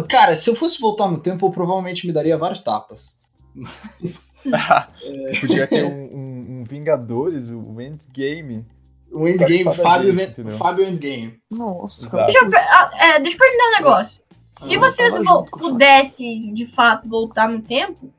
Cara, 0.08 0.34
se 0.34 0.50
eu 0.50 0.56
fosse 0.56 0.80
voltar 0.80 1.08
no 1.08 1.20
tempo, 1.20 1.46
eu 1.46 1.50
provavelmente 1.52 2.08
me 2.08 2.12
daria 2.12 2.36
vários 2.36 2.62
tapas. 2.62 3.20
Mas, 4.00 4.36
Podia 5.40 5.68
ter 5.68 5.84
um, 5.84 6.16
um- 6.16 6.46
um 6.60 6.64
Vingadores, 6.64 7.48
o 7.48 7.80
Endgame. 7.80 8.66
O 9.10 9.26
Endgame, 9.28 9.74
Fábio, 9.74 10.12
gente? 10.12 10.42
Fábio 10.56 10.88
Endgame. 10.88 11.40
Nossa. 11.50 12.06
Exato. 12.06 12.32
Deixa 12.32 12.44
eu, 12.44 12.50
ah, 12.56 12.90
é, 12.98 13.20
deixa 13.20 13.36
eu 13.36 13.40
perguntar 13.40 13.64
um 13.68 13.82
negócio. 13.82 14.20
Se 14.50 14.72
Ah, 14.72 14.74
eu 14.76 14.80
vocês 14.80 15.14
pudessem, 15.58 16.52
de 16.54 16.66
fato, 16.66 17.08
voltar 17.08 17.48
no 17.48 17.62
tempo, 17.62 18.12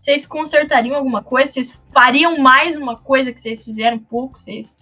Vocês 0.00 0.24
consertariam 0.24 0.94
alguma 0.94 1.20
coisa? 1.22 1.50
Vocês 1.50 1.72
fariam 1.92 2.38
mais 2.38 2.76
uma 2.76 2.96
coisa 2.96 3.32
que 3.32 3.40
vocês 3.40 3.64
fizeram 3.64 3.98
pouco? 3.98 4.38
Vocês. 4.38 4.78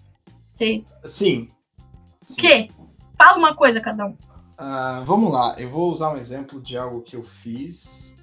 Vocês. 0.53 0.83
Sim. 1.07 1.49
O 2.23 2.27
Sim. 2.27 2.37
quê? 2.41 2.71
Fala 3.17 3.39
uma 3.39 3.55
coisa 3.55 3.81
cada 3.81 4.05
um. 4.07 4.17
Ah, 4.59 5.03
vamos 5.05 5.33
lá, 5.33 5.55
eu 5.59 5.71
vou 5.71 5.91
usar 5.91 6.13
um 6.13 6.17
exemplo 6.19 6.61
de 6.61 6.77
algo 6.77 7.01
que 7.03 7.17
eu 7.17 7.25
fiz 7.25 8.17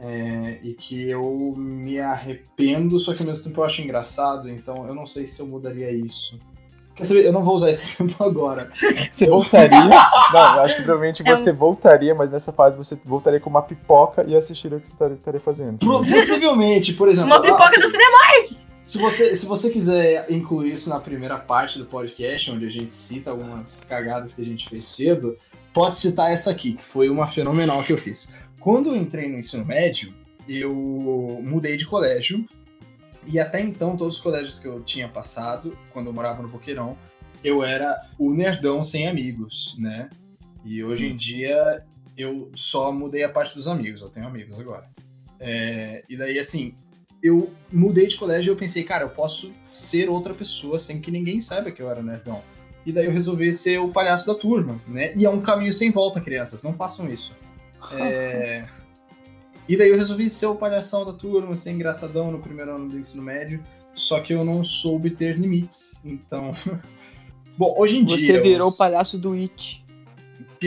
é, 0.00 0.58
e 0.62 0.74
que 0.74 1.08
eu 1.10 1.54
me 1.56 1.98
arrependo, 2.00 2.98
só 2.98 3.12
que 3.14 3.20
ao 3.22 3.26
mesmo 3.26 3.44
tempo 3.44 3.60
eu 3.60 3.64
acho 3.64 3.82
engraçado, 3.82 4.48
então 4.48 4.86
eu 4.86 4.94
não 4.94 5.06
sei 5.06 5.26
se 5.26 5.40
eu 5.40 5.46
mudaria 5.46 5.90
isso. 5.90 6.38
Quer 6.94 7.04
saber? 7.04 7.26
Eu 7.26 7.32
não 7.32 7.44
vou 7.44 7.54
usar 7.54 7.70
esse 7.70 7.84
exemplo 8.02 8.26
agora. 8.26 8.70
Você 9.10 9.26
voltaria. 9.28 9.70
Não, 10.32 10.56
eu 10.56 10.62
acho 10.62 10.76
que 10.76 10.82
provavelmente 10.82 11.22
É 11.24 11.32
um- 11.32 11.36
você 11.36 11.52
voltaria, 11.52 12.12
mas 12.14 12.32
nessa 12.32 12.52
fase 12.52 12.76
você 12.76 12.98
voltaria 13.04 13.38
com 13.38 13.48
uma 13.48 13.62
pipoca 13.62 14.24
e 14.26 14.36
assistiria 14.36 14.76
o 14.78 14.80
que 14.80 14.88
você 14.88 14.92
estaria- 14.94 15.14
estaria 15.14 15.40
fazendo. 15.40 15.78
Possivelmente, 15.78 16.92
por 16.94 17.08
exemplo. 17.08 17.30
Uma 17.30 17.40
pipoca 17.40 17.72
ah, 17.76 17.80
do 17.80 17.88
cinema. 17.88 18.18
Se 18.84 18.98
você, 18.98 19.36
se 19.36 19.46
você 19.46 19.70
quiser 19.70 20.26
incluir 20.30 20.72
isso 20.72 20.90
na 20.90 20.98
primeira 20.98 21.38
parte 21.38 21.78
do 21.78 21.84
podcast, 21.86 22.50
onde 22.50 22.66
a 22.66 22.70
gente 22.70 22.94
cita 22.94 23.30
algumas 23.30 23.84
cagadas 23.84 24.34
que 24.34 24.42
a 24.42 24.44
gente 24.44 24.68
fez 24.68 24.88
cedo, 24.88 25.36
pode 25.72 25.98
citar 25.98 26.32
essa 26.32 26.50
aqui, 26.50 26.72
que 26.72 26.84
foi 26.84 27.08
uma 27.08 27.28
fenomenal 27.28 27.82
que 27.82 27.92
eu 27.92 27.98
fiz. 27.98 28.34
Quando 28.60 28.90
eu 28.90 28.96
entrei 28.96 29.28
no 29.28 29.38
ensino 29.38 29.64
médio, 29.64 30.14
eu 30.48 30.74
mudei 31.42 31.76
de 31.76 31.86
colégio, 31.86 32.44
e 33.26 33.38
até 33.38 33.60
então, 33.60 33.96
todos 33.96 34.16
os 34.16 34.22
colégios 34.22 34.58
que 34.58 34.66
eu 34.66 34.82
tinha 34.82 35.08
passado, 35.08 35.76
quando 35.92 36.06
eu 36.06 36.12
morava 36.12 36.42
no 36.42 36.48
Boqueirão, 36.48 36.96
eu 37.44 37.62
era 37.62 38.00
o 38.18 38.32
nerdão 38.32 38.82
sem 38.82 39.06
amigos, 39.06 39.76
né? 39.78 40.08
E 40.64 40.82
hoje 40.82 41.06
em 41.06 41.16
dia 41.16 41.84
eu 42.16 42.50
só 42.54 42.90
mudei 42.90 43.22
a 43.22 43.28
parte 43.28 43.54
dos 43.54 43.68
amigos, 43.68 44.00
eu 44.00 44.08
tenho 44.08 44.26
amigos 44.26 44.58
agora. 44.58 44.88
É, 45.38 46.02
e 46.08 46.16
daí, 46.16 46.38
assim, 46.38 46.74
eu 47.22 47.52
mudei 47.72 48.06
de 48.06 48.16
colégio 48.16 48.50
e 48.50 48.52
eu 48.52 48.56
pensei, 48.56 48.82
cara, 48.82 49.04
eu 49.04 49.10
posso 49.10 49.52
ser 49.70 50.08
outra 50.08 50.34
pessoa 50.34 50.78
sem 50.78 51.00
que 51.00 51.10
ninguém 51.10 51.40
saiba 51.40 51.70
que 51.70 51.80
eu 51.80 51.90
era 51.90 52.02
nerdão. 52.02 52.42
E 52.84 52.92
daí 52.92 53.06
eu 53.06 53.12
resolvi 53.12 53.52
ser 53.52 53.78
o 53.78 53.90
palhaço 53.90 54.26
da 54.26 54.34
turma, 54.34 54.80
né? 54.88 55.12
E 55.14 55.24
é 55.24 55.30
um 55.30 55.40
caminho 55.40 55.72
sem 55.72 55.90
volta, 55.90 56.20
crianças, 56.20 56.62
não 56.62 56.74
façam 56.74 57.08
isso. 57.12 57.36
É, 57.92 58.66
E 59.68 59.76
daí 59.76 59.90
eu 59.90 59.96
resolvi 59.96 60.28
ser 60.30 60.46
o 60.46 60.54
palhação 60.54 61.04
da 61.04 61.12
turma, 61.12 61.54
ser 61.54 61.72
engraçadão 61.72 62.30
no 62.32 62.38
primeiro 62.40 62.74
ano 62.74 62.88
do 62.88 62.98
ensino 62.98 63.22
médio, 63.22 63.62
só 63.94 64.20
que 64.20 64.32
eu 64.32 64.44
não 64.44 64.64
soube 64.64 65.10
ter 65.10 65.36
limites, 65.38 66.02
então... 66.04 66.52
Bom, 67.56 67.74
hoje 67.76 67.98
em 67.98 68.04
dia... 68.04 68.18
Você 68.18 68.40
virou 68.40 68.68
os- 68.68 68.74
o 68.74 68.78
palhaço 68.78 69.18
do 69.18 69.32
It. 69.32 69.84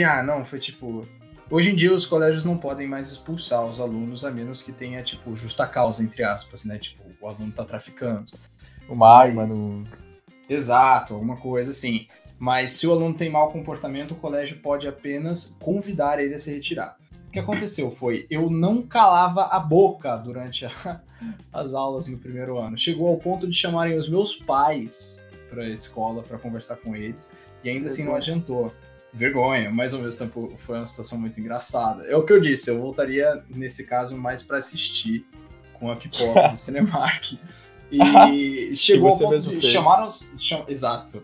ah, 0.06 0.22
não, 0.22 0.44
foi 0.44 0.60
tipo. 0.60 1.08
Hoje 1.50 1.72
em 1.72 1.76
dia 1.76 1.94
os 1.94 2.06
colégios 2.06 2.44
não 2.46 2.58
podem 2.58 2.88
mais 2.88 3.10
expulsar 3.12 3.66
os 3.66 3.80
alunos, 3.80 4.24
a 4.26 4.32
menos 4.32 4.62
que 4.62 4.72
tenha, 4.72 5.02
tipo, 5.02 5.34
justa 5.36 5.66
causa, 5.68 6.04
entre 6.04 6.24
aspas, 6.24 6.64
né? 6.66 6.78
Tipo, 6.78 7.04
o 7.22 7.28
aluno 7.28 7.52
tá 7.52 7.64
traficando. 7.64 8.32
Uma 8.90 9.10
arma 9.10 9.44
Mas- 9.44 9.72
no. 9.72 9.88
Exato, 10.50 11.14
alguma 11.14 11.38
coisa 11.38 11.72
assim. 11.72 12.08
Mas 12.38 12.72
se 12.72 12.88
o 12.88 12.92
aluno 12.92 13.14
tem 13.14 13.30
mau 13.30 13.52
comportamento, 13.52 14.12
o 14.12 14.16
colégio 14.16 14.58
pode 14.58 14.88
apenas 14.88 15.58
convidar 15.62 16.20
ele 16.22 16.34
a 16.34 16.38
se 16.38 16.54
retirar. 16.54 16.98
O 17.32 17.34
que 17.34 17.40
aconteceu 17.40 17.90
foi, 17.92 18.28
eu 18.30 18.50
não 18.50 18.82
calava 18.82 19.44
a 19.46 19.58
boca 19.58 20.18
durante 20.18 20.66
a- 20.66 21.00
as 21.54 21.74
aulas 21.74 22.10
no 22.10 22.18
primeiro 22.18 22.58
ano. 22.60 22.78
Chegou 22.78 23.08
ao 23.08 23.16
ponto 23.18 23.48
de 23.48 23.54
chamarem 23.56 23.98
os 23.98 24.10
meus 24.10 24.36
pais 24.36 25.26
pra 25.50 25.66
escola 25.70 26.24
para 26.24 26.38
conversar 26.38 26.76
com 26.76 26.94
eles, 26.94 27.34
e 27.64 27.70
ainda 27.70 27.86
assim 27.86 28.04
não 28.04 28.16
adiantou. 28.16 28.74
Vergonha, 29.14 29.70
mas 29.72 29.94
ao 29.94 30.02
mesmo 30.02 30.20
tempo 30.20 30.54
foi 30.58 30.78
uma 30.78 30.86
situação 30.86 31.18
muito 31.18 31.40
engraçada. 31.40 32.04
É 32.06 32.16
o 32.18 32.26
que 32.26 32.34
eu 32.34 32.40
disse, 32.42 32.70
eu 32.70 32.80
voltaria 32.82 33.42
nesse 33.50 33.86
caso 33.88 34.18
mais 34.18 34.44
para 34.44 34.58
assistir 34.58 35.26
com 35.74 35.90
a 35.90 35.96
pipoca 35.96 36.50
do 36.50 36.56
Cinemark. 36.60 37.34
E 37.92 38.76
chegou 38.76 39.10
ao 39.10 39.18
ponto 39.18 39.40
de 39.42 39.62
fez. 39.62 39.66
chamaram 39.66 40.10
cham- 40.38 40.66
exato. 40.68 41.24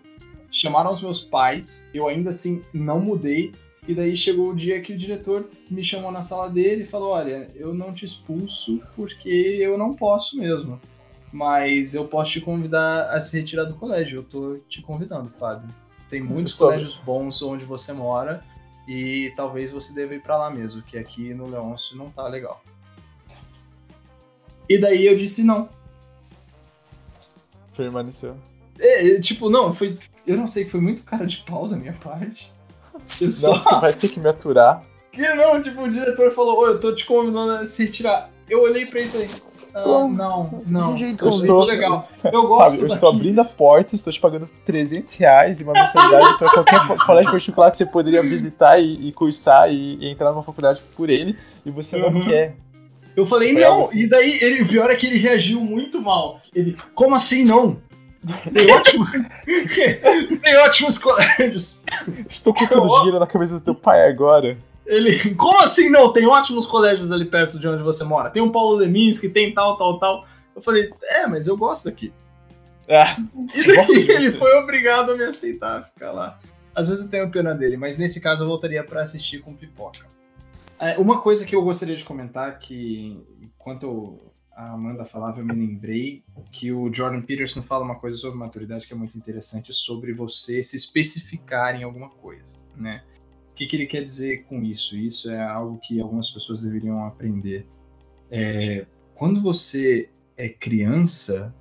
Chamaram 0.49 0.91
os 0.93 1.01
meus 1.01 1.21
pais, 1.21 1.89
eu 1.93 2.07
ainda 2.07 2.29
assim 2.29 2.61
não 2.73 2.99
mudei. 3.01 3.53
E 3.87 3.95
daí 3.95 4.15
chegou 4.15 4.49
o 4.49 4.55
dia 4.55 4.81
que 4.81 4.93
o 4.93 4.97
diretor 4.97 5.49
me 5.71 5.83
chamou 5.83 6.11
na 6.11 6.21
sala 6.21 6.49
dele 6.49 6.83
e 6.83 6.87
falou: 6.87 7.11
Olha, 7.11 7.49
eu 7.55 7.73
não 7.73 7.93
te 7.93 8.05
expulso 8.05 8.81
porque 8.95 9.29
eu 9.29 9.77
não 9.77 9.95
posso 9.95 10.37
mesmo. 10.37 10.79
Mas 11.31 11.95
eu 11.95 12.05
posso 12.05 12.31
te 12.31 12.41
convidar 12.41 13.09
a 13.09 13.19
se 13.19 13.39
retirar 13.39 13.63
do 13.63 13.75
colégio. 13.75 14.19
Eu 14.19 14.23
tô 14.23 14.55
te 14.55 14.81
convidando, 14.81 15.29
Fábio. 15.29 15.69
Tem 16.09 16.21
muitos 16.21 16.55
colégios 16.55 16.97
bons 16.97 17.41
onde 17.41 17.65
você 17.65 17.93
mora 17.93 18.43
e 18.87 19.33
talvez 19.35 19.71
você 19.71 19.93
deva 19.93 20.15
ir 20.15 20.21
pra 20.21 20.37
lá 20.37 20.49
mesmo, 20.49 20.81
que 20.81 20.97
aqui 20.97 21.33
no 21.33 21.47
Leôncio 21.47 21.97
não 21.97 22.09
tá 22.09 22.27
legal. 22.27 22.63
E 24.69 24.77
daí 24.77 25.05
eu 25.05 25.17
disse 25.17 25.43
não. 25.43 25.69
Permaneceu. 27.75 28.37
É, 28.79 29.09
é, 29.09 29.19
tipo, 29.19 29.49
não, 29.49 29.73
foi. 29.73 29.97
Eu 30.25 30.37
não 30.37 30.47
sei, 30.47 30.65
foi 30.65 30.79
muito 30.79 31.03
cara 31.03 31.25
de 31.25 31.37
pau 31.39 31.67
da 31.67 31.75
minha 31.75 31.93
parte. 31.93 32.51
Eu 33.21 33.31
só. 33.31 33.53
Não, 33.53 33.59
você 33.59 33.75
vai 33.75 33.93
ter 33.93 34.09
que 34.09 34.21
me 34.21 34.29
aturar. 34.29 34.81
E 35.13 35.21
não, 35.35 35.59
tipo, 35.59 35.81
o 35.81 35.89
diretor 35.89 36.31
falou, 36.31 36.59
ô, 36.59 36.67
eu 36.67 36.79
tô 36.79 36.93
te 36.93 37.03
convidando 37.05 37.51
a 37.53 37.65
se 37.65 37.85
retirar. 37.85 38.29
Eu 38.47 38.61
olhei 38.61 38.85
pra 38.85 38.99
ele 38.99 39.09
e 39.09 39.11
falei, 39.11 39.27
ah, 39.73 40.07
não, 40.07 40.63
não, 40.69 40.97
jeito 40.97 41.25
eu 41.25 41.31
estou 41.31 41.63
legal. 41.65 42.05
Eu 42.31 42.47
gosto 42.47 42.71
Fábio, 42.71 42.81
eu 42.81 42.87
estou 42.87 43.09
abrindo 43.09 43.39
a 43.41 43.45
porta, 43.45 43.93
estou 43.95 44.11
te 44.13 44.19
pagando 44.19 44.49
300 44.65 45.13
reais 45.15 45.59
e 45.59 45.63
uma 45.63 45.73
mensalidade 45.73 46.37
para 46.37 46.49
qualquer 46.51 46.97
colégio 47.05 47.31
particular 47.31 47.71
que 47.71 47.77
você 47.77 47.85
poderia 47.85 48.21
visitar 48.21 48.79
e, 48.79 49.07
e 49.07 49.11
cursar 49.11 49.69
e, 49.71 49.97
e 49.99 50.09
entrar 50.09 50.31
numa 50.31 50.43
faculdade 50.43 50.81
por 50.95 51.09
ele, 51.09 51.37
e 51.65 51.69
você 51.71 51.97
não 51.97 52.09
Uhum. 52.09 52.25
quer. 52.25 52.55
Eu 53.15 53.25
falei, 53.25 53.53
Foi 53.53 53.61
não, 53.61 53.81
assim. 53.81 54.01
e 54.01 54.07
daí 54.07 54.37
ele, 54.41 54.61
o 54.63 54.67
pior 54.67 54.89
é 54.91 54.95
que 54.95 55.07
ele 55.07 55.17
reagiu 55.17 55.59
muito 55.59 55.99
mal. 56.01 56.39
Ele, 56.53 56.77
como 56.93 57.15
assim 57.15 57.43
não? 57.43 57.77
Tem, 58.53 58.71
ótimo... 58.71 59.05
Tem 60.41 60.57
ótimos 60.57 60.97
colégios. 60.97 61.81
Estou 62.29 62.53
colocando 62.53 62.87
dinheiro 62.87 63.19
na 63.19 63.27
cabeça 63.27 63.55
do 63.55 63.61
teu 63.61 63.75
pai 63.75 64.07
agora. 64.07 64.57
Ele, 64.85 65.35
como 65.35 65.59
assim 65.59 65.89
não? 65.89 66.13
Tem 66.13 66.25
ótimos 66.25 66.65
colégios 66.65 67.11
ali 67.11 67.25
perto 67.25 67.59
de 67.59 67.67
onde 67.67 67.83
você 67.83 68.03
mora. 68.03 68.29
Tem 68.29 68.41
um 68.41 68.51
Paulo 68.51 68.77
Leminski, 68.77 69.29
tem 69.29 69.53
tal, 69.53 69.77
tal, 69.77 69.99
tal. 69.99 70.25
Eu 70.55 70.61
falei, 70.61 70.89
é, 71.03 71.27
mas 71.27 71.47
eu 71.47 71.57
gosto 71.57 71.85
daqui. 71.85 72.11
Ah, 72.89 73.17
E 73.53 73.59
Eu 73.59 73.75
daí 73.75 74.09
ele 74.09 74.31
foi 74.31 74.55
obrigado 74.59 75.11
a 75.11 75.17
me 75.17 75.23
aceitar, 75.25 75.83
ficar 75.83 76.11
lá. 76.11 76.39
Às 76.73 76.87
vezes 76.87 77.03
eu 77.03 77.11
tenho 77.11 77.29
pena 77.29 77.53
dele, 77.53 77.75
mas 77.75 77.97
nesse 77.97 78.21
caso 78.21 78.43
eu 78.43 78.47
voltaria 78.47 78.83
pra 78.83 79.01
assistir 79.01 79.39
com 79.39 79.53
pipoca. 79.53 80.07
É, 80.79 80.97
uma 80.97 81.19
coisa 81.19 81.45
que 81.45 81.55
eu 81.55 81.63
gostaria 81.63 81.95
de 81.95 82.05
comentar, 82.05 82.59
que 82.59 83.19
enquanto 83.41 84.19
a 84.57 84.71
Amanda 84.71 85.05
falava, 85.05 85.39
eu 85.39 85.45
me 85.45 85.53
lembrei 85.53 86.23
que 86.51 86.71
o 86.71 86.91
Jordan 86.91 87.21
Peterson 87.21 87.61
fala 87.61 87.85
uma 87.85 87.93
coisa 87.93 88.17
sobre 88.17 88.39
maturidade 88.39 88.87
que 88.87 88.93
é 88.93 88.95
muito 88.95 89.15
interessante, 89.15 89.71
sobre 89.71 90.11
você 90.13 90.63
se 90.63 90.75
especificar 90.75 91.79
em 91.79 91.83
alguma 91.83 92.09
coisa, 92.09 92.57
né? 92.75 93.03
O 93.51 93.53
que, 93.53 93.67
que 93.67 93.75
ele 93.75 93.85
quer 93.85 94.03
dizer 94.03 94.45
com 94.45 94.63
isso? 94.63 94.97
Isso 94.97 95.29
é 95.29 95.43
algo 95.43 95.77
que 95.77 96.01
algumas 96.01 96.31
pessoas 96.31 96.63
deveriam 96.63 97.05
aprender. 97.05 97.67
É, 98.31 98.87
quando 99.13 99.39
você 99.39 100.09
é 100.35 100.49
criança, 100.49 101.53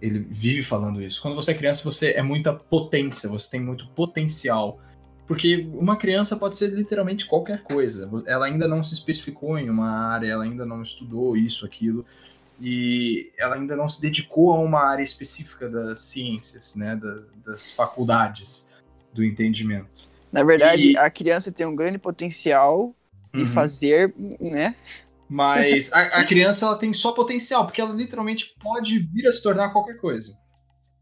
ele 0.00 0.20
vive 0.20 0.62
falando 0.62 1.02
isso. 1.02 1.20
Quando 1.20 1.34
você 1.34 1.50
é 1.50 1.54
criança, 1.54 1.82
você 1.82 2.12
é 2.12 2.22
muita 2.22 2.52
potência, 2.52 3.28
você 3.28 3.50
tem 3.50 3.60
muito 3.60 3.88
potencial. 3.88 4.80
Porque 5.26 5.68
uma 5.74 5.96
criança 5.96 6.36
pode 6.36 6.56
ser 6.56 6.68
literalmente 6.68 7.26
qualquer 7.26 7.64
coisa. 7.64 8.08
Ela 8.24 8.46
ainda 8.46 8.68
não 8.68 8.84
se 8.84 8.94
especificou 8.94 9.58
em 9.58 9.68
uma 9.68 9.90
área, 9.90 10.28
ela 10.28 10.44
ainda 10.44 10.64
não 10.64 10.80
estudou 10.80 11.36
isso, 11.36 11.66
aquilo, 11.66 12.04
e 12.60 13.30
ela 13.38 13.56
ainda 13.56 13.76
não 13.76 13.88
se 13.88 14.00
dedicou 14.00 14.52
a 14.52 14.58
uma 14.58 14.80
área 14.80 15.02
específica 15.02 15.68
das 15.68 16.00
ciências, 16.02 16.74
né, 16.74 16.96
da- 16.96 17.22
das 17.44 17.70
faculdades 17.70 18.70
do 19.12 19.24
entendimento. 19.24 20.08
Na 20.32 20.42
verdade, 20.42 20.92
E- 20.92 20.96
a 20.96 21.10
criança 21.10 21.52
tem 21.52 21.66
um 21.66 21.76
grande 21.76 21.98
potencial 21.98 22.94
de 23.34 23.42
Uhum. 23.42 23.46
fazer, 23.46 24.14
né? 24.40 24.74
Mas 25.28 25.92
a, 25.92 26.00
a 26.20 26.24
criança 26.24 26.66
ela 26.66 26.78
tem 26.78 26.92
só 26.92 27.12
potencial, 27.12 27.66
porque 27.66 27.80
ela 27.80 27.92
literalmente 27.92 28.54
pode 28.60 28.98
vir 29.00 29.26
a 29.26 29.32
se 29.32 29.42
tornar 29.42 29.70
qualquer 29.70 29.96
coisa. 29.96 30.36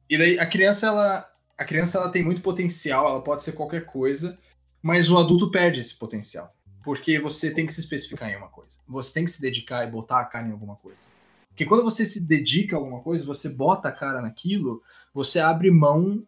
E 0.08 0.16
daí 0.16 0.38
a 0.38 0.46
criança 0.46 0.86
ela 0.86 1.30
a 1.56 1.64
criança 1.64 1.98
ela 1.98 2.10
tem 2.10 2.22
muito 2.22 2.42
potencial, 2.42 3.06
ela 3.08 3.22
pode 3.22 3.40
ser 3.42 3.52
qualquer 3.52 3.86
coisa, 3.86 4.36
mas 4.82 5.08
o 5.08 5.16
adulto 5.18 5.52
perde 5.52 5.78
esse 5.78 5.96
potencial, 5.96 6.52
porque 6.82 7.16
você 7.20 7.52
tem 7.54 7.64
que 7.64 7.72
se 7.72 7.78
especificar 7.78 8.28
em 8.28 8.36
uma 8.36 8.48
coisa. 8.48 8.78
Você 8.88 9.14
tem 9.14 9.24
que 9.24 9.30
se 9.30 9.40
dedicar 9.40 9.86
e 9.86 9.90
botar 9.90 10.20
a 10.20 10.24
cara 10.24 10.48
em 10.48 10.50
alguma 10.50 10.74
coisa. 10.74 11.06
Porque 11.54 11.66
quando 11.66 11.84
você 11.84 12.04
se 12.04 12.26
dedica 12.26 12.74
a 12.74 12.78
alguma 12.80 13.00
coisa, 13.00 13.24
você 13.24 13.48
bota 13.48 13.88
a 13.88 13.92
cara 13.92 14.20
naquilo, 14.20 14.82
você 15.14 15.38
abre 15.38 15.70
mão 15.70 16.20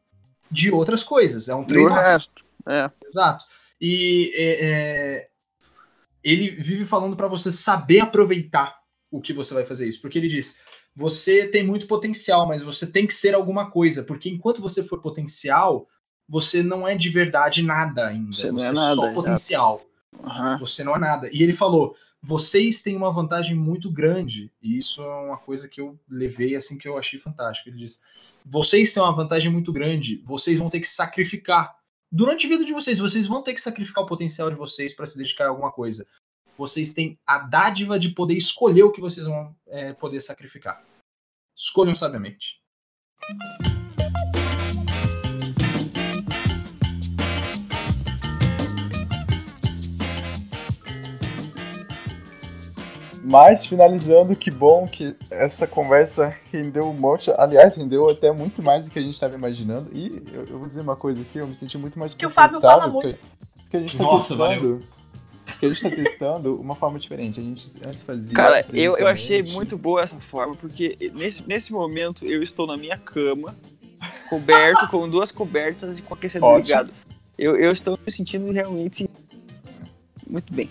de 0.53 0.71
outras 0.71 1.03
coisas. 1.03 1.49
É 1.49 1.55
um 1.55 1.63
Do 1.63 1.67
trade-off. 1.67 2.01
resto. 2.01 2.45
É. 2.65 2.89
Exato. 3.05 3.45
E 3.81 4.31
é, 4.37 4.67
é, 4.67 5.29
ele 6.23 6.51
vive 6.63 6.85
falando 6.85 7.17
pra 7.17 7.27
você 7.27 7.51
saber 7.51 7.99
aproveitar 8.01 8.77
o 9.11 9.21
que 9.21 9.33
você 9.33 9.53
vai 9.53 9.65
fazer 9.65 9.89
isso. 9.89 10.01
Porque 10.01 10.17
ele 10.17 10.29
diz: 10.29 10.61
você 10.95 11.49
tem 11.49 11.65
muito 11.67 11.89
potencial, 11.89 12.47
mas 12.47 12.63
você 12.63 12.87
tem 12.87 13.05
que 13.05 13.13
ser 13.15 13.35
alguma 13.35 13.69
coisa. 13.69 14.05
Porque 14.05 14.29
enquanto 14.29 14.63
você 14.63 14.85
for 14.85 15.01
potencial, 15.01 15.89
você 16.29 16.63
não 16.63 16.87
é 16.87 16.95
de 16.95 17.11
verdade 17.11 17.63
nada 17.63 18.07
ainda. 18.07 18.31
Você 18.31 18.53
não 18.53 18.61
você 18.61 18.67
é 18.67 18.69
é 18.69 18.73
nada, 18.73 18.95
só 18.95 19.03
exato. 19.03 19.15
potencial. 19.17 19.83
Aham. 20.23 20.59
Você 20.61 20.85
não 20.85 20.95
é 20.95 20.99
nada. 21.01 21.29
E 21.33 21.43
ele 21.43 21.53
falou: 21.53 21.97
vocês 22.27 22.83
têm 22.83 22.97
uma 22.97 23.13
vantagem 23.13 23.55
muito 23.55 23.89
grande. 23.89 24.51
E 24.61 24.77
isso 24.77 25.01
é 25.01 25.07
uma 25.27 25.37
coisa 25.37 25.69
que 25.69 25.81
eu 25.81 25.97
levei 26.11 26.57
assim 26.57 26.77
que 26.77 26.89
eu 26.89 26.99
achei 26.99 27.21
fantástico. 27.21 27.69
Ele 27.69 27.79
diz: 27.79 28.03
vocês 28.45 28.93
têm 28.93 29.01
uma 29.01 29.15
vantagem 29.15 29.51
muito 29.51 29.73
grande, 29.73 30.21
vocês 30.25 30.59
vão 30.59 30.69
ter 30.69 30.81
que 30.81 30.89
sacrificar. 30.89 31.77
Durante 32.11 32.47
a 32.47 32.49
vida 32.49 32.65
de 32.65 32.73
vocês, 32.73 32.99
vocês 32.99 33.29
vão 33.29 33.43
ter 33.43 33.55
que 33.55 33.61
sacrificar 33.61 34.03
o 34.03 34.09
potencial 34.09 34.51
de 34.51 34.57
vocês 34.57 34.93
para 34.93 35.07
se 35.07 35.17
dedicar 35.17 35.47
a 35.47 35.49
alguma 35.51 35.71
coisa. 35.71 36.05
Vocês 36.59 36.93
têm 36.93 37.17
a 37.25 37.39
dádiva 37.39 37.97
de 37.97 38.09
poder 38.09 38.35
escolher 38.35 38.83
o 38.83 38.91
que 38.91 39.01
vocês 39.01 39.27
vão 39.27 39.55
é, 39.69 39.93
poder 39.93 40.19
sacrificar. 40.19 40.83
Escolham 41.57 41.95
sabiamente. 41.95 42.61
Mas, 53.29 53.67
finalizando, 53.67 54.37
que 54.37 54.53
bom 54.53 54.87
que 54.87 55.17
essa 55.29 55.67
conversa 55.67 56.33
rendeu 56.53 56.89
um 56.89 56.93
monte. 56.93 57.29
Aliás, 57.37 57.75
rendeu 57.75 58.09
até 58.09 58.31
muito 58.31 58.63
mais 58.63 58.85
do 58.85 58.91
que 58.93 59.01
a 59.01 59.03
gente 59.03 59.15
estava 59.15 59.35
imaginando. 59.35 59.91
E 59.93 60.23
eu, 60.33 60.45
eu 60.45 60.59
vou 60.61 60.69
dizer 60.69 60.83
uma 60.83 60.95
coisa 60.95 61.23
aqui, 61.23 61.39
eu 61.39 61.47
me 61.49 61.55
senti 61.55 61.77
muito 61.77 61.99
mais 61.99 62.15
Que 62.15 62.25
o 62.25 62.31
Fábio 62.31 62.61
fala 62.61 62.85
confortável, 62.85 63.19
Porque, 63.19 63.63
porque 63.63 63.77
a 63.77 63.81
gente 63.81 63.93
está 63.95 64.05
Nossa, 64.05 64.37
testando. 64.37 64.81
Porque 65.45 65.67
a 65.67 65.69
gente 65.71 65.83
tá 65.83 65.91
testando 65.91 66.61
uma 66.61 66.77
forma 66.77 67.01
diferente. 67.01 67.41
A 67.41 67.43
gente 67.43 67.69
antes 67.85 68.05
fazia. 68.05 68.33
Cara, 68.33 68.65
eu, 68.73 68.97
eu 68.97 69.09
achei 69.09 69.43
muito 69.43 69.77
boa 69.77 70.03
essa 70.03 70.21
forma, 70.21 70.55
porque 70.55 71.11
nesse, 71.13 71.43
nesse 71.49 71.73
momento 71.73 72.25
eu 72.25 72.41
estou 72.45 72.65
na 72.65 72.77
minha 72.77 72.97
cama, 72.97 73.57
coberto, 74.29 74.87
com 74.87 75.09
duas 75.09 75.33
cobertas 75.33 75.99
e 75.99 76.03
com 76.03 76.15
aquecedor 76.15 76.49
Ótimo. 76.49 76.65
ligado. 76.65 76.93
Eu, 77.37 77.57
eu 77.57 77.73
estou 77.73 77.99
me 78.07 78.13
sentindo 78.13 78.53
realmente 78.53 79.11
muito 80.29 80.53
bem. 80.55 80.71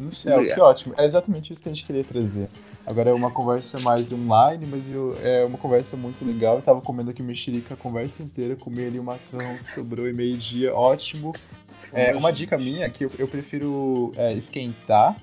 No 0.00 0.12
céu, 0.12 0.36
Obrigado. 0.36 0.56
que 0.56 0.60
ótimo. 0.62 0.94
É 0.96 1.04
exatamente 1.04 1.52
isso 1.52 1.62
que 1.62 1.68
a 1.68 1.72
gente 1.72 1.84
queria 1.84 2.02
trazer. 2.02 2.48
Agora 2.90 3.10
é 3.10 3.12
uma 3.12 3.30
conversa 3.30 3.78
mais 3.80 4.10
online, 4.10 4.66
mas 4.66 4.88
eu- 4.88 5.14
é 5.22 5.44
uma 5.44 5.58
conversa 5.58 5.94
muito 5.96 6.24
legal. 6.24 6.56
Eu 6.56 6.62
tava 6.62 6.80
comendo 6.80 7.10
aqui 7.10 7.22
mexerica 7.22 7.74
a 7.74 7.76
conversa 7.76 8.22
inteira, 8.22 8.56
comi 8.56 8.84
ali 8.86 8.98
o 8.98 9.04
macarrão 9.04 9.58
que 9.58 9.74
sobrou 9.74 10.08
e 10.08 10.12
meio-dia, 10.12 10.74
ótimo. 10.74 11.32
É, 11.92 12.14
uma 12.16 12.32
dica 12.32 12.56
minha 12.56 12.86
é 12.86 12.88
que 12.88 13.04
eu, 13.04 13.10
eu 13.18 13.28
prefiro 13.28 14.10
é, 14.16 14.32
esquentar 14.32 15.16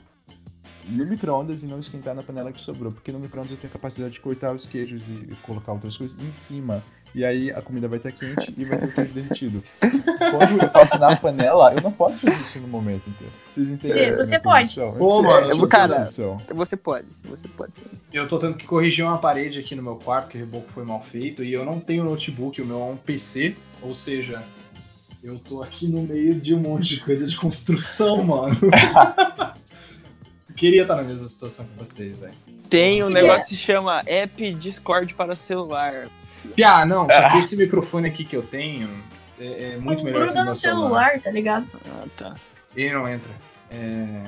no 0.87 1.05
micro-ondas 1.05 1.63
e 1.63 1.67
não 1.67 1.79
esquentar 1.79 2.13
na 2.13 2.21
panela 2.23 2.51
que 2.51 2.61
sobrou, 2.61 2.91
porque 2.91 3.11
no 3.11 3.19
micro-ondas 3.19 3.51
eu 3.51 3.57
tenho 3.57 3.71
a 3.71 3.73
capacidade 3.73 4.13
de 4.13 4.19
cortar 4.19 4.53
os 4.55 4.65
queijos 4.65 5.07
e 5.09 5.35
colocar 5.43 5.73
outras 5.73 5.97
coisas 5.97 6.17
em 6.21 6.31
cima. 6.31 6.83
E 7.15 7.25
aí 7.25 7.51
a 7.51 7.61
comida 7.61 7.87
vai 7.87 7.97
estar 7.97 8.11
quente 8.11 8.53
e 8.55 8.65
vai 8.65 8.77
ter 8.77 8.85
o 8.85 8.91
queijo 8.93 9.13
derretido. 9.13 9.63
Quando 9.79 10.61
eu 10.61 10.69
faço 10.69 10.99
na 10.99 11.15
panela, 11.15 11.73
eu 11.73 11.81
não 11.81 11.91
posso 11.91 12.19
fazer 12.19 12.41
isso 12.41 12.59
no 12.59 12.67
momento 12.67 13.09
inteiro. 13.09 13.33
Vocês 13.51 13.69
entendem? 13.69 14.11
Minha 14.11 14.17
você 14.17 14.39
pode. 14.39 14.75
Pô, 14.75 15.23
mano, 15.23 15.57
tô 15.57 15.67
cara, 15.67 15.95
posição. 15.95 16.41
Você 16.53 16.77
pode, 16.77 17.07
você 17.23 17.47
pode. 17.47 17.73
Eu 18.13 18.27
tô 18.27 18.37
tendo 18.37 18.55
que 18.55 18.65
corrigir 18.65 19.03
uma 19.05 19.17
parede 19.17 19.59
aqui 19.59 19.75
no 19.75 19.81
meu 19.81 19.95
quarto, 19.95 20.29
que 20.29 20.37
o 20.37 20.39
reboco 20.39 20.69
foi 20.69 20.83
mal 20.83 21.01
feito, 21.01 21.43
e 21.43 21.53
eu 21.53 21.65
não 21.65 21.79
tenho 21.79 22.03
notebook, 22.03 22.61
o 22.61 22.65
meu 22.65 22.79
é 22.79 22.85
um 22.85 22.97
PC, 22.97 23.55
ou 23.81 23.95
seja, 23.95 24.43
eu 25.23 25.39
tô 25.39 25.63
aqui 25.63 25.87
no 25.87 26.01
meio 26.03 26.35
de 26.35 26.53
um 26.53 26.59
monte 26.59 26.95
de 26.95 27.01
coisa 27.01 27.25
de 27.25 27.35
construção, 27.35 28.21
mano. 28.23 28.55
Queria 30.55 30.83
estar 30.83 30.95
na 30.95 31.03
mesma 31.03 31.27
situação 31.27 31.65
que 31.65 31.77
vocês, 31.77 32.19
velho. 32.19 32.33
Tem 32.69 33.03
um 33.03 33.09
negócio 33.09 33.49
que 33.49 33.55
se 33.55 33.61
chama 33.61 34.03
App 34.05 34.53
Discord 34.53 35.15
para 35.15 35.35
celular. 35.35 36.09
Piá, 36.55 36.85
não, 36.85 37.07
só 37.09 37.29
que 37.29 37.37
esse 37.37 37.55
microfone 37.57 38.07
aqui 38.07 38.23
que 38.25 38.35
eu 38.35 38.41
tenho 38.43 38.89
é, 39.39 39.73
é 39.73 39.77
muito 39.77 40.03
melhor 40.03 40.27
que 40.27 40.33
o 40.33 40.35
meu 40.35 40.45
no 40.45 40.55
celular. 40.55 40.87
celular, 41.09 41.21
tá 41.21 41.31
ligado? 41.31 41.67
Ah, 41.85 42.05
tá. 42.15 42.35
Ele 42.75 42.93
não 42.93 43.07
entra. 43.07 43.31
É, 43.69 44.23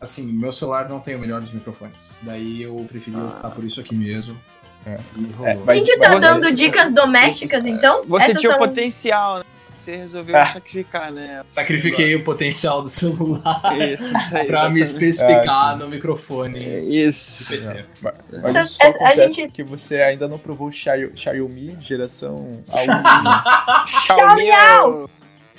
Assim, 0.00 0.32
meu 0.32 0.50
celular 0.50 0.88
não 0.88 0.98
tem 0.98 1.14
o 1.14 1.18
melhor 1.20 1.40
dos 1.40 1.52
microfones. 1.52 2.18
Daí 2.24 2.60
eu 2.62 2.74
preferi 2.88 3.16
Ah. 3.16 3.24
optar 3.26 3.50
por 3.50 3.62
isso 3.64 3.80
aqui 3.80 3.94
mesmo. 3.94 4.36
É. 4.84 4.98
E 5.16 5.26
rolou. 5.32 5.64
É, 5.68 5.72
A 5.72 5.74
gente 5.76 5.96
tá 5.96 6.18
dando 6.18 6.52
dicas 6.52 6.92
domésticas, 6.92 7.64
então? 7.64 8.02
Você 8.08 8.24
Essas 8.30 8.40
tinha 8.40 8.50
o 8.50 8.56
são- 8.58 8.66
potencial, 8.66 9.38
né? 9.38 9.44
Você 9.82 9.96
resolveu 9.96 10.36
Ah. 10.36 10.46
sacrificar, 10.46 11.10
né? 11.10 11.42
Sacrifiquei 11.44 12.14
o 12.14 12.22
potencial 12.22 12.80
do 12.82 12.88
celular 12.88 13.60
Isso, 13.92 14.16
isso 14.16 14.36
aí. 14.36 14.46
pra 14.46 14.70
me 14.70 14.80
especificar 14.80 15.72
sim. 15.72 15.78
no 15.80 15.88
microfone 15.88 16.64
É 16.64 16.80
do 16.80 16.88
Isso. 16.88 17.48
PC. 17.48 17.84
Mas 18.00 18.14
Essa- 18.32 18.62
isso 18.62 18.74
só 18.74 18.84
essa- 18.86 18.98
a 18.98 19.06
acontece 19.08 19.34
gente- 19.34 19.46
porque 19.48 19.64
você 19.64 20.00
ainda 20.00 20.28
não 20.28 20.38
provou 20.38 20.68
o 20.68 20.72
Xiaomi 20.72 21.76
geração 21.80 22.62
A1. 22.70 23.86
Xiaomi 24.06 24.48
é 24.50 24.82
o 24.82 25.10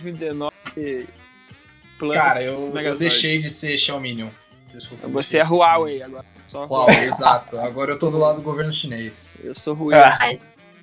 2019 0.02 0.54
Plus 2.00 2.16
Cara, 2.16 2.42
eu, 2.44 2.78
eu 2.78 2.96
deixei 2.98 3.40
de 3.40 3.50
ser 3.50 3.78
Xiaominion. 3.78 4.30
Desculpa. 4.74 5.08
Você 5.10 5.38
é 5.38 5.44
Huawei 5.44 6.02
agora. 6.02 6.26
Só 6.48 6.66
Huawei. 6.66 7.00
exato. 7.06 7.60
Agora 7.60 7.92
eu 7.92 8.00
tô 8.00 8.10
do 8.10 8.18
lado 8.18 8.38
do 8.38 8.42
governo 8.42 8.72
chinês. 8.74 9.36
Eu 9.44 9.54
sou 9.54 9.76
Huawei. 9.76 10.00
Ah, 10.00 10.34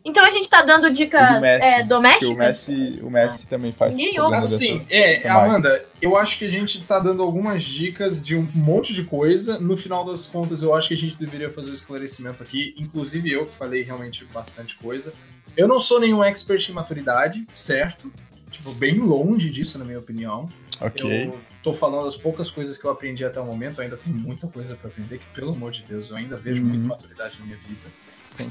Então 0.04 0.24
a 0.24 0.30
gente 0.30 0.48
tá 0.48 0.62
dando 0.62 0.90
dicas 0.92 1.34
do 1.34 1.40
Messi, 1.40 1.64
é, 1.66 1.70
porque 1.70 1.84
o 1.84 1.88
domésticas? 1.88 2.36
Messi, 2.38 3.00
o 3.02 3.10
Messi 3.10 3.46
também 3.46 3.72
faz 3.72 3.94
Assim, 3.94 4.78
dessa- 4.78 5.26
é. 5.26 5.30
Amanda, 5.30 5.84
eu 6.00 6.16
acho 6.16 6.38
que 6.38 6.46
a 6.46 6.48
gente 6.48 6.82
tá 6.84 6.98
dando 6.98 7.22
algumas 7.22 7.62
dicas 7.62 8.22
de 8.24 8.34
um 8.36 8.48
monte 8.54 8.94
de 8.94 9.04
coisa. 9.04 9.58
No 9.58 9.76
final 9.76 10.04
das 10.04 10.26
contas, 10.26 10.62
eu 10.62 10.74
acho 10.74 10.88
que 10.88 10.94
a 10.94 10.96
gente 10.96 11.16
deveria 11.18 11.50
fazer 11.50 11.70
o 11.70 11.74
esclarecimento 11.74 12.42
aqui. 12.42 12.74
Inclusive 12.78 13.30
eu 13.30 13.46
que 13.46 13.54
falei 13.54 13.82
realmente 13.82 14.24
bastante 14.32 14.74
coisa. 14.76 15.12
Eu 15.56 15.68
não 15.68 15.78
sou 15.78 16.00
nenhum 16.00 16.24
expert 16.24 16.66
em 16.68 16.72
maturidade, 16.72 17.44
certo? 17.54 18.10
Tipo, 18.48 18.72
bem 18.76 18.98
longe 18.98 19.50
disso, 19.50 19.78
na 19.78 19.84
minha 19.84 19.98
opinião. 19.98 20.48
Ok. 20.80 21.26
Eu 21.26 21.38
tô 21.62 21.74
falando 21.74 22.06
as 22.06 22.16
poucas 22.16 22.50
coisas 22.50 22.78
que 22.78 22.84
eu 22.86 22.90
aprendi 22.90 23.22
até 23.24 23.38
o 23.38 23.44
momento, 23.44 23.82
ainda 23.82 23.96
tem 23.98 24.10
muita 24.12 24.46
coisa 24.48 24.74
pra 24.76 24.88
aprender, 24.88 25.18
que 25.18 25.28
pelo 25.30 25.52
amor 25.52 25.72
de 25.72 25.82
Deus, 25.84 26.08
eu 26.10 26.16
ainda 26.16 26.36
vejo 26.36 26.62
Uhum. 26.62 26.68
muita 26.70 26.86
maturidade 26.86 27.36
na 27.38 27.44
minha 27.44 27.58
vida. 27.58 27.80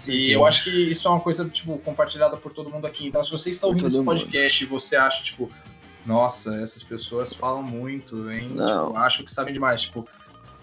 E 0.07 0.31
eu 0.31 0.45
acho 0.45 0.63
que 0.63 0.69
isso 0.69 1.07
é 1.07 1.11
uma 1.11 1.19
coisa, 1.19 1.47
tipo, 1.49 1.77
compartilhada 1.79 2.37
por 2.37 2.51
todo 2.53 2.69
mundo 2.69 2.85
aqui. 2.85 3.07
Então, 3.07 3.23
se 3.23 3.31
você 3.31 3.49
está 3.49 3.67
ouvindo 3.67 3.87
esse 3.87 3.97
mundo. 3.97 4.05
podcast 4.05 4.63
e 4.63 4.67
você 4.67 4.95
acha, 4.95 5.23
tipo, 5.23 5.49
nossa, 6.05 6.59
essas 6.61 6.83
pessoas 6.83 7.33
falam 7.33 7.61
muito, 7.63 8.29
hein? 8.31 8.49
Não. 8.53 8.65
Tipo, 8.87 8.97
acho 8.97 9.23
que 9.23 9.31
sabem 9.31 9.53
demais. 9.53 9.81
Tipo, 9.81 10.07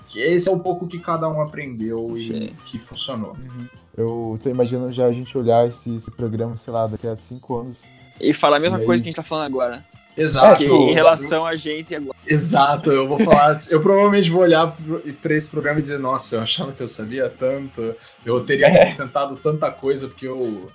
que 0.07 0.21
esse 0.21 0.49
é 0.49 0.53
um 0.53 0.59
pouco 0.59 0.87
que 0.87 0.99
cada 0.99 1.29
um 1.29 1.41
aprendeu 1.41 2.15
e 2.17 2.19
Sim. 2.19 2.57
que 2.67 2.79
funcionou. 2.79 3.33
Uhum. 3.33 3.69
Eu 3.97 4.39
tô 4.43 4.51
imaginando 4.51 4.93
já 4.93 5.07
a 5.07 5.13
gente 5.13 5.37
olhar 5.37 5.67
esse, 5.67 5.95
esse 5.97 6.11
programa, 6.11 6.57
sei 6.57 6.73
lá, 6.73 6.85
daqui 6.85 7.07
a 7.07 7.17
cinco 7.17 7.59
anos. 7.59 7.89
E 8.21 8.33
falar 8.33 8.59
a 8.59 8.61
mesma 8.61 8.79
E 8.79 8.81
aí? 8.81 8.87
coisa 8.87 9.03
que 9.03 9.09
a 9.09 9.11
gente 9.11 9.17
tá 9.17 9.23
falando 9.23 9.47
agora. 9.47 9.85
Exato. 10.17 10.59
Que 10.59 10.65
em 10.65 10.93
relação 10.95 11.45
a 11.47 11.55
gente 11.55 11.95
agora. 11.95 12.17
Exato, 12.27 12.91
eu 12.91 13.07
vou 13.07 13.19
falar. 13.19 13.61
eu 13.69 13.81
provavelmente 13.81 14.31
vou 14.31 14.41
olhar 14.43 14.75
pra 15.21 15.35
esse 15.35 15.51
programa 15.51 15.79
e 15.79 15.83
dizer, 15.83 15.99
nossa, 15.99 16.37
eu 16.37 16.41
achava 16.43 16.73
que 16.73 16.83
eu 16.83 16.89
sabia 16.89 17.29
tanto, 17.29 17.95
eu 18.25 18.41
teria 18.41 18.67
É. 18.67 18.77
acrescentado 18.77 19.37
tanta 19.37 19.71
coisa, 19.71 20.09
porque 20.09 20.27
eu. 20.27 20.71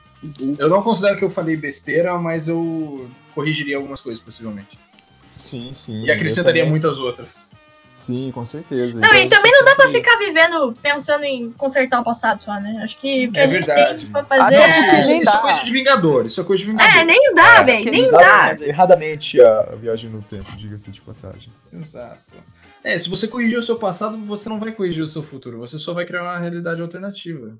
Eu 0.59 0.69
não 0.69 0.83
considero 0.83 1.17
que 1.17 1.25
eu 1.25 1.31
falei 1.31 1.57
besteira, 1.57 2.15
mas 2.19 2.47
eu 2.47 3.09
corrigiria 3.33 3.77
algumas 3.77 3.99
coisas, 4.01 4.23
possivelmente. 4.23 4.77
Sim, 5.25 5.71
sim. 5.73 6.03
E 6.03 6.11
acrescentaria 6.11 6.63
muitas 6.65 6.99
outras. 6.99 7.51
Sim, 8.01 8.31
com 8.33 8.43
certeza. 8.43 8.99
Não, 8.99 9.07
Então, 9.07 9.15
e 9.19 9.29
também 9.29 9.51
não 9.51 9.63
dá 9.63 9.75
pra 9.75 9.85
sempre- 9.85 9.99
ficar 10.01 10.17
vivendo 10.17 10.73
pensando 10.81 11.23
em 11.23 11.51
consertar 11.51 11.99
o 12.01 12.03
passado 12.03 12.41
só, 12.41 12.59
né? 12.59 12.81
Acho 12.83 12.97
que 12.97 13.27
o 13.27 13.31
que 13.31 13.39
É 13.39 13.43
a 13.43 13.47
gente 13.47 13.65
verdade. 13.65 14.03
tem 14.05 14.11
pra 14.11 14.21
Ah, 14.21 14.25
fazer 14.25 14.57
não, 14.57 14.63
é... 14.63 14.69
Isso, 14.69 15.07
nem 15.09 15.21
isso 15.21 15.29
é 15.29 15.33
dá. 15.33 15.37
coisa 15.39 15.63
de 15.63 15.71
Vingador, 15.71 16.25
isso 16.25 16.41
é 16.41 16.43
coisa 16.43 16.63
de 16.63 16.71
Vingador. 16.71 16.95
É, 16.97 17.03
nem 17.05 17.33
dá, 17.35 17.55
É, 17.59 17.63
velho, 17.63 17.91
nem 17.91 18.11
dá. 18.11 18.57
Erradamente 18.61 19.41
a 19.41 19.61
viagem 19.75 20.09
no 20.09 20.21
tempo, 20.23 20.51
diga-se 20.57 20.89
de 20.91 20.99
passagem. 21.01 21.49
Exato. 21.71 22.37
É, 22.83 22.97
se 22.97 23.09
você 23.09 23.27
corrigir 23.27 23.59
o 23.59 23.63
seu 23.63 23.75
passado, 23.77 24.17
você 24.17 24.49
não 24.49 24.59
vai 24.59 24.71
corrigir 24.71 25.03
o 25.03 25.07
seu 25.07 25.21
futuro, 25.21 25.59
você 25.59 25.77
só 25.77 25.93
vai 25.93 26.03
criar 26.05 26.23
uma 26.23 26.39
realidade 26.39 26.81
alternativa. 26.81 27.55